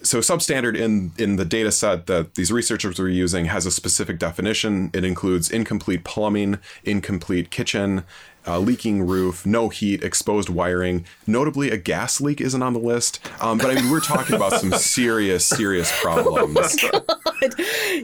so 0.02 0.20
substandard 0.20 0.78
in 0.78 1.12
in 1.18 1.36
the 1.36 1.46
data 1.46 1.72
set 1.72 2.06
that 2.06 2.36
these 2.36 2.52
researchers 2.52 3.00
were 3.00 3.10
using 3.10 3.46
has 3.46 3.66
a 3.66 3.72
specific 3.72 4.20
definition. 4.20 4.90
It 4.94 5.04
includes 5.04 5.50
incomplete 5.50 6.04
plumbing, 6.04 6.60
incomplete 6.84 7.52
kitchen, 7.52 8.04
uh, 8.50 8.60
leaking 8.60 9.06
roof, 9.06 9.46
no 9.46 9.70
heat, 9.70 10.04
exposed 10.04 10.50
wiring. 10.50 11.06
Notably, 11.28 11.70
a 11.72 11.78
gas 11.78 12.20
leak 12.20 12.42
isn't 12.42 12.62
on 12.64 12.74
the 12.74 12.80
list. 12.80 13.20
Um, 13.40 13.58
but 13.60 13.70
I 13.70 13.76
mean, 13.76 13.92
we're 13.92 14.00
talking 14.00 14.36
about 14.36 14.54
some 14.60 14.72
serious, 14.74 15.46
serious 15.46 15.92
problems. 16.02 16.58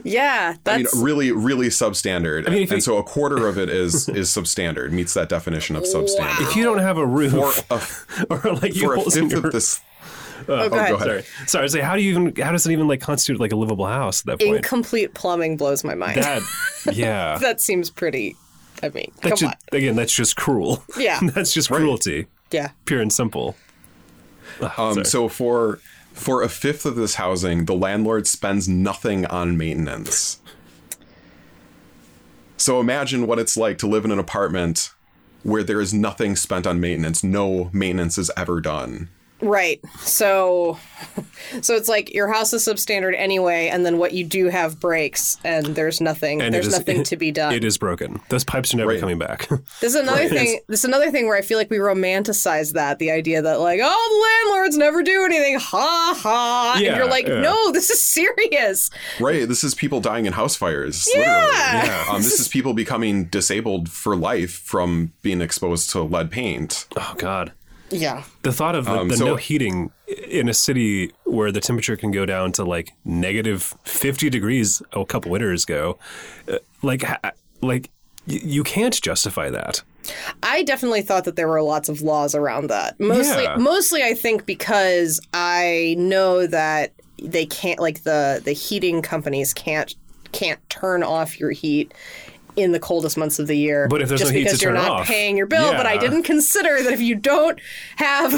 Yeah, 0.04 0.54
I 0.66 0.76
mean, 0.76 0.84
that's 0.84 0.96
really, 0.96 1.32
really 1.32 1.68
substandard. 1.68 2.48
mean, 2.48 2.62
and 2.62 2.70
you- 2.72 2.80
so 2.80 2.98
a 2.98 3.02
quarter 3.02 3.46
of 3.48 3.58
it 3.58 3.68
is 3.68 4.08
is 4.08 4.28
substandard, 4.30 4.90
meets 4.92 5.14
that 5.14 5.28
definition 5.28 5.76
of 5.76 5.82
substandard. 5.84 6.40
If 6.40 6.56
you 6.56 6.64
don't 6.64 6.78
have 6.78 6.96
a 6.98 7.06
roof, 7.06 7.32
For 7.32 7.74
a, 7.74 8.26
or 8.30 8.54
like 8.54 8.74
you 8.74 8.82
for 8.86 8.94
a 8.94 8.96
holes 8.96 9.16
in 9.16 9.24
fifth 9.28 9.38
your 9.38 9.46
of 9.48 9.52
this, 9.52 9.80
oh, 10.48 10.68
go 10.68 10.76
ahead. 10.76 10.90
go 10.90 10.94
ahead. 10.96 10.98
Sorry, 10.98 11.24
sorry. 11.46 11.62
I 11.62 11.64
was 11.64 11.74
like, 11.74 11.82
how 11.84 11.96
do 11.96 12.02
you 12.02 12.10
even? 12.10 12.36
How 12.36 12.52
does 12.52 12.66
it 12.66 12.72
even 12.72 12.88
like 12.88 13.00
constitute 13.00 13.40
like 13.40 13.52
a 13.52 13.56
livable 13.56 13.86
house 13.86 14.20
at 14.22 14.26
that 14.26 14.40
point? 14.44 14.56
Incomplete 14.58 15.14
plumbing 15.14 15.56
blows 15.56 15.84
my 15.84 15.94
mind. 15.94 16.22
that, 16.22 16.42
yeah. 16.92 17.38
that 17.40 17.60
seems 17.60 17.90
pretty. 17.90 18.36
I 18.82 18.88
mean, 18.90 19.12
That's 19.22 19.40
come 19.40 19.50
just, 19.50 19.72
again, 19.72 19.96
that's 19.96 20.14
just 20.14 20.36
cruel. 20.36 20.84
Yeah. 20.98 21.20
that's 21.34 21.52
just 21.52 21.70
cruelty. 21.70 22.26
Yeah. 22.50 22.70
pure 22.84 23.00
and 23.00 23.12
simple. 23.12 23.56
Ugh, 24.60 24.72
Um, 24.78 25.04
so 25.04 25.28
for 25.28 25.80
for 26.12 26.42
a 26.42 26.48
fifth 26.48 26.86
of 26.86 26.96
this 26.96 27.16
housing, 27.16 27.66
the 27.66 27.74
landlord 27.74 28.26
spends 28.26 28.68
nothing 28.68 29.26
on 29.26 29.56
maintenance. 29.58 30.40
So 32.56 32.80
imagine 32.80 33.26
what 33.26 33.38
it's 33.38 33.56
like 33.56 33.76
to 33.78 33.86
live 33.86 34.04
in 34.04 34.10
an 34.10 34.18
apartment 34.18 34.90
where 35.42 35.62
there 35.62 35.80
is 35.80 35.92
nothing 35.92 36.34
spent 36.34 36.66
on 36.66 36.80
maintenance. 36.80 37.22
No 37.22 37.68
maintenance 37.72 38.16
is 38.18 38.30
ever 38.36 38.60
done. 38.60 39.10
Right. 39.42 39.80
So, 40.00 40.78
so 41.60 41.74
it's 41.74 41.88
like 41.88 42.14
your 42.14 42.26
house 42.32 42.52
is 42.54 42.66
substandard 42.66 43.14
anyway, 43.16 43.68
and 43.68 43.84
then 43.84 43.98
what 43.98 44.12
you 44.12 44.24
do 44.24 44.48
have 44.48 44.80
breaks, 44.80 45.36
and 45.44 45.66
there's 45.66 46.00
nothing. 46.00 46.40
And 46.40 46.54
there's 46.54 46.68
is- 46.68 46.72
nothing 46.78 47.02
to 47.04 47.16
be 47.16 47.30
done. 47.32 47.52
It 47.56 47.64
is 47.64 47.76
broken. 47.78 48.20
Those 48.30 48.44
pipes 48.44 48.72
are 48.72 48.78
never 48.78 48.90
Right. 48.90 49.00
coming 49.00 49.18
back. 49.18 49.48
This 49.80 49.94
is 49.94 49.96
another 49.96 50.28
thing. 50.28 50.60
This 50.68 50.80
is 50.80 50.84
another 50.86 51.10
thing 51.10 51.26
where 51.26 51.36
I 51.36 51.42
feel 51.42 51.58
like 51.58 51.70
we 51.70 51.76
romanticize 51.78 52.72
that 52.72 52.98
the 52.98 53.10
idea 53.10 53.42
that 53.42 53.60
like, 53.60 53.80
oh, 53.82 54.44
the 54.46 54.52
landlords 54.54 54.76
never 54.78 55.02
do 55.02 55.24
anything, 55.24 55.58
ha 55.58 56.18
ha. 56.18 56.78
Yeah, 56.80 56.88
and 56.88 56.96
you're 56.96 57.08
like, 57.10 57.26
yeah. 57.28 57.40
no, 57.40 57.72
this 57.72 57.90
is 57.90 58.02
serious. 58.02 58.90
Right. 59.20 59.46
This 59.46 59.62
is 59.64 59.74
people 59.74 60.00
dying 60.00 60.24
in 60.26 60.32
house 60.32 60.56
fires. 60.56 61.06
Yeah. 61.14 61.20
Literally. 61.44 61.88
Yeah. 61.88 62.04
Um, 62.10 62.22
this 62.22 62.40
is 62.40 62.48
people 62.48 62.72
becoming 62.74 63.24
disabled 63.26 63.88
for 63.90 64.16
life 64.16 64.52
from 64.52 65.12
being 65.22 65.40
exposed 65.42 65.90
to 65.90 66.00
lead 66.02 66.30
paint. 66.30 66.86
oh 66.96 67.14
God. 67.18 67.52
Yeah. 67.90 68.24
The 68.42 68.52
thought 68.52 68.74
of 68.74 68.84
the, 68.86 68.92
Um, 68.92 69.08
the 69.08 69.16
so- 69.16 69.24
no 69.24 69.36
heating 69.36 69.90
in 70.28 70.48
a 70.48 70.54
city 70.54 71.12
where 71.24 71.52
the 71.52 71.60
temperature 71.60 71.96
can 71.96 72.10
go 72.10 72.26
down 72.26 72.52
to 72.52 72.64
like 72.64 72.92
negative 73.04 73.74
50 73.84 74.28
degrees 74.30 74.82
a 74.92 75.04
couple 75.04 75.30
winters 75.30 75.64
ago, 75.64 75.98
uh, 76.50 76.58
like, 76.82 77.04
like 77.62 77.90
you 78.26 78.64
can't 78.64 79.00
justify 79.00 79.50
that. 79.50 79.82
I 80.42 80.62
definitely 80.64 81.02
thought 81.02 81.24
that 81.24 81.36
there 81.36 81.48
were 81.48 81.62
lots 81.62 81.88
of 81.88 82.02
laws 82.02 82.34
around 82.34 82.68
that. 82.70 82.98
Mostly, 82.98 83.44
Yeah. 83.44 83.56
mostly, 83.56 84.02
I 84.02 84.14
think 84.14 84.46
because 84.46 85.20
I 85.32 85.94
know 85.98 86.46
that 86.46 86.92
they 87.22 87.46
can't 87.46 87.80
like 87.80 88.02
the 88.02 88.42
the 88.44 88.52
heating 88.52 89.00
companies 89.02 89.54
can't 89.54 89.94
can't 90.32 90.60
turn 90.68 91.02
off 91.02 91.40
your 91.40 91.50
heat 91.50 91.94
in 92.56 92.72
the 92.72 92.80
coldest 92.80 93.16
months 93.16 93.38
of 93.38 93.46
the 93.46 93.56
year. 93.56 93.86
But 93.88 94.02
if 94.02 94.08
there's 94.08 94.20
just 94.20 94.32
no 94.32 94.38
heat 94.38 94.44
to 94.44 94.50
because 94.50 94.62
you're 94.62 94.72
turn 94.72 94.82
not 94.82 95.00
off, 95.00 95.06
paying 95.06 95.36
your 95.36 95.46
bill, 95.46 95.72
but 95.72 95.86
I 95.86 95.96
didn't 95.96 96.22
consider 96.24 96.82
that 96.82 96.92
if 96.92 97.00
you 97.00 97.14
don't 97.14 97.60
have 97.96 98.32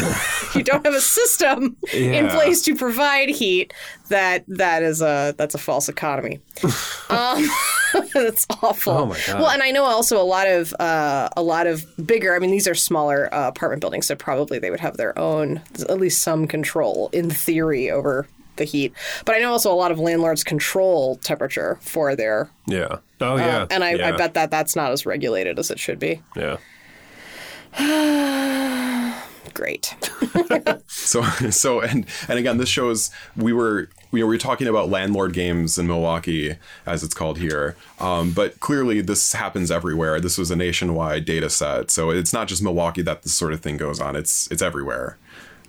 you 0.54 0.62
don't 0.62 0.84
have 0.84 0.94
a 0.94 1.00
system 1.00 1.76
in 1.92 2.28
place 2.28 2.62
to 2.62 2.74
provide 2.74 3.28
heat, 3.28 3.72
that 4.08 4.44
that 4.48 4.82
is 4.82 5.00
a 5.00 5.34
that's 5.38 5.54
a 5.54 5.58
false 5.58 5.88
economy. 5.88 6.40
um, 7.10 7.48
that's 8.12 8.46
awful. 8.62 8.92
Oh 8.92 9.06
my 9.06 9.18
God. 9.26 9.40
Well, 9.40 9.50
and 9.50 9.62
I 9.62 9.70
know 9.70 9.84
also 9.84 10.20
a 10.20 10.24
lot 10.24 10.48
of 10.48 10.74
uh, 10.80 11.28
a 11.36 11.42
lot 11.42 11.66
of 11.66 11.86
bigger. 12.04 12.34
I 12.34 12.38
mean, 12.38 12.50
these 12.50 12.68
are 12.68 12.74
smaller 12.74 13.32
uh, 13.32 13.48
apartment 13.48 13.80
buildings, 13.80 14.06
so 14.06 14.16
probably 14.16 14.58
they 14.58 14.70
would 14.70 14.80
have 14.80 14.96
their 14.96 15.18
own 15.18 15.60
at 15.88 15.98
least 15.98 16.22
some 16.22 16.46
control 16.46 17.08
in 17.12 17.30
theory 17.30 17.90
over 17.90 18.26
the 18.58 18.64
heat. 18.64 18.92
But 19.24 19.34
I 19.34 19.38
know 19.38 19.52
also 19.52 19.72
a 19.72 19.74
lot 19.74 19.90
of 19.90 19.98
landlords 19.98 20.44
control 20.44 21.16
temperature 21.16 21.78
for 21.80 22.14
their 22.14 22.50
Yeah. 22.66 22.98
Oh 23.20 23.36
yeah. 23.36 23.62
uh, 23.62 23.66
and 23.70 23.82
I, 23.82 24.08
I 24.08 24.12
bet 24.12 24.34
that 24.34 24.50
that's 24.50 24.76
not 24.76 24.92
as 24.92 25.06
regulated 25.06 25.58
as 25.58 25.70
it 25.70 25.78
should 25.78 25.98
be. 25.98 26.20
Yeah. 26.36 26.58
Great. 29.54 29.94
So 30.88 31.22
so 31.50 31.80
and 31.80 32.06
and 32.28 32.38
again, 32.38 32.58
this 32.58 32.68
shows 32.68 33.10
we 33.36 33.52
were 33.52 33.88
you 34.12 34.20
know, 34.20 34.26
we 34.26 34.34
were 34.34 34.38
talking 34.38 34.66
about 34.66 34.90
landlord 34.90 35.32
games 35.32 35.78
in 35.78 35.86
Milwaukee, 35.86 36.56
as 36.86 37.02
it's 37.02 37.14
called 37.14 37.38
here. 37.38 37.76
Um, 37.98 38.32
but 38.32 38.60
clearly, 38.60 39.00
this 39.00 39.32
happens 39.32 39.70
everywhere. 39.70 40.20
This 40.20 40.36
was 40.38 40.50
a 40.50 40.56
nationwide 40.56 41.24
data 41.24 41.48
set, 41.50 41.90
so 41.90 42.10
it's 42.10 42.32
not 42.32 42.48
just 42.48 42.62
Milwaukee 42.62 43.02
that 43.02 43.22
this 43.22 43.32
sort 43.34 43.52
of 43.52 43.60
thing 43.60 43.76
goes 43.76 44.00
on. 44.00 44.16
It's 44.16 44.50
it's 44.50 44.62
everywhere. 44.62 45.16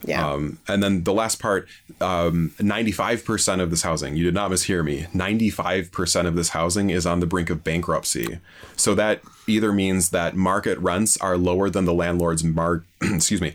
Yeah. 0.04 0.28
Um, 0.28 0.60
and 0.68 0.82
then 0.82 1.04
the 1.04 1.14
last 1.14 1.40
part, 1.40 1.68
um, 2.00 2.54
95% 2.58 3.62
of 3.62 3.70
this 3.70 3.82
housing, 3.82 4.16
you 4.16 4.24
did 4.24 4.34
not 4.34 4.50
mishear 4.50 4.84
me, 4.84 5.08
95% 5.14 6.26
of 6.26 6.36
this 6.36 6.50
housing 6.50 6.90
is 6.90 7.06
on 7.06 7.20
the 7.20 7.26
brink 7.26 7.50
of 7.50 7.64
bankruptcy. 7.64 8.40
So 8.76 8.96
that 8.96 9.22
either 9.48 9.74
means 9.74 10.12
that 10.12 10.36
market 10.36 10.78
rents 10.80 11.18
are 11.18 11.38
lower 11.38 11.70
than 11.70 11.86
the 11.86 11.94
landlord's 11.94 12.44
mark, 12.44 12.86
excuse 13.02 13.42
me. 13.42 13.54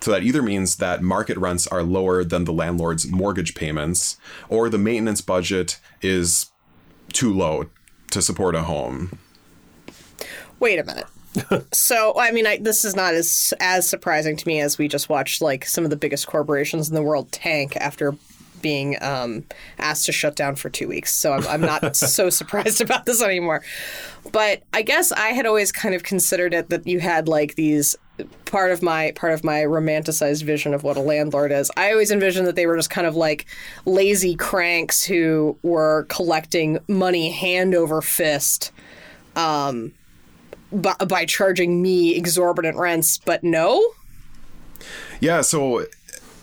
So 0.00 0.10
that 0.12 0.22
either 0.22 0.42
means 0.42 0.76
that 0.76 1.02
market 1.02 1.36
rents 1.38 1.66
are 1.66 1.82
lower 1.82 2.22
than 2.22 2.44
the 2.44 2.52
landlord's 2.52 3.08
mortgage 3.08 3.54
payments, 3.54 4.18
or 4.48 4.68
the 4.68 4.78
maintenance 4.78 5.20
budget 5.20 5.80
is 6.02 6.50
too 7.12 7.32
low 7.32 7.68
to 8.10 8.22
support 8.22 8.54
a 8.54 8.62
home. 8.62 9.18
Wait 10.58 10.78
a 10.78 10.84
minute. 10.84 11.06
So 11.72 12.14
I 12.18 12.32
mean, 12.32 12.46
I, 12.46 12.58
this 12.58 12.84
is 12.84 12.96
not 12.96 13.14
as 13.14 13.54
as 13.60 13.88
surprising 13.88 14.36
to 14.36 14.48
me 14.48 14.60
as 14.60 14.78
we 14.78 14.88
just 14.88 15.08
watched 15.08 15.40
like 15.40 15.64
some 15.64 15.84
of 15.84 15.90
the 15.90 15.96
biggest 15.96 16.26
corporations 16.26 16.88
in 16.88 16.94
the 16.94 17.02
world 17.02 17.30
tank 17.32 17.76
after 17.76 18.14
being 18.62 19.02
um, 19.02 19.44
asked 19.78 20.06
to 20.06 20.12
shut 20.12 20.36
down 20.36 20.54
for 20.54 20.68
two 20.68 20.88
weeks. 20.88 21.14
So 21.14 21.32
I'm, 21.32 21.46
I'm 21.46 21.60
not 21.60 21.96
so 21.96 22.30
surprised 22.30 22.80
about 22.80 23.06
this 23.06 23.22
anymore. 23.22 23.62
But 24.32 24.62
I 24.72 24.82
guess 24.82 25.12
I 25.12 25.28
had 25.28 25.46
always 25.46 25.72
kind 25.72 25.94
of 25.94 26.02
considered 26.02 26.54
it 26.54 26.68
that 26.68 26.86
you 26.86 27.00
had 27.00 27.28
like 27.28 27.54
these 27.54 27.96
part 28.44 28.70
of 28.70 28.82
my 28.82 29.12
part 29.12 29.32
of 29.32 29.44
my 29.44 29.62
romanticized 29.62 30.42
vision 30.42 30.74
of 30.74 30.82
what 30.82 30.96
a 30.96 31.00
landlord 31.00 31.52
is. 31.52 31.70
I 31.76 31.92
always 31.92 32.10
envisioned 32.10 32.46
that 32.46 32.56
they 32.56 32.66
were 32.66 32.76
just 32.76 32.90
kind 32.90 33.06
of 33.06 33.16
like 33.16 33.46
lazy 33.86 34.34
cranks 34.36 35.04
who 35.04 35.56
were 35.62 36.06
collecting 36.08 36.78
money 36.88 37.30
hand 37.30 37.74
over 37.74 38.02
fist 38.02 38.72
by, 40.72 40.94
by 41.06 41.24
charging 41.24 41.82
me 41.82 42.14
exorbitant 42.14 42.76
rents, 42.76 43.18
but 43.18 43.42
no. 43.42 43.92
Yeah, 45.20 45.42
so 45.42 45.86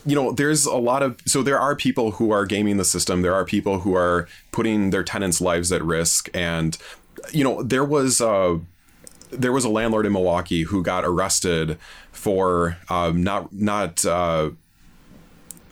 you 0.08 0.16
know, 0.16 0.32
there's 0.32 0.66
a 0.66 0.78
lot 0.78 1.04
of 1.04 1.20
so 1.26 1.44
there 1.44 1.60
are 1.60 1.76
people 1.76 2.12
who 2.12 2.32
are 2.32 2.46
gaming 2.46 2.78
the 2.78 2.86
system. 2.86 3.24
There 3.24 3.34
are 3.34 3.44
people 3.44 3.82
who 3.82 3.94
are 3.94 4.28
putting 4.52 4.90
their 4.92 5.04
tenants' 5.04 5.42
lives 5.42 5.72
at 5.72 5.84
risk, 5.84 6.30
and 6.34 6.78
you 7.32 7.44
know, 7.44 7.62
there 7.62 7.84
was 7.84 8.22
uh, 8.22 8.60
there 9.32 9.52
was 9.52 9.66
a 9.66 9.70
landlord 9.70 10.06
in 10.06 10.14
Milwaukee 10.14 10.64
who 10.64 10.82
got 10.82 11.04
arrested 11.04 11.78
for 12.12 12.78
um, 12.90 13.22
not 13.22 13.52
not. 13.54 14.06
Uh, 14.06 14.52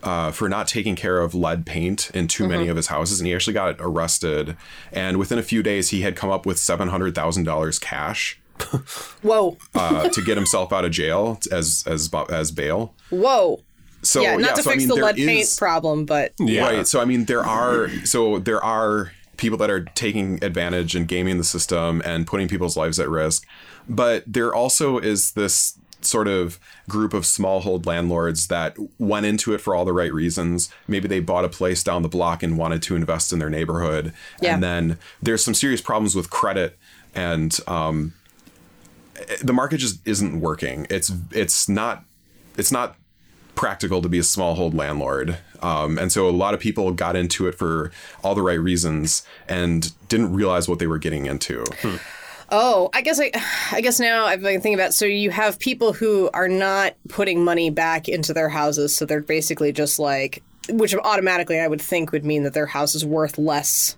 uh, 0.04 0.30
for 0.30 0.48
not 0.48 0.68
taking 0.68 0.96
care 0.96 1.18
of 1.18 1.34
lead 1.34 1.66
paint 1.66 2.12
in 2.14 2.28
too 2.28 2.48
many 2.48 2.68
of 2.68 2.78
his 2.78 2.86
houses, 2.86 3.20
and 3.20 3.26
he 3.26 3.34
actually 3.34 3.56
got 3.56 3.76
arrested. 3.80 4.56
And 4.92 5.18
within 5.18 5.40
a 5.40 5.42
few 5.42 5.64
days, 5.64 5.90
he 5.90 6.02
had 6.02 6.16
come 6.16 6.30
up 6.30 6.46
with 6.46 6.60
seven 6.60 6.90
hundred 6.90 7.16
thousand 7.16 7.46
dollars 7.46 7.80
cash 7.80 8.40
Whoa, 9.22 9.58
uh, 9.74 10.10
to 10.10 10.22
get 10.22 10.38
himself 10.38 10.72
out 10.74 10.86
of 10.86 10.92
jail 10.92 11.40
as 11.52 11.84
as 11.88 12.10
as 12.30 12.52
bail. 12.52 12.94
whoa. 13.10 13.62
So 14.02 14.22
yeah, 14.22 14.36
not 14.36 14.56
to 14.58 14.64
so, 14.64 14.70
I 14.70 14.74
fix 14.74 14.82
mean, 14.82 14.88
the 14.90 14.96
there 14.96 15.06
lead 15.06 15.16
paint 15.16 15.56
problem, 15.58 16.06
but 16.06 16.34
Yeah. 16.40 16.62
Right. 16.64 16.88
So 16.88 17.02
I 17.02 17.06
mean, 17.06 17.26
there 17.26 17.44
are 17.44 17.90
so 18.06 18.38
there 18.40 18.64
are 18.64 19.12
people 19.38 19.58
that 19.58 19.70
are 19.70 19.82
taking 19.96 20.42
advantage 20.44 20.96
and 20.96 21.08
gaming 21.08 21.38
the 21.40 21.44
system 21.44 22.02
and 22.06 22.28
putting 22.28 22.48
people's 22.48 22.78
lives 22.78 23.00
at 23.00 23.10
risk, 23.10 23.46
but 23.90 24.24
there 24.28 24.54
also 24.54 24.98
is 25.00 25.32
this 25.32 25.78
sort 26.02 26.28
of 26.28 26.60
group 26.88 27.16
of 27.16 27.24
smallhold 27.24 27.88
landlords 27.88 28.46
that 28.48 28.78
went 29.00 29.26
into 29.26 29.54
it 29.56 29.58
for 29.60 29.74
all 29.74 29.86
the 29.86 29.92
right 29.94 30.14
reasons. 30.14 30.70
Maybe 30.88 31.08
they 31.08 31.20
bought 31.20 31.44
a 31.44 31.50
place 31.50 31.84
down 31.84 32.04
the 32.04 32.08
block 32.08 32.44
and 32.44 32.60
wanted 32.60 32.84
to 32.84 32.96
invest 32.96 33.34
in 33.34 33.40
their 33.40 33.50
neighborhood, 33.50 34.14
Yeah. 34.40 34.54
and 34.54 34.62
then 34.64 35.00
there's 35.20 35.44
some 35.44 35.56
serious 35.56 35.82
problems 35.82 36.16
with 36.16 36.30
credit 36.30 36.78
and 37.16 37.58
um, 37.68 38.14
the 39.42 39.54
market 39.54 39.78
just 39.78 40.06
isn't 40.08 40.42
working. 40.42 40.88
It's 40.90 41.12
it's 41.32 41.70
not 41.70 42.04
it's 42.58 42.72
not 42.72 42.96
practical 43.56 44.02
to 44.02 44.10
be 44.10 44.20
a 44.20 44.22
smallhold 44.24 44.74
landlord. 44.74 45.38
Um, 45.62 45.98
and 45.98 46.12
so 46.12 46.28
a 46.28 46.32
lot 46.32 46.54
of 46.54 46.60
people 46.60 46.92
got 46.92 47.16
into 47.16 47.48
it 47.48 47.56
for 47.56 47.92
all 48.24 48.36
the 48.36 48.42
right 48.42 48.60
reasons 48.60 49.26
and 49.48 49.92
didn't 50.10 50.34
realize 50.34 50.68
what 50.68 50.80
they 50.80 50.88
were 50.88 50.98
getting 50.98 51.26
into. 51.26 51.64
Oh, 52.52 52.90
I 52.94 53.02
guess 53.02 53.20
I, 53.20 53.32
I 53.72 53.82
guess 53.82 54.00
now 54.00 54.26
I've 54.26 54.42
been 54.42 54.62
thinking 54.62 54.76
about. 54.76 54.94
So 54.94 55.06
you 55.06 55.32
have 55.32 55.58
people 55.58 55.94
who 55.94 56.30
are 56.34 56.48
not 56.48 56.94
putting 57.10 57.44
money 57.44 57.70
back 57.70 58.08
into 58.08 58.34
their 58.34 58.50
houses, 58.50 58.96
so 58.96 59.06
they're 59.06 59.22
basically 59.22 59.72
just 59.72 59.98
like, 59.98 60.44
which 60.70 60.94
automatically 60.96 61.60
I 61.60 61.68
would 61.68 61.82
think 61.82 62.12
would 62.12 62.26
mean 62.26 62.44
that 62.44 62.54
their 62.54 62.68
house 62.68 62.94
is 62.94 63.04
worth 63.04 63.38
less. 63.38 63.96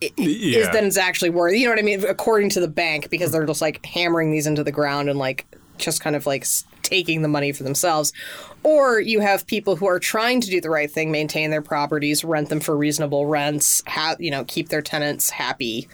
Is 0.00 0.12
Yeah. 0.18 0.70
than 0.72 0.84
it's 0.84 0.96
actually 0.96 1.30
worth. 1.30 1.54
You 1.54 1.64
know 1.66 1.72
what 1.72 1.78
I 1.78 1.82
mean? 1.82 2.04
According 2.04 2.50
to 2.50 2.60
the 2.60 2.68
bank, 2.68 3.10
because 3.10 3.32
they're 3.32 3.46
just 3.46 3.60
like 3.62 3.84
hammering 3.84 4.30
these 4.30 4.46
into 4.46 4.62
the 4.64 4.72
ground 4.72 5.08
and 5.08 5.18
like 5.18 5.46
just 5.78 6.00
kind 6.02 6.14
of 6.16 6.26
like 6.26 6.46
taking 6.82 7.22
the 7.22 7.28
money 7.28 7.52
for 7.52 7.62
themselves. 7.62 8.12
Or 8.62 9.00
you 9.00 9.20
have 9.20 9.46
people 9.46 9.76
who 9.76 9.86
are 9.86 9.98
trying 9.98 10.40
to 10.42 10.50
do 10.50 10.60
the 10.60 10.68
right 10.70 10.90
thing, 10.90 11.10
maintain 11.10 11.50
their 11.50 11.62
properties, 11.62 12.22
rent 12.24 12.50
them 12.50 12.60
for 12.60 12.76
reasonable 12.76 13.24
rents, 13.26 13.82
have 13.86 14.20
you 14.20 14.30
know, 14.30 14.44
keep 14.44 14.68
their 14.68 14.82
tenants 14.82 15.30
happy 15.30 15.88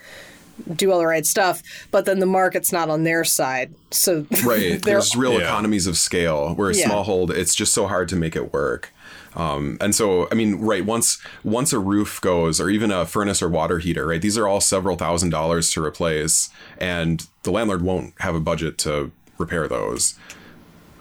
do 0.75 0.91
all 0.91 0.99
the 0.99 1.07
right 1.07 1.27
stuff, 1.27 1.63
but 1.91 2.07
then 2.07 2.19
the 2.19 2.25
market's 2.25 2.73
not 2.73 2.89
on 2.89 3.05
their 3.05 3.25
side. 3.25 3.75
So 3.91 4.25
Right. 4.43 4.83
There's 4.83 5.15
real 5.15 5.35
Yeah. 5.35 5.41
economies 5.45 5.87
of 5.87 5.99
scale 5.99 6.55
where 6.55 6.71
a 6.71 6.75
Yeah. 6.75 6.89
smallhold, 6.89 7.29
it's 7.31 7.55
just 7.55 7.75
so 7.75 7.87
hard 7.87 8.09
to 8.09 8.17
make 8.17 8.35
it 8.35 8.55
work. 8.55 8.91
Um, 9.37 9.77
and 9.83 9.95
so, 9.95 10.29
I 10.33 10.35
mean, 10.35 10.57
right, 10.57 10.85
once 10.85 11.19
once 11.45 11.73
a 11.73 11.79
roof 11.79 12.21
goes, 12.23 12.61
or 12.61 12.71
even 12.71 12.91
a 12.91 13.05
furnace 13.05 13.43
or 13.43 13.49
water 13.49 13.79
heater, 13.79 14.07
right, 14.07 14.21
these 14.21 14.39
are 14.39 14.49
all 14.49 14.61
several 14.61 14.97
thousand 14.97 15.31
dollars 15.31 15.71
to 15.73 15.85
replace, 15.85 16.49
and 16.79 17.27
the 17.43 17.51
landlord 17.51 17.83
won't 17.83 18.15
have 18.21 18.35
a 18.35 18.41
budget 18.41 18.79
to 18.79 19.13
repair 19.37 19.69
those. 19.69 20.19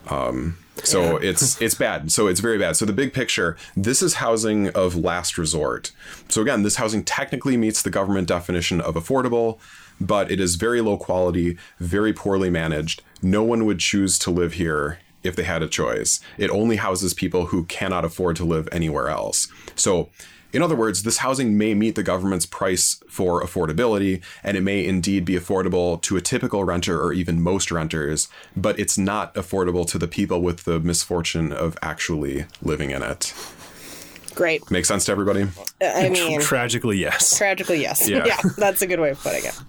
Um, 0.08 0.58
so 0.84 1.16
it's 1.18 1.62
it's 1.62 1.76
bad. 1.76 2.12
So 2.12 2.28
it's 2.28 2.42
very 2.42 2.58
bad. 2.58 2.76
So 2.76 2.86
the 2.86 2.94
big 2.94 3.14
picture, 3.14 3.58
this 3.78 4.02
is 4.02 4.16
housing 4.16 4.70
of 4.70 4.96
last 4.96 5.38
resort. 5.38 5.92
So 6.28 6.42
again, 6.42 6.64
this 6.64 6.76
housing 6.76 7.04
technically 7.04 7.56
meets 7.56 7.82
the 7.82 7.90
government 7.90 8.28
definition 8.28 8.82
of 8.82 8.96
affordable, 8.96 9.60
but 10.02 10.30
it 10.30 10.42
is 10.42 10.56
very 10.56 10.82
low 10.82 10.98
quality, 10.98 11.58
very 11.80 12.12
poorly 12.12 12.50
managed. 12.50 13.02
No 13.22 13.44
one 13.44 13.66
would 13.66 13.80
choose 13.80 14.20
to 14.20 14.30
live 14.30 14.54
here 14.54 15.00
if 15.26 15.36
they 15.36 15.44
had 15.44 15.64
a 15.64 15.68
choice. 15.68 16.20
It 16.38 16.50
only 16.50 16.76
houses 16.78 17.14
people 17.14 17.48
who 17.48 17.66
cannot 17.66 18.06
afford 18.06 18.36
to 18.38 18.46
live 18.46 18.70
anywhere 18.72 19.10
else. 19.10 19.48
So 19.76 20.10
in 20.54 20.62
other 20.62 20.76
words, 20.76 21.04
this 21.04 21.18
housing 21.18 21.58
may 21.58 21.74
meet 21.74 21.96
the 21.96 22.04
government's 22.04 22.46
price 22.46 23.02
for 23.10 23.44
affordability, 23.44 24.24
and 24.42 24.56
it 24.56 24.62
may 24.62 24.86
indeed 24.86 25.26
be 25.26 25.34
affordable 25.34 26.02
to 26.04 26.16
a 26.16 26.22
typical 26.22 26.64
renter 26.64 27.02
or 27.02 27.12
even 27.12 27.42
most 27.42 27.72
renters, 27.72 28.30
but 28.56 28.80
it's 28.80 28.98
not 28.98 29.36
affordable 29.36 29.86
to 29.88 29.98
the 29.98 30.08
people 30.08 30.42
with 30.42 30.64
the 30.64 30.80
misfortune 30.80 31.52
of 31.52 31.78
actually 31.82 32.46
living 32.62 32.92
in 32.92 33.04
it. 33.04 33.34
great. 34.34 34.72
Make 34.72 34.86
sense 34.86 35.04
to 35.06 35.12
everybody? 35.12 35.44
Uh, 35.82 35.92
I 35.94 36.08
mean, 36.08 36.40
Tragically, 36.40 37.00
yes. 37.00 37.38
tragically, 37.38 37.82
yes. 37.82 38.08
Yeah. 38.08 38.24
Yeah. 38.26 38.38
that's 38.58 38.82
a 38.82 38.88
good 38.88 39.02
way 39.02 39.10
of 39.10 39.20
putting 39.20 39.44
it. 39.44 39.60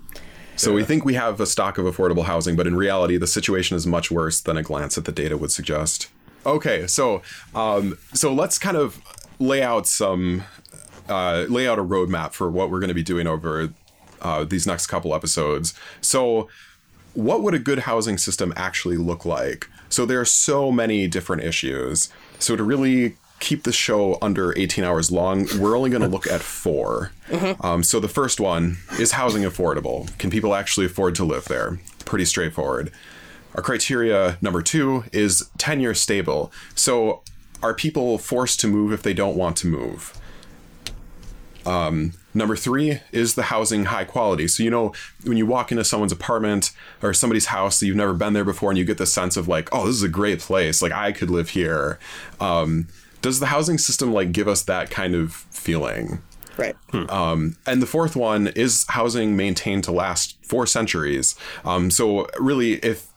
So 0.57 0.73
we 0.73 0.85
think 0.85 1.05
we 1.05 1.15
have 1.15 1.41
a 1.41 1.47
stock 1.47 1.79
of 1.79 1.85
affordable 1.85 2.25
housing, 2.25 2.57
but 2.57 2.67
in 2.67 2.77
reality, 2.77 3.19
the 3.19 3.27
situation 3.27 3.77
is 3.77 3.87
much 3.87 4.11
worse 4.11 4.41
than 4.41 4.57
a 4.57 4.63
glance 4.63 4.97
at 4.97 5.05
the 5.05 5.13
data 5.13 5.37
would 5.37 5.51
suggest. 5.51 6.09
Okay, 6.45 6.87
so 6.87 7.23
um, 7.55 7.99
so 8.15 8.33
let's 8.33 8.59
kind 8.59 8.77
of 8.77 9.01
lay 9.39 9.63
out 9.63 9.87
some 9.87 10.45
uh, 11.09 11.45
lay 11.49 11.69
out 11.69 11.79
a 11.79 11.85
roadmap 11.85 12.33
for 12.33 12.51
what 12.51 12.71
we're 12.71 12.81
going 12.81 12.89
to 12.89 12.95
be 12.95 13.03
doing 13.03 13.27
over 13.27 13.73
uh, 14.23 14.45
these 14.45 14.67
next 14.67 14.87
couple 14.87 15.15
episodes. 15.15 15.75
So, 16.01 16.49
what 17.15 17.43
would 17.43 17.55
a 17.55 17.59
good 17.59 17.81
housing 17.81 18.19
system 18.19 18.53
actually 18.57 18.97
look 18.97 19.25
like? 19.25 19.69
So 19.89 20.05
there 20.05 20.21
are 20.21 20.27
so 20.27 20.71
many 20.71 21.07
different 21.07 21.43
issues. 21.43 22.11
So 22.39 22.57
to 22.57 22.63
really 22.63 23.17
keep 23.41 23.65
the 23.65 23.73
show 23.73 24.19
under 24.23 24.57
18 24.59 24.85
hours 24.85 25.11
long, 25.11 25.47
we're 25.59 25.77
only 25.77 25.91
going 25.91 26.03
to 26.03 26.09
look 26.09 26.27
at 26.27 26.41
4 26.41 27.11
Um, 27.61 27.83
so 27.83 28.01
the 28.01 28.09
first 28.09 28.41
one 28.41 28.79
is 28.99 29.13
housing 29.13 29.43
affordable? 29.43 30.17
Can 30.19 30.31
people 30.31 30.55
actually 30.55 30.87
afford 30.87 31.15
to 31.17 31.25
live 31.25 31.47
there? 31.47 31.79
Pretty 32.05 32.25
straightforward. 32.25 32.91
Our 33.55 33.63
criteria 33.63 34.39
number 34.41 34.63
two 34.63 35.05
is 35.13 35.49
tenure 35.59 35.95
stable. 35.95 36.53
So 36.75 37.23
are 37.63 37.75
people 37.75 38.19
forced 38.19 38.61
to 38.61 38.69
move 38.69 38.93
if 38.93 39.03
they 39.03 39.15
don't 39.15 39.37
want 39.37 39.57
to 39.59 39.67
move? 39.67 40.13
Um, 41.65 42.13
number 42.33 42.55
three 42.55 43.01
is 43.11 43.35
the 43.35 43.45
housing 43.45 43.87
high 43.87 44.05
quality. 44.05 44.47
So, 44.47 44.63
you 44.63 44.71
know, 44.71 44.93
when 45.25 45.37
you 45.37 45.47
walk 45.47 45.73
into 45.73 45.85
someone's 45.85 46.13
apartment 46.13 46.71
or 47.03 47.13
somebody's 47.13 47.47
house 47.47 47.81
that 47.81 47.87
you've 47.87 47.97
never 47.97 48.15
been 48.15 48.35
there 48.35 48.45
before 48.45 48.71
and 48.71 48.79
you 48.79 48.85
get 48.85 48.99
the 48.99 49.07
sense 49.07 49.37
of 49.37 49.49
like, 49.49 49.69
oh, 49.73 49.87
this 49.87 49.97
is 49.97 50.03
a 50.05 50.09
great 50.09 50.39
place. 50.39 50.81
Like, 50.81 50.93
I 50.93 51.11
could 51.11 51.31
live 51.31 51.51
here. 51.51 51.99
Um, 52.41 52.87
does 53.27 53.41
the 53.41 53.47
housing 53.47 53.77
system 53.77 54.13
like 54.13 54.31
give 54.31 54.47
us 54.47 54.63
that 54.63 54.89
kind 54.89 55.17
of 55.17 55.33
feeling? 55.33 56.23
Right. 56.57 56.77
Um, 57.11 57.57
and 57.67 57.83
the 57.83 57.87
fourth 57.87 58.15
one 58.15 58.47
is 58.47 58.87
housing 58.89 59.37
maintained 59.37 59.83
to 59.85 59.93
last 59.93 60.37
four 60.45 60.65
centuries. 60.65 61.35
Um, 61.65 61.91
so 61.91 62.29
really, 62.39 62.75
if 62.75 63.09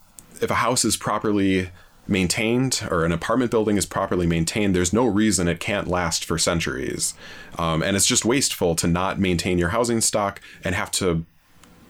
if 0.42 0.50
a 0.50 0.56
house 0.56 0.84
is 0.84 0.98
properly 0.98 1.70
maintained 2.08 2.82
or 2.90 3.06
an 3.06 3.12
apartment 3.12 3.52
building 3.52 3.78
is 3.78 3.86
properly 3.86 4.26
maintained, 4.26 4.76
there's 4.76 4.92
no 4.92 5.06
reason 5.06 5.48
it 5.48 5.60
can't 5.60 5.88
last 5.88 6.26
for 6.26 6.40
centuries. 6.40 7.14
Um, 7.60 7.84
and 7.84 7.96
it's 7.96 8.08
just 8.08 8.26
wasteful 8.26 8.74
to 8.78 8.88
not 8.88 9.20
maintain 9.20 9.60
your 9.60 9.70
housing 9.70 10.02
stock 10.02 10.42
and 10.64 10.74
have 10.74 10.90
to 10.94 11.24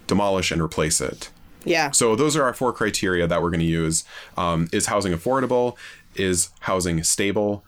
demolish 0.08 0.52
and 0.52 0.62
replace 0.62 1.00
it. 1.00 1.30
Yeah. 1.64 1.92
So 1.92 2.18
those 2.18 2.36
are 2.36 2.44
our 2.44 2.54
four 2.54 2.74
criteria 2.74 3.28
that 3.28 3.42
we're 3.42 3.50
going 3.50 3.62
to 3.62 3.66
use. 3.66 4.04
Um, 4.36 4.68
is 4.74 4.88
housing 4.88 5.14
affordable? 5.14 5.78
Is 6.16 6.50
housing 6.60 7.02
stable? 7.04 7.64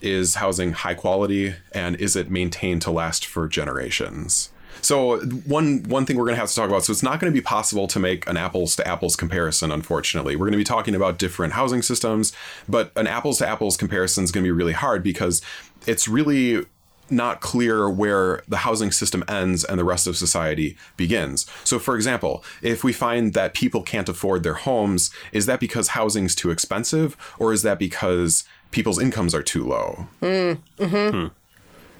Is 0.00 0.36
housing 0.36 0.72
high 0.72 0.94
quality? 0.94 1.54
And 1.72 1.96
is 1.96 2.16
it 2.16 2.30
maintained 2.30 2.82
to 2.82 2.90
last 2.90 3.26
for 3.26 3.48
generations? 3.48 4.50
So 4.80 5.18
one 5.20 5.82
one 5.84 6.06
thing 6.06 6.16
we're 6.16 6.24
going 6.24 6.36
to 6.36 6.40
have 6.40 6.50
to 6.50 6.54
talk 6.54 6.68
about. 6.68 6.84
So 6.84 6.92
it's 6.92 7.02
not 7.02 7.20
going 7.20 7.32
to 7.32 7.36
be 7.36 7.42
possible 7.42 7.86
to 7.88 7.98
make 7.98 8.28
an 8.28 8.36
apples 8.36 8.76
to 8.76 8.86
apples 8.86 9.16
comparison. 9.16 9.72
Unfortunately, 9.72 10.36
we're 10.36 10.46
going 10.46 10.52
to 10.52 10.58
be 10.58 10.64
talking 10.64 10.94
about 10.94 11.18
different 11.18 11.54
housing 11.54 11.82
systems, 11.82 12.32
but 12.68 12.92
an 12.96 13.06
apples 13.06 13.38
to 13.38 13.48
apples 13.48 13.76
comparison 13.76 14.24
is 14.24 14.30
going 14.30 14.44
to 14.44 14.48
be 14.48 14.52
really 14.52 14.72
hard 14.72 15.02
because 15.02 15.42
it's 15.86 16.06
really 16.08 16.64
not 17.10 17.40
clear 17.40 17.88
where 17.88 18.42
the 18.48 18.58
housing 18.58 18.90
system 18.90 19.24
ends 19.28 19.64
and 19.64 19.78
the 19.78 19.84
rest 19.84 20.06
of 20.06 20.16
society 20.16 20.76
begins. 20.96 21.46
So, 21.64 21.78
for 21.78 21.96
example, 21.96 22.44
if 22.62 22.84
we 22.84 22.92
find 22.92 23.32
that 23.34 23.54
people 23.54 23.82
can't 23.82 24.08
afford 24.08 24.42
their 24.42 24.54
homes, 24.54 25.10
is 25.32 25.46
that 25.46 25.60
because 25.60 25.88
housing's 25.88 26.34
too 26.34 26.50
expensive, 26.50 27.16
or 27.38 27.52
is 27.52 27.62
that 27.62 27.78
because 27.78 28.44
people's 28.70 29.00
incomes 29.00 29.34
are 29.34 29.42
too 29.42 29.64
low? 29.66 30.06
Hmm. 30.20 30.52
Hmm. 30.82 31.26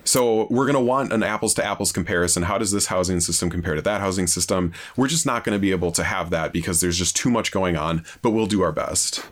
So 0.04 0.46
we're 0.48 0.64
going 0.64 0.74
to 0.74 0.80
want 0.80 1.12
an 1.12 1.22
apples 1.22 1.52
to 1.54 1.64
apples 1.64 1.92
comparison. 1.92 2.42
How 2.44 2.56
does 2.56 2.72
this 2.72 2.86
housing 2.86 3.20
system 3.20 3.50
compare 3.50 3.74
to 3.74 3.82
that 3.82 4.00
housing 4.00 4.26
system? 4.26 4.72
We're 4.96 5.08
just 5.08 5.26
not 5.26 5.44
going 5.44 5.54
to 5.54 5.60
be 5.60 5.70
able 5.70 5.92
to 5.92 6.04
have 6.04 6.30
that 6.30 6.50
because 6.52 6.80
there's 6.80 6.96
just 6.96 7.14
too 7.14 7.30
much 7.30 7.52
going 7.52 7.76
on, 7.76 8.04
but 8.22 8.30
we'll 8.30 8.46
do 8.46 8.62
our 8.62 8.72
best. 8.72 9.22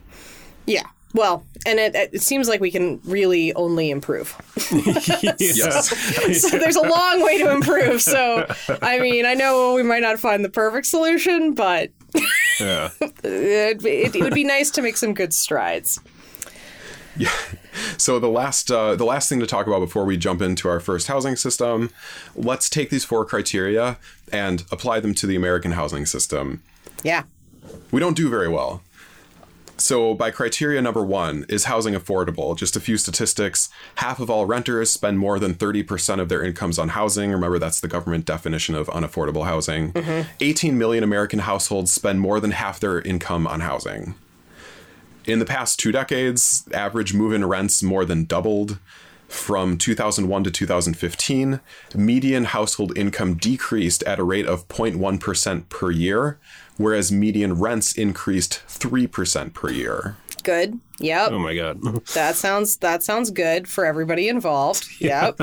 Yeah. 0.66 0.82
Well, 1.14 1.46
and 1.64 1.78
it, 1.78 1.94
it 2.12 2.20
seems 2.20 2.46
like 2.46 2.60
we 2.60 2.70
can 2.70 3.00
really 3.04 3.54
only 3.54 3.90
improve. 3.90 4.36
Yes. 5.38 6.42
so 6.42 6.58
there's 6.58 6.76
a 6.76 6.82
long 6.86 7.22
way 7.22 7.38
to 7.38 7.50
improve. 7.50 8.02
So, 8.02 8.46
I 8.82 8.98
mean, 8.98 9.24
I 9.24 9.32
know 9.32 9.72
we 9.74 9.82
might 9.82 10.02
not 10.02 10.18
find 10.18 10.44
the 10.44 10.50
perfect 10.50 10.86
solution, 10.86 11.54
but 11.54 11.90
Yeah. 12.60 12.90
it, 13.00 13.82
it, 13.82 14.14
it 14.16 14.22
would 14.22 14.34
be 14.34 14.44
nice 14.44 14.70
to 14.72 14.82
make 14.82 14.98
some 14.98 15.14
good 15.14 15.32
strides. 15.32 16.00
So 17.98 18.18
the 18.18 18.28
last 18.28 18.70
uh, 18.70 18.94
the 18.94 19.04
last 19.04 19.28
thing 19.28 19.40
to 19.40 19.46
talk 19.46 19.66
about 19.66 19.80
before 19.80 20.04
we 20.04 20.16
jump 20.16 20.42
into 20.42 20.68
our 20.68 20.80
first 20.80 21.06
housing 21.06 21.36
system, 21.36 21.90
let's 22.34 22.68
take 22.68 22.90
these 22.90 23.04
four 23.04 23.24
criteria 23.24 23.98
and 24.32 24.64
apply 24.70 25.00
them 25.00 25.14
to 25.14 25.26
the 25.26 25.36
American 25.36 25.72
housing 25.72 26.06
system. 26.06 26.62
Yeah. 27.02 27.24
We 27.90 28.00
don't 28.00 28.16
do 28.16 28.28
very 28.28 28.48
well. 28.48 28.82
So, 29.78 30.14
by 30.14 30.30
criteria 30.30 30.80
number 30.80 31.04
one, 31.04 31.44
is 31.50 31.64
housing 31.64 31.92
affordable? 31.92 32.56
Just 32.56 32.76
a 32.76 32.80
few 32.80 32.96
statistics. 32.96 33.68
Half 33.96 34.20
of 34.20 34.30
all 34.30 34.46
renters 34.46 34.90
spend 34.90 35.18
more 35.18 35.38
than 35.38 35.52
30% 35.52 36.18
of 36.18 36.30
their 36.30 36.42
incomes 36.42 36.78
on 36.78 36.90
housing. 36.90 37.30
Remember, 37.30 37.58
that's 37.58 37.80
the 37.80 37.88
government 37.88 38.24
definition 38.24 38.74
of 38.74 38.86
unaffordable 38.88 39.44
housing. 39.44 39.92
18 40.40 40.78
million 40.78 41.04
American 41.04 41.40
households 41.40 41.92
spend 41.92 42.20
more 42.20 42.40
than 42.40 42.52
half 42.52 42.80
their 42.80 43.02
income 43.02 43.46
on 43.46 43.60
housing. 43.60 44.14
In 45.26 45.40
the 45.40 45.44
past 45.44 45.78
two 45.78 45.90
decades, 45.90 46.68
average 46.72 47.12
move 47.12 47.32
in 47.32 47.44
rents 47.44 47.82
more 47.82 48.04
than 48.04 48.24
doubled. 48.24 48.78
From 49.28 49.76
2001 49.76 50.44
to 50.44 50.50
2015, 50.52 51.60
median 51.96 52.44
household 52.44 52.96
income 52.96 53.34
decreased 53.34 54.04
at 54.04 54.20
a 54.20 54.24
rate 54.24 54.46
of 54.46 54.68
0.1% 54.68 55.68
per 55.68 55.90
year, 55.90 56.38
whereas 56.76 57.10
median 57.10 57.54
rents 57.54 57.92
increased 57.94 58.62
3% 58.68 59.52
per 59.52 59.70
year. 59.70 60.16
Good. 60.44 60.78
Yep. 61.00 61.32
Oh 61.32 61.38
my 61.40 61.56
god. 61.56 61.80
That 62.14 62.36
sounds 62.36 62.76
that 62.76 63.02
sounds 63.02 63.32
good 63.32 63.68
for 63.68 63.84
everybody 63.84 64.28
involved. 64.28 64.86
Yep. 65.00 65.38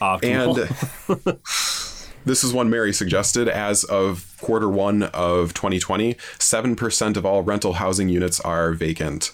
Optimal. 0.00 0.70
And 1.08 1.38
this 2.24 2.44
is 2.44 2.52
one 2.52 2.70
Mary 2.70 2.92
suggested. 2.92 3.48
As 3.48 3.84
of 3.84 4.36
quarter 4.40 4.68
one 4.68 5.04
of 5.04 5.54
2020, 5.54 6.14
7% 6.14 7.16
of 7.16 7.26
all 7.26 7.42
rental 7.42 7.74
housing 7.74 8.08
units 8.08 8.40
are 8.40 8.72
vacant. 8.72 9.32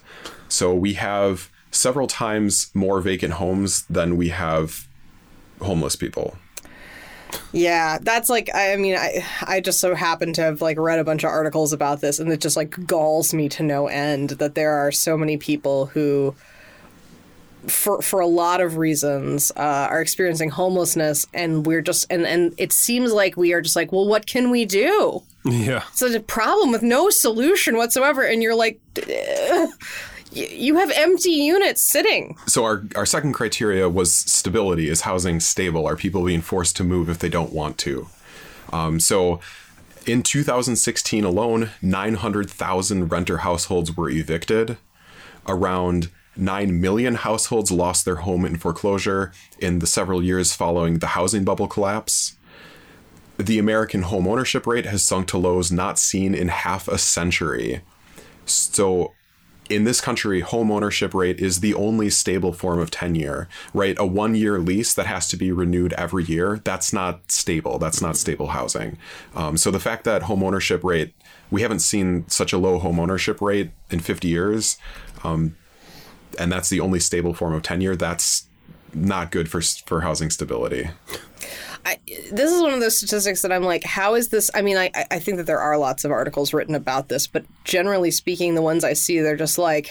So 0.49 0.75
we 0.75 0.95
have 0.95 1.51
several 1.71 2.07
times 2.07 2.71
more 2.75 3.01
vacant 3.01 3.35
homes 3.35 3.83
than 3.83 4.17
we 4.17 4.31
have 4.31 4.89
homeless 5.61 5.97
people. 5.97 6.37
Yeah, 7.53 7.99
that's 8.01 8.29
like 8.29 8.51
I 8.53 8.75
mean 8.77 8.97
I 8.97 9.25
I 9.43 9.61
just 9.61 9.81
so 9.81 9.95
happen 9.95 10.33
to 10.33 10.43
have 10.43 10.61
like 10.61 10.79
read 10.79 10.99
a 10.99 11.05
bunch 11.05 11.23
of 11.23 11.31
articles 11.31 11.73
about 11.73 12.01
this 12.01 12.19
and 12.19 12.33
it 12.33 12.41
just 12.41 12.57
like 12.57 12.87
galls 12.87 13.33
me 13.33 13.49
to 13.51 13.63
no 13.63 13.87
end 13.87 14.31
that 14.31 14.57
there 14.57 14.73
are 14.73 14.91
so 14.91 15.17
many 15.17 15.37
people 15.37 15.87
who 15.87 16.35
for 17.67 18.01
for 18.01 18.21
a 18.21 18.27
lot 18.27 18.61
of 18.61 18.77
reasons 18.77 19.53
uh, 19.57 19.89
are 19.91 20.01
experiencing 20.01 20.51
homelessness 20.51 21.27
and 21.35 21.67
we're 21.67 21.83
just 21.83 22.07
and 22.11 22.27
and 22.27 22.55
it 22.57 22.73
seems 22.73 23.13
like 23.13 23.37
we 23.37 23.53
are 23.53 23.61
just 23.61 23.77
like 23.77 23.93
well 23.93 24.07
what 24.07 24.27
can 24.27 24.51
we 24.51 24.65
do 24.65 25.23
yeah. 25.45 25.83
it's 25.91 26.03
a 26.03 26.21
problem 26.21 26.71
with 26.71 26.83
no 26.83 27.11
solution 27.11 27.77
whatsoever 27.77 28.23
and 28.23 28.43
you're 28.43 28.55
like 28.55 28.81
"Ugh, 28.99 29.69
you 30.33 30.77
have 30.77 30.91
empty 30.93 31.31
units 31.31 31.83
sitting 31.83 32.37
So 32.47 32.65
our, 32.65 32.85
our 32.95 33.07
second 33.07 33.33
criteria 33.33 33.89
was 33.89 34.15
stability. 34.15 34.89
Is 34.89 35.03
housing 35.03 35.41
stable? 35.41 35.87
Are 35.87 35.97
people 35.97 36.25
being 36.25 36.41
forced 36.41 36.77
to 36.77 36.85
move 36.85 37.09
if 37.09 37.19
they 37.19 37.29
don't 37.29 37.53
want 37.53 37.79
to? 37.79 38.09
Um, 38.73 39.01
so 39.01 39.41
in 40.07 40.23
2016 40.23 41.25
alone, 41.25 41.71
900,000 41.83 43.09
renter 43.09 43.39
households 43.39 43.97
were 43.97 44.09
evicted. 44.09 44.77
Around 45.47 46.11
9 46.37 46.81
million 46.81 47.17
households 47.17 47.71
lost 47.71 48.05
their 48.05 48.17
home 48.17 48.45
in 48.45 48.57
foreclosure 48.57 49.33
in 49.59 49.81
the 49.81 49.87
several 49.87 50.23
years 50.23 50.55
following 50.55 50.99
the 50.99 51.09
housing 51.09 51.45
bubble 51.45 51.69
collapse. 51.69 52.37
The 53.39 53.59
American 53.59 54.03
home 54.03 54.29
ownership 54.29 54.67
rate 54.67 54.87
has 54.87 55.05
sunk 55.05 55.29
to 55.29 55.39
lows 55.39 55.73
not 55.73 55.99
seen 55.99 56.35
in 56.35 56.49
half 56.49 56.89
a 56.89 56.99
century. 56.99 57.83
So 58.45 59.13
in 59.71 59.85
this 59.85 60.01
country, 60.01 60.41
home 60.41 60.71
ownership 60.71 61.15
rate 61.15 61.39
is 61.39 61.61
the 61.61 61.75
only 61.75 62.11
stable 62.11 62.53
form 62.53 62.81
of 62.81 62.91
tenure, 62.91 63.49
right? 63.73 63.97
A 63.99 64.05
one 64.05 64.35
year 64.35 64.59
lease 64.59 64.93
that 64.95 65.07
has 65.07 65.29
to 65.29 65.37
be 65.37 65.53
renewed 65.53 65.93
every 65.93 66.25
year, 66.25 66.61
that's 66.65 66.93
not 66.93 67.31
stable. 67.31 67.79
That's 67.79 68.03
not 68.03 68.17
stable 68.17 68.49
housing. 68.49 68.99
Um, 69.35 69.57
so 69.57 69.71
the 69.71 69.81
fact 69.81 70.05
that 70.05 70.25
home 70.25 70.43
ownership 70.43 70.83
rate, 70.83 71.15
we 71.51 71.63
haven't 71.63 71.79
seen 71.79 72.29
such 72.29 72.53
a 72.53 72.59
low 72.59 72.79
home 72.81 72.99
ownership 72.99 73.41
rate 73.41 73.71
in 73.91 74.01
50 74.01 74.27
years, 74.27 74.77
um, 75.23 75.57
and 76.39 76.51
that's 76.51 76.69
the 76.69 76.81
only 76.81 77.01
stable 77.01 77.35
form 77.35 77.53
of 77.55 77.63
tenure, 77.63 77.97
that's 77.97 78.47
not 78.93 79.31
good 79.31 79.49
for, 79.49 79.61
for 79.61 80.01
housing 80.01 80.31
stability. 80.31 80.91
I, 81.87 81.97
this 82.31 82.53
is 82.53 82.61
one 82.61 82.75
of 82.75 82.81
those 82.81 82.99
statistics 82.99 83.41
that 83.41 83.51
I'm 83.53 83.63
like, 83.63 83.85
how 83.85 84.15
is 84.15 84.29
this? 84.29 84.51
I 84.55 84.61
mean, 84.61 84.77
I, 84.77 84.91
I 85.11 85.19
think 85.19 85.39
that 85.39 85.47
there 85.47 85.61
are 85.61 85.79
lots 85.79 86.05
of 86.05 86.11
articles 86.11 86.53
written 86.53 86.75
about 86.75 87.09
this, 87.09 87.27
but 87.27 87.45
generally 87.65 88.11
speaking, 88.11 88.55
the 88.55 88.61
ones 88.61 88.85
I 88.85 88.93
see, 88.93 89.21
they're 89.21 89.35
just 89.37 89.57
like, 89.57 89.91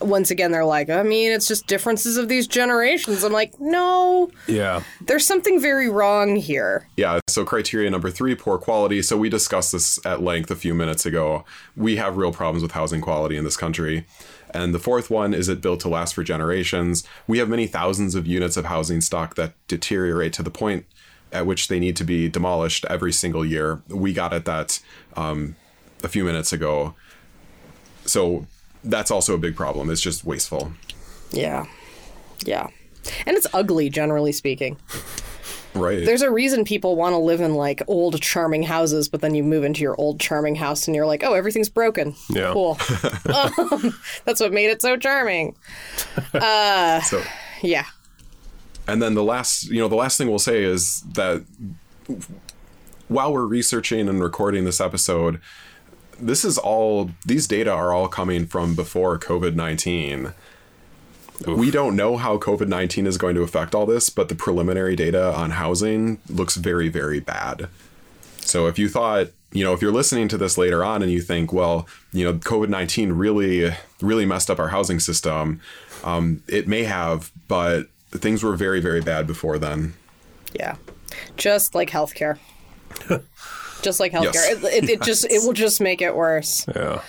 once 0.00 0.30
again, 0.30 0.52
they're 0.52 0.64
like, 0.64 0.90
I 0.90 1.02
mean, 1.02 1.32
it's 1.32 1.48
just 1.48 1.66
differences 1.66 2.18
of 2.18 2.28
these 2.28 2.46
generations. 2.46 3.24
I'm 3.24 3.32
like, 3.32 3.58
no, 3.58 4.30
Yeah. 4.46 4.82
there's 5.00 5.26
something 5.26 5.60
very 5.60 5.88
wrong 5.88 6.36
here. 6.36 6.86
Yeah, 6.96 7.18
so 7.28 7.44
criteria 7.44 7.90
number 7.90 8.10
three, 8.10 8.36
poor 8.36 8.56
quality. 8.56 9.02
So 9.02 9.16
we 9.16 9.28
discussed 9.28 9.72
this 9.72 9.98
at 10.06 10.22
length 10.22 10.52
a 10.52 10.56
few 10.56 10.72
minutes 10.74 11.04
ago. 11.04 11.44
We 11.76 11.96
have 11.96 12.16
real 12.16 12.32
problems 12.32 12.62
with 12.62 12.72
housing 12.72 13.00
quality 13.00 13.36
in 13.36 13.42
this 13.42 13.56
country. 13.56 14.06
And 14.54 14.72
the 14.72 14.78
fourth 14.78 15.10
one 15.10 15.34
is 15.34 15.48
it 15.48 15.60
built 15.60 15.80
to 15.80 15.88
last 15.88 16.14
for 16.14 16.22
generations. 16.22 17.02
We 17.26 17.38
have 17.38 17.48
many 17.48 17.66
thousands 17.66 18.14
of 18.14 18.26
units 18.26 18.56
of 18.56 18.66
housing 18.66 19.00
stock 19.00 19.34
that 19.34 19.54
deteriorate 19.66 20.32
to 20.34 20.44
the 20.44 20.50
point 20.50 20.86
at 21.32 21.44
which 21.44 21.66
they 21.66 21.80
need 21.80 21.96
to 21.96 22.04
be 22.04 22.28
demolished 22.28 22.86
every 22.88 23.12
single 23.12 23.44
year. 23.44 23.82
We 23.88 24.12
got 24.12 24.32
at 24.32 24.44
that 24.44 24.80
um, 25.16 25.56
a 26.04 26.08
few 26.08 26.24
minutes 26.24 26.52
ago. 26.52 26.94
So 28.06 28.46
that's 28.84 29.10
also 29.10 29.34
a 29.34 29.38
big 29.38 29.56
problem. 29.56 29.90
It's 29.90 30.00
just 30.00 30.24
wasteful. 30.24 30.72
Yeah. 31.32 31.66
Yeah. 32.44 32.68
And 33.26 33.36
it's 33.36 33.48
ugly, 33.52 33.90
generally 33.90 34.32
speaking. 34.32 34.76
Right. 35.74 36.04
There's 36.04 36.22
a 36.22 36.30
reason 36.30 36.64
people 36.64 36.94
want 36.94 37.14
to 37.14 37.18
live 37.18 37.40
in 37.40 37.54
like 37.54 37.82
old, 37.88 38.20
charming 38.22 38.62
houses, 38.62 39.08
but 39.08 39.20
then 39.20 39.34
you 39.34 39.42
move 39.42 39.64
into 39.64 39.80
your 39.80 39.96
old, 40.00 40.20
charming 40.20 40.54
house 40.54 40.86
and 40.86 40.94
you're 40.94 41.06
like, 41.06 41.24
oh, 41.24 41.34
everything's 41.34 41.68
broken. 41.68 42.14
Yeah. 42.30 42.52
Cool. 42.52 42.78
um, 43.34 43.92
that's 44.24 44.40
what 44.40 44.52
made 44.52 44.70
it 44.70 44.80
so 44.80 44.96
charming. 44.96 45.56
so, 46.32 47.22
Yeah. 47.62 47.86
and 48.86 49.02
then 49.02 49.14
the 49.14 49.24
last, 49.24 49.68
you 49.68 49.80
know, 49.80 49.88
the 49.88 49.96
last 49.96 50.16
thing 50.16 50.28
we'll 50.28 50.38
say 50.38 50.62
is 50.62 51.00
that 51.14 51.44
while 53.08 53.32
we're 53.32 53.46
researching 53.46 54.08
and 54.08 54.22
recording 54.22 54.64
this 54.64 54.80
episode, 54.80 55.40
this 56.20 56.44
is 56.44 56.56
all 56.58 57.10
these 57.26 57.46
data 57.48 57.72
are 57.72 57.92
all 57.92 58.08
coming 58.08 58.46
from 58.46 58.74
before 58.74 59.18
COVID 59.18 59.54
19. 59.54 60.32
We 61.46 61.70
don't 61.70 61.96
know 61.96 62.16
how 62.16 62.38
COVID 62.38 62.68
19 62.68 63.06
is 63.06 63.18
going 63.18 63.34
to 63.34 63.42
affect 63.42 63.74
all 63.74 63.86
this, 63.86 64.10
but 64.10 64.28
the 64.28 64.34
preliminary 64.34 64.96
data 64.96 65.32
on 65.34 65.50
housing 65.50 66.18
looks 66.28 66.56
very, 66.56 66.88
very 66.88 67.20
bad. 67.20 67.68
So 68.38 68.66
if 68.66 68.78
you 68.78 68.88
thought, 68.88 69.28
you 69.52 69.64
know, 69.64 69.72
if 69.72 69.80
you're 69.80 69.92
listening 69.92 70.28
to 70.28 70.38
this 70.38 70.58
later 70.58 70.84
on 70.84 71.02
and 71.02 71.10
you 71.10 71.20
think, 71.20 71.52
well, 71.52 71.88
you 72.12 72.24
know, 72.24 72.34
COVID 72.34 72.68
19 72.68 73.12
really, 73.12 73.74
really 74.00 74.26
messed 74.26 74.50
up 74.50 74.58
our 74.58 74.68
housing 74.68 75.00
system, 75.00 75.60
um, 76.02 76.42
it 76.48 76.68
may 76.68 76.84
have, 76.84 77.32
but 77.48 77.88
things 78.10 78.42
were 78.42 78.56
very, 78.56 78.80
very 78.80 79.00
bad 79.00 79.26
before 79.26 79.58
then. 79.58 79.94
Yeah. 80.52 80.76
Just 81.36 81.74
like 81.74 81.90
healthcare. 81.90 82.38
just 83.82 84.00
like 84.00 84.12
healthcare. 84.12 84.34
Yes. 84.34 84.64
It, 84.64 84.84
it, 84.84 84.90
it 84.90 85.02
just 85.02 85.24
it 85.26 85.42
will 85.44 85.52
just 85.64 85.80
make 85.80 86.02
it 86.02 86.14
worse. 86.14 86.66
Yeah. 86.74 87.02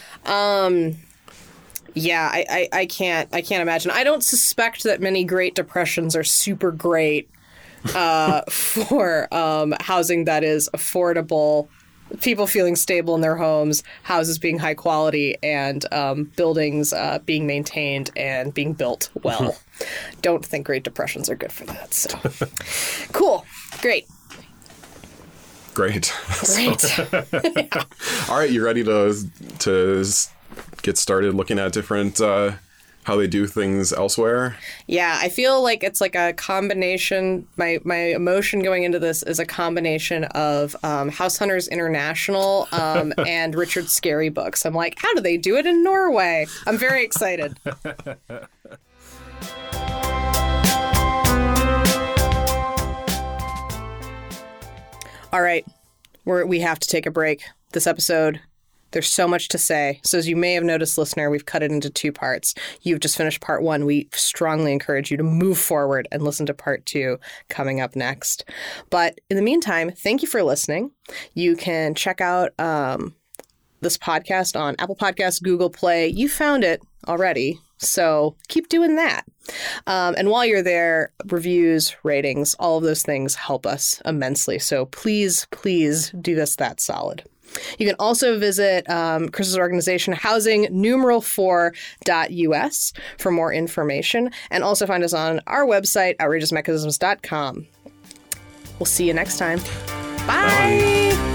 Yeah, 1.96 2.30
I, 2.32 2.46
I, 2.50 2.80
I 2.80 2.86
can't 2.86 3.30
I 3.34 3.42
can't 3.42 3.62
imagine. 3.62 3.90
I 3.92 4.04
don't 4.04 4.24
suspect 4.24 4.84
that 4.84 5.02
many 5.02 5.24
Great 5.24 5.56
Depressions 5.56 6.16
are 6.16 6.26
super 6.26 6.72
great 6.72 7.30
uh, 7.96 8.42
for 8.50 9.34
um, 9.34 9.74
housing 9.80 10.26
that 10.26 10.44
is 10.44 10.70
affordable, 10.74 11.70
people 12.22 12.48
feeling 12.48 12.76
stable 12.76 13.16
in 13.16 13.22
their 13.22 13.38
homes, 13.38 13.82
houses 14.04 14.38
being 14.38 14.60
high 14.60 14.74
quality, 14.74 15.38
and 15.42 15.92
um, 15.94 16.26
buildings 16.36 16.92
uh, 16.92 17.20
being 17.26 17.48
maintained 17.48 18.12
and 18.18 18.54
being 18.54 18.74
built 18.74 19.10
well. 19.24 19.58
don't 20.22 20.46
think 20.46 20.66
Great 20.66 20.84
Depressions 20.84 21.30
are 21.30 21.36
good 21.36 21.52
for 21.54 21.64
that. 21.66 21.94
So 21.94 22.20
cool, 23.14 23.46
great, 23.82 24.06
Great. 25.76 26.14
great. 26.56 26.86
All 28.30 28.38
right, 28.38 28.50
you 28.50 28.64
ready 28.64 28.82
to 28.86 29.14
to 29.60 30.06
get 30.82 30.98
started 30.98 31.34
looking 31.34 31.60
at 31.60 31.74
different 31.74 32.22
uh, 32.22 32.54
how 33.06 33.16
they 33.16 33.28
do 33.28 33.46
things 33.46 33.94
elsewhere? 33.94 34.58
Yeah, 34.88 35.20
I 35.22 35.30
feel 35.30 35.62
like 35.62 35.84
it's 35.84 36.02
like 36.02 36.16
a 36.16 36.34
combination. 36.34 37.48
My 37.56 37.80
my 37.84 37.98
emotion 37.98 38.64
going 38.64 38.84
into 38.84 38.98
this 39.00 39.22
is 39.24 39.38
a 39.40 39.46
combination 39.46 40.24
of 40.26 40.76
um, 40.84 41.10
House 41.10 41.38
Hunters 41.38 41.68
International 41.68 42.68
um, 42.72 43.14
and 43.28 43.54
Richard 43.54 43.86
Scarry 43.86 44.34
books. 44.34 44.66
I'm 44.66 44.74
like, 44.74 44.96
how 44.98 45.14
do 45.14 45.22
they 45.22 45.38
do 45.38 45.56
it 45.58 45.68
in 45.68 45.84
Norway? 45.84 46.48
I'm 46.66 46.80
very 46.80 47.04
excited. 47.04 47.60
All 55.32 55.42
right, 55.42 55.66
we're, 56.24 56.46
we 56.46 56.62
have 56.62 56.80
to 56.80 56.88
take 56.88 57.06
a 57.06 57.12
break. 57.12 57.44
This 57.74 57.86
episode 57.88 58.40
there's 58.96 59.12
so 59.12 59.28
much 59.28 59.50
to 59.50 59.58
say. 59.58 60.00
So, 60.04 60.18
as 60.18 60.26
you 60.26 60.38
may 60.38 60.54
have 60.54 60.64
noticed, 60.64 60.98
listener, 60.98 61.30
we've 61.30 61.46
cut 61.46 61.62
it 61.62 61.70
into 61.70 61.90
two 61.90 62.14
parts. 62.14 62.56
You've 62.82 63.02
just 63.02 63.18
finished 63.18 63.42
part 63.42 63.62
one. 63.62 63.84
We 63.84 64.08
strongly 64.14 64.72
encourage 64.72 65.12
you 65.12 65.18
to 65.18 65.24
move 65.24 65.58
forward 65.58 66.08
and 66.14 66.24
listen 66.24 66.46
to 66.46 66.54
part 66.54 66.86
two 66.86 67.20
coming 67.50 67.82
up 67.82 67.98
next. 67.98 68.46
But 68.90 69.20
in 69.30 69.36
the 69.36 69.44
meantime, 69.44 69.92
thank 69.92 70.22
you 70.22 70.30
for 70.30 70.44
listening. 70.44 70.92
You 71.34 71.58
can 71.58 71.94
check 71.94 72.22
out 72.22 72.58
um, 72.58 73.14
this 73.82 73.98
podcast 73.98 74.58
on 74.58 74.78
Apple 74.80 74.96
Podcasts, 74.96 75.44
Google 75.44 75.70
Play. 75.70 76.08
You 76.08 76.30
found 76.30 76.64
it 76.64 76.82
already. 77.06 77.60
So 77.78 78.38
keep 78.48 78.70
doing 78.70 78.96
that. 78.96 79.26
Um, 79.88 80.16
and 80.18 80.30
while 80.30 80.46
you're 80.46 80.64
there, 80.64 81.12
reviews, 81.26 81.98
ratings, 82.04 82.56
all 82.60 82.78
of 82.78 82.86
those 82.86 83.04
things 83.04 83.36
help 83.36 83.66
us 83.66 84.02
immensely. 84.06 84.58
So 84.58 84.86
please, 84.86 85.48
please 85.52 86.12
do 86.12 86.34
this 86.34 86.56
that 86.56 86.80
solid. 86.80 87.26
You 87.78 87.86
can 87.86 87.96
also 88.00 88.40
visit 88.40 88.90
um, 88.90 89.30
Chris's 89.30 89.58
organization, 89.58 90.14
housing 90.14 90.68
numeral 90.72 91.22
4.us, 91.22 92.94
for 93.18 93.32
more 93.32 93.54
information, 93.54 94.32
and 94.50 94.64
also 94.64 94.86
find 94.86 95.04
us 95.04 95.14
on 95.14 95.42
our 95.48 95.66
website, 95.66 96.18
outrageousmechanisms.com. 96.18 97.68
We'll 98.80 98.86
see 98.86 99.08
you 99.08 99.14
next 99.14 99.38
time. 99.38 99.60
Bye. 100.28 101.35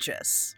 Outrageous. 0.00 0.54